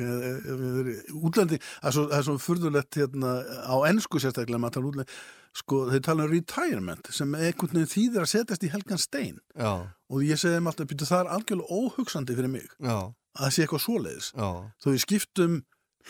[1.26, 3.36] útlandi, það er svo, furðulegt hérna,
[3.66, 5.16] á ennsku sérstaklega, maður tala útlandi,
[5.60, 9.40] sko, þeir tala um retirement, sem einhvern veginn þýðir að setjast í helgan stein.
[9.58, 9.72] Já,
[10.10, 12.96] Og ég segi þeim alltaf, það er algjörlega óhugsandi fyrir mig, já,
[13.38, 14.30] að það sé eitthvað svoleiðis.
[14.34, 14.48] já,
[14.82, 15.58] Þó ég skiptum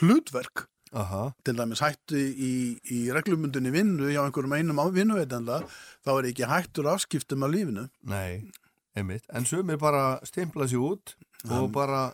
[0.00, 2.52] hlutverk aha, til dæmis hættu í,
[2.90, 5.60] í reglumundunni vinnu hjá einhverjum einum á vinnuveitanda
[6.06, 8.50] þá er ekki hættur afskiptum af lífinu nei,
[8.98, 9.26] einmitt.
[9.30, 11.14] En sumir bara stimpla sér út
[11.50, 12.10] og bara,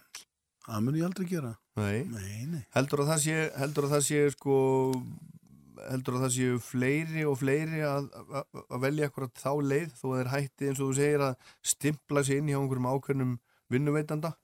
[0.67, 2.63] það mun ég aldrei gera nei, nei, nei.
[2.77, 4.61] heldur að það sé, heldur að það sé, sko,
[5.89, 10.07] heldur að það séu fleiri og fleiri að, að, að velja akkurat þá leið þó
[10.11, 13.39] að þeir hætti eins og þú segir að stimpla sér inn hjá einhverjum ákveðnum
[13.73, 14.37] vinnuveitanda?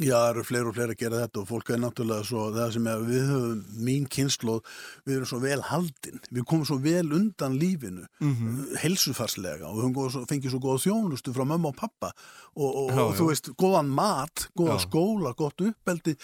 [0.00, 2.70] Já, það eru fleiri og fleiri að gera þetta og fólk er náttúrulega svo, það
[2.72, 4.60] sem er, við höfum mín kynnslóð,
[5.04, 8.62] við erum svo vel haldin, við komum svo vel undan lífinu, mm Mhm.
[8.80, 12.12] heilsufarslega og við höfum fengið svo góða þjónustu frá mömmu og pappa
[12.56, 13.28] og, og, Já, og þú já.
[13.28, 14.86] veist, góðan mat, góða Já.
[14.86, 16.16] skóla, gott uppeldi,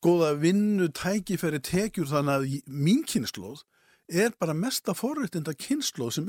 [0.00, 3.64] góða vinnu, tækifæri, tekjur, þannig að mín kynnslóð
[4.08, 6.24] er bara mesta forréttinda kynnslóð sem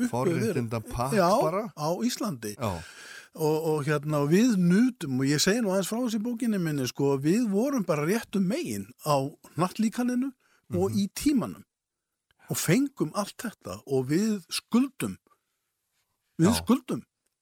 [1.45, 1.64] bara?
[1.78, 2.74] á Íslandi Já,
[3.35, 7.18] og, og hérna við nutum og ég segi nú aðeins frá þessi bókinni minni sko,
[7.22, 9.18] við vorum bara réttum megin á
[9.57, 10.31] nattlíkaninu
[10.76, 10.97] og Mhm.
[10.97, 11.64] í tímanum.
[12.49, 15.18] Og fengum allt þetta og við skuldum.
[16.39, 16.57] Við Já.
[16.64, 17.01] skuldum.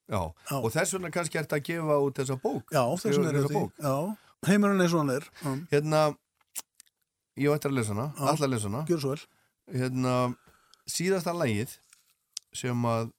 [0.09, 0.55] Já, Já.
[0.64, 2.64] og þess vegna kannski ert að gefa út þessa bók.
[2.72, 5.26] Já, þess vegna er þetta já, heimurinn er svona er.
[5.43, 6.18] Já, Hérna,
[7.38, 8.22] ég ætti að lesa hana, Já.
[8.27, 8.85] alla að lesa hana.
[8.88, 9.26] Gjör svo vel.
[9.80, 10.35] Hérna,
[10.88, 11.77] síðasta lagið
[12.53, 13.11] sem að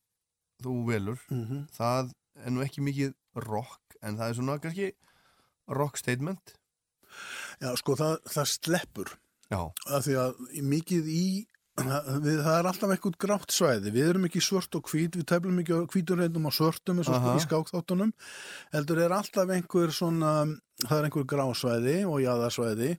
[0.63, 2.13] þú velur mm það
[2.45, 3.15] er nú ekki mikið
[3.49, 4.89] rock en það er svona kannski
[5.79, 6.57] rock statement.
[7.63, 9.15] Já, sko, það, það sleppur.
[9.49, 11.25] Já, af því að mikið í
[12.25, 13.93] við, það er alltaf eitthvað grátt svæði.
[13.95, 17.19] Við erum ekki svört og hvít, við teflum ekki hvítur reyndum og svörtum eins og
[17.19, 17.35] Aha.
[17.39, 18.15] í skákþáttunum.
[18.75, 20.33] Heldur er alltaf einhver svona
[20.85, 22.95] það er einhver grásvæði og jaðarsvæði.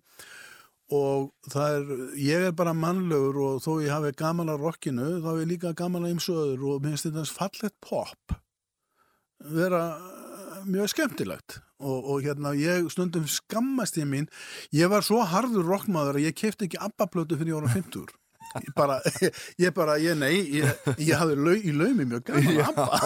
[0.96, 5.28] Og það er ég er bara mannlegur og þó ég hafi gaman að rockinu þá
[5.36, 8.40] er ég líka gaman að ymsu öður og minnst þetta fallet pop
[9.40, 11.60] vera eh, mjög skemmtilegt.
[11.80, 14.28] Og, og hérna ég stundum skammast ég mín.
[14.76, 18.19] Ég var svo harður rockmaður að ég kefti ekki abbaplötu fyrir ég ára 50 ég
[18.80, 18.98] bara,
[19.64, 23.00] ég bara, ég nei ég, ég hafði lau, í laumi mjög gaman að abba.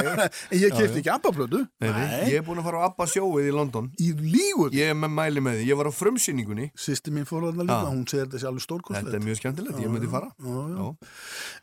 [0.50, 1.62] en ég kefti ekki abbaplötu.
[1.82, 3.90] Ég er búin að fara á Abba sjóið í London.
[4.00, 4.74] Í lígur?
[4.76, 6.70] Ég er með mæli með því, ég var á frumsýningunni.
[6.78, 7.90] Sýsti mín fór þarna líka, Já.
[7.90, 10.30] hún segir þessi alveg Þetta stórkostlegt er mjög skemmtilegt, ég myndi fara.
[10.38, 10.80] Já, já.
[10.80, 11.10] Já,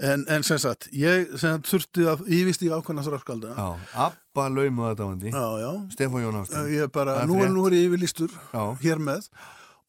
[0.07, 3.67] En, en sem sagt, ég sem þurfti að, ég visti ákveðna þröskalda já.
[4.07, 5.33] Abba laumuða þetta vandi.
[5.33, 5.71] Já, já.
[5.93, 8.63] Stefán Jón Hafstein Ég bara, Það er nú er, er ég yfirlýstur Já.
[8.83, 9.29] hér með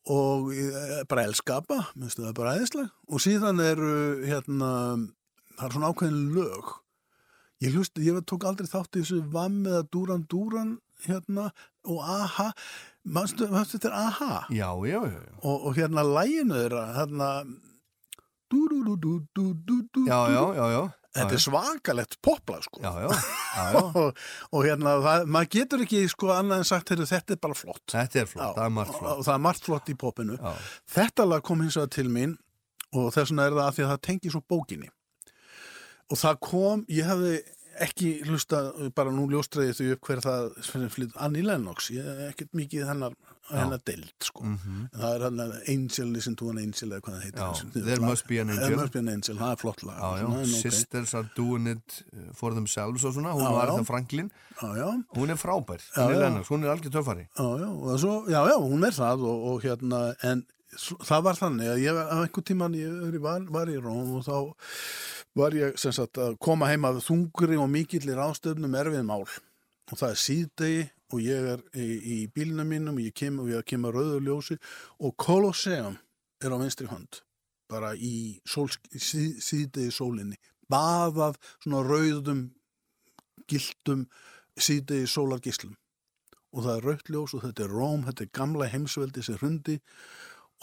[0.09, 3.95] og er bara elska ABBA, minnstu það er bara æðisleg og síðan eru
[4.25, 4.71] hérna
[5.59, 6.75] það er svona ákveðin lög.
[7.59, 10.77] Ég hlust, ég tók aldrei þátt í þessu Vam eða Duran Duran
[11.07, 11.49] hérna
[11.89, 12.53] og AHA
[13.09, 15.35] mannstu, þetta er AHA Já, já, já, já.
[15.43, 17.31] Og, og hérna læginu þeirra hérna
[18.49, 20.83] du du du du du du du Já, já, já, já
[21.17, 22.83] Þetta er svakalegt poplag sko.
[22.85, 23.79] Já, já, já, já.
[24.03, 24.19] og,
[24.53, 27.85] og hérna, það, maður getur ekki sko annað en sagt, þetta er bara flott.
[27.95, 29.15] Þetta er flott, það er margt og, flott.
[29.17, 30.37] og það er margt flott í popinu
[30.95, 32.37] þetta lag kom hins vegar til mín
[32.97, 34.91] og þess vegna er það að því að það tengi svo bókinni.
[36.09, 37.35] Og það kom, ég hefði
[37.87, 38.61] ekki hlusta,
[38.97, 40.47] bara nú ljóstræði því upp hver það
[40.95, 43.17] flytt Annie Lennox, ég hef ekkert mikið hennar
[43.49, 44.43] hennar deild, sko.
[44.45, 44.91] Mhm.
[44.93, 48.39] það er hennar Angel, listen to an Angel eða hvað það heitir There must be
[48.43, 48.81] an There angel.
[48.83, 49.97] must be an Angel, það er flott lag.
[49.97, 50.61] Já, já, Svona, en ok.
[50.67, 54.31] Sisters are doing it uh, for themselves og svona, hún Já, var það Franklin.
[54.61, 56.07] Já, já, Hún er frábær, já.
[56.13, 57.27] Lennox, hún er algjör töffari.
[57.39, 57.49] Já,
[58.45, 60.45] já, hún er það og, og hérna, en
[60.77, 64.37] það var þannig að ég einhvern tíman ég var, var í Róm og þá
[65.39, 69.25] var ég sagt að koma heim af þungri og mikillir ástöfnum erfið mál.
[69.89, 70.83] Og það er síðdegi
[71.15, 74.21] og ég er í, í bílnum mínum og ég kem og ég kem að rauðu
[74.27, 74.59] ljósi
[75.01, 75.97] og Colosseum
[76.45, 77.23] er á vinstri hönd
[77.69, 80.39] bara í sól, síð, síðdegi sólinni.
[80.69, 82.49] Baðað svona rauðum
[83.49, 84.07] giltum
[84.59, 85.77] síðdegi sólargislum
[86.53, 89.77] og það er rautljós og þetta er Róm, þetta er gamla heimsveldi sem hrundi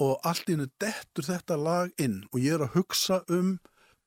[0.01, 3.55] og allt í hennu dettur þetta lag inn og ég er að hugsa um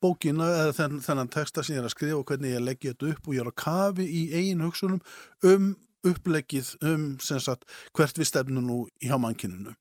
[0.03, 3.13] bókina eða þenn, þennan texta sem ég er að skrifa og hvernig ég leggja þetta
[3.13, 5.01] upp og ég er að kafi í eigin hugsunum
[5.47, 5.71] um
[6.07, 7.67] uppleggið um sagt
[7.97, 9.75] hvert við stefnum nú hjá mannkininu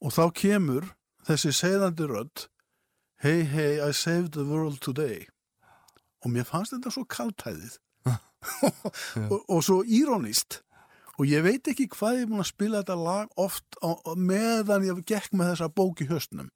[0.00, 0.88] og þá kemur
[1.28, 2.48] þessi segðandi rödd
[3.20, 5.26] Hey hey I saved the world today.
[6.24, 7.74] Og mér fannst þetta svo kaltæðið
[9.28, 10.62] og, og svo írónist
[11.20, 14.86] og ég veit ekki hvað ég er búin að spila þetta lag oft á, meðan
[14.88, 16.48] ég gekk með þessa bók í höstnum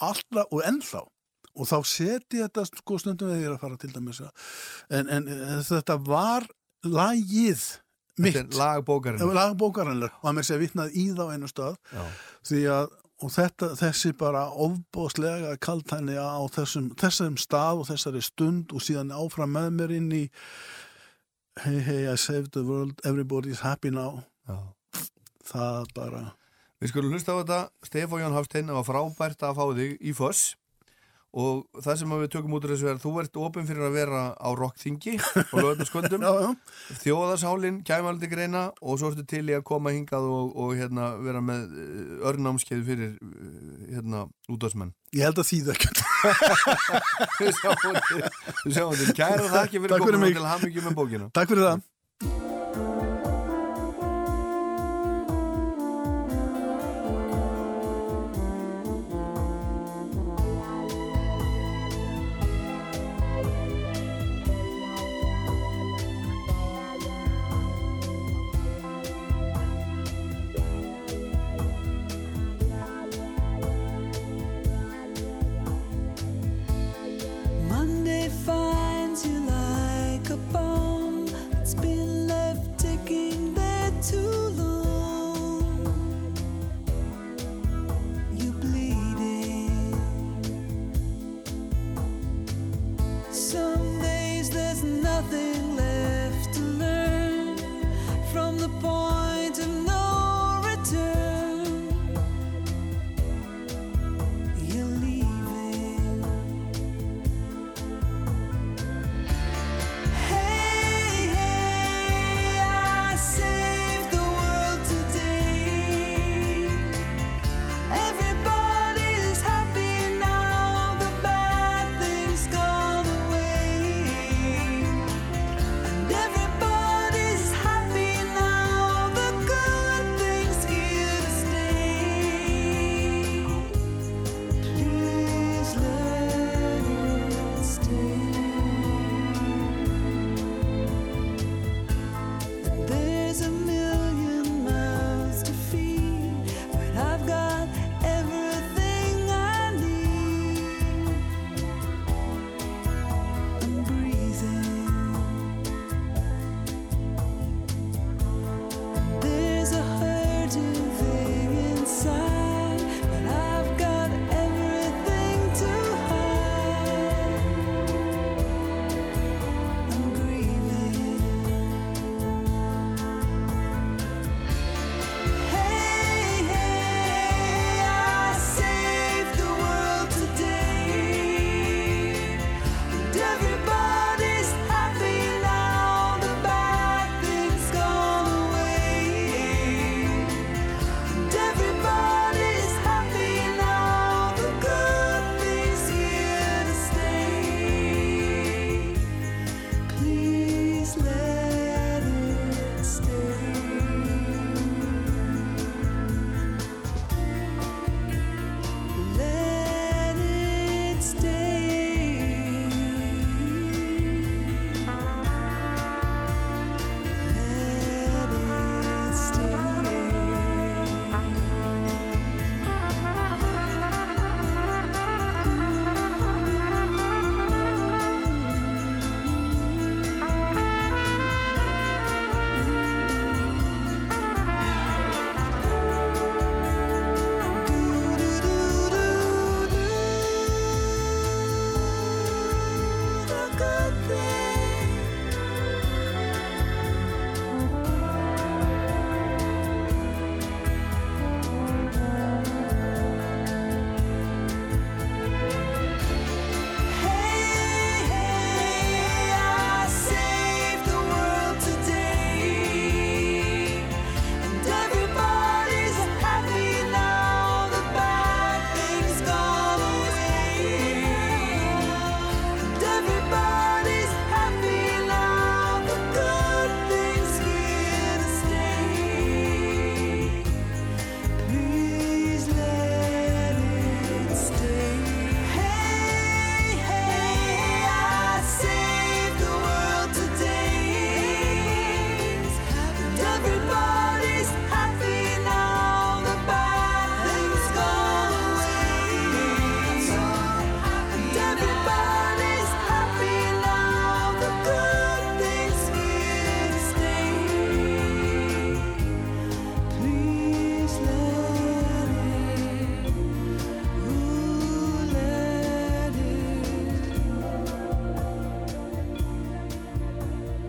[0.00, 1.04] og og ennþá
[1.54, 5.28] og þá seti þetta sko stundum ég er að fara til dæmis en, en
[5.62, 6.46] þetta var
[6.84, 7.62] lagið
[8.18, 8.54] mitt.
[8.54, 11.78] lagbókarinn og að mér sé vitnað í þá einu stað.
[11.94, 12.04] Já,
[12.50, 12.92] því að
[13.24, 19.14] og þetta, þessi bara ofbóðslega kaltæni á þessum, þessum stað og þessari stund og síðan
[19.14, 20.24] áfram með mér inn í
[21.62, 24.24] hey hey I saved the world everybody's happy now.
[24.48, 24.58] Já.
[25.44, 26.24] Það bara
[26.82, 30.12] Við skulum hlusta á þetta, Stefán Jón Hafstein það var frábært að fá þig í
[30.16, 30.42] Foss
[31.34, 34.22] og það sem við tökum út úr þessu er þú ert opinn fyrir að vera
[34.38, 35.16] á rockþingi
[35.58, 35.82] og
[37.02, 41.14] þjóðashálin kæmi aldrei greina og svo ertu til í að koma hingað og, og hérna,
[41.24, 45.50] vera með eh, örnámskeið fyrir eh, hérna, útásmenn ég held að
[47.40, 48.20] Við sjáum til,
[48.64, 49.08] við sjáum til.
[49.18, 50.36] Kæra þakki fyrir komuna mig.
[50.36, 51.28] til hamingjum með bókina.
[51.36, 51.82] Takk fyrir það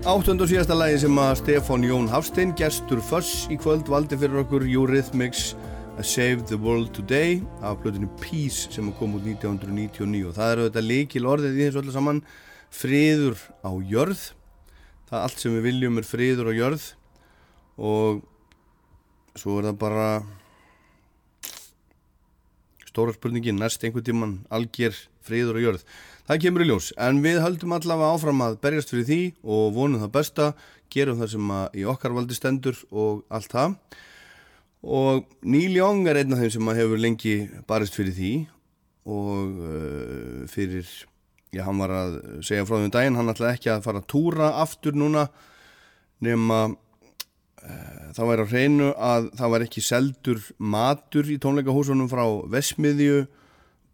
[0.06, 4.44] Áttund og síðasta lagi sem að Stefán Jón Hafstein, gestur Fuss í kvöld, valdi fyrir
[4.44, 5.56] okkur Eurythmics
[5.98, 10.68] A Save the World Today af blöðinu Peace sem kom út 1999 og það eru
[10.68, 12.22] þetta leikil orðið í þessu öllu saman
[12.70, 14.22] friður á jörð.
[15.10, 16.88] Það er allt sem við viljum er friður á jörð.
[17.82, 18.22] Og
[19.34, 20.10] svo er það bara
[22.86, 25.90] stóra spurningin næst einhvern tíman algjör friður á jörð
[26.30, 26.90] það kemur í ljós.
[26.98, 30.50] En við höldum allavega áfram að berjast fyrir því og vonum það besta
[30.94, 33.78] gerum það sem í okkar valdi stendur og allt það.
[34.86, 38.34] Og Neil Young er einn af þeim sem hefur lengi barist fyrir því
[39.06, 40.86] og uh, fyrir
[41.54, 44.10] já, hann var að segja frá því um daginn hann ætlaði ekki að fara að
[44.12, 45.28] túra aftur núna
[46.26, 52.26] nema uh, það væri á hreinu að það var ekki seldur matur í tónleikahúsunum frá
[52.52, 53.26] Vesmiðju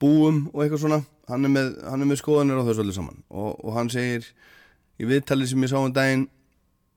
[0.02, 3.20] búum og eitthvað svona hann er með, hann er með skoðanir á þessu öllu saman.
[3.30, 4.28] Og, og hann segir
[5.02, 6.28] í viðtali sem ég sá um daginn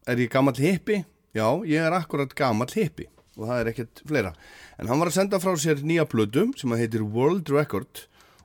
[0.09, 1.03] er ég gamall hippi?
[1.35, 4.33] Já, ég er akkurat gamall hippi og það er ekkert fleira.
[4.79, 8.05] En hann var að senda frá sér nýja plödu sem að heitir World Record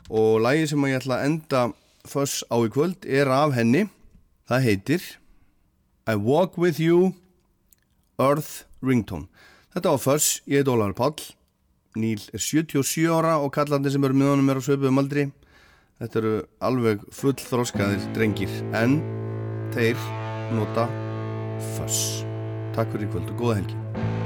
[0.09, 1.63] og lagi sem að ég ætla að enda
[2.09, 3.85] föss á í kvöld er af henni.
[4.49, 5.09] Það heitir
[6.09, 7.13] I Walk With You
[8.17, 9.29] Earth Ringtone.
[9.75, 11.29] Þetta var föss, ég heit Ólar Páll
[11.97, 15.23] Níl er 77 ára og kallandi sem eru með honum er á sveipuðum aldri
[15.99, 18.99] Þetta eru alveg fullþroskaðir drengir en
[19.75, 19.99] þeir
[20.55, 20.87] nota
[21.75, 22.23] föss.
[22.77, 24.18] Takk fyrir í kvöld og góða helgi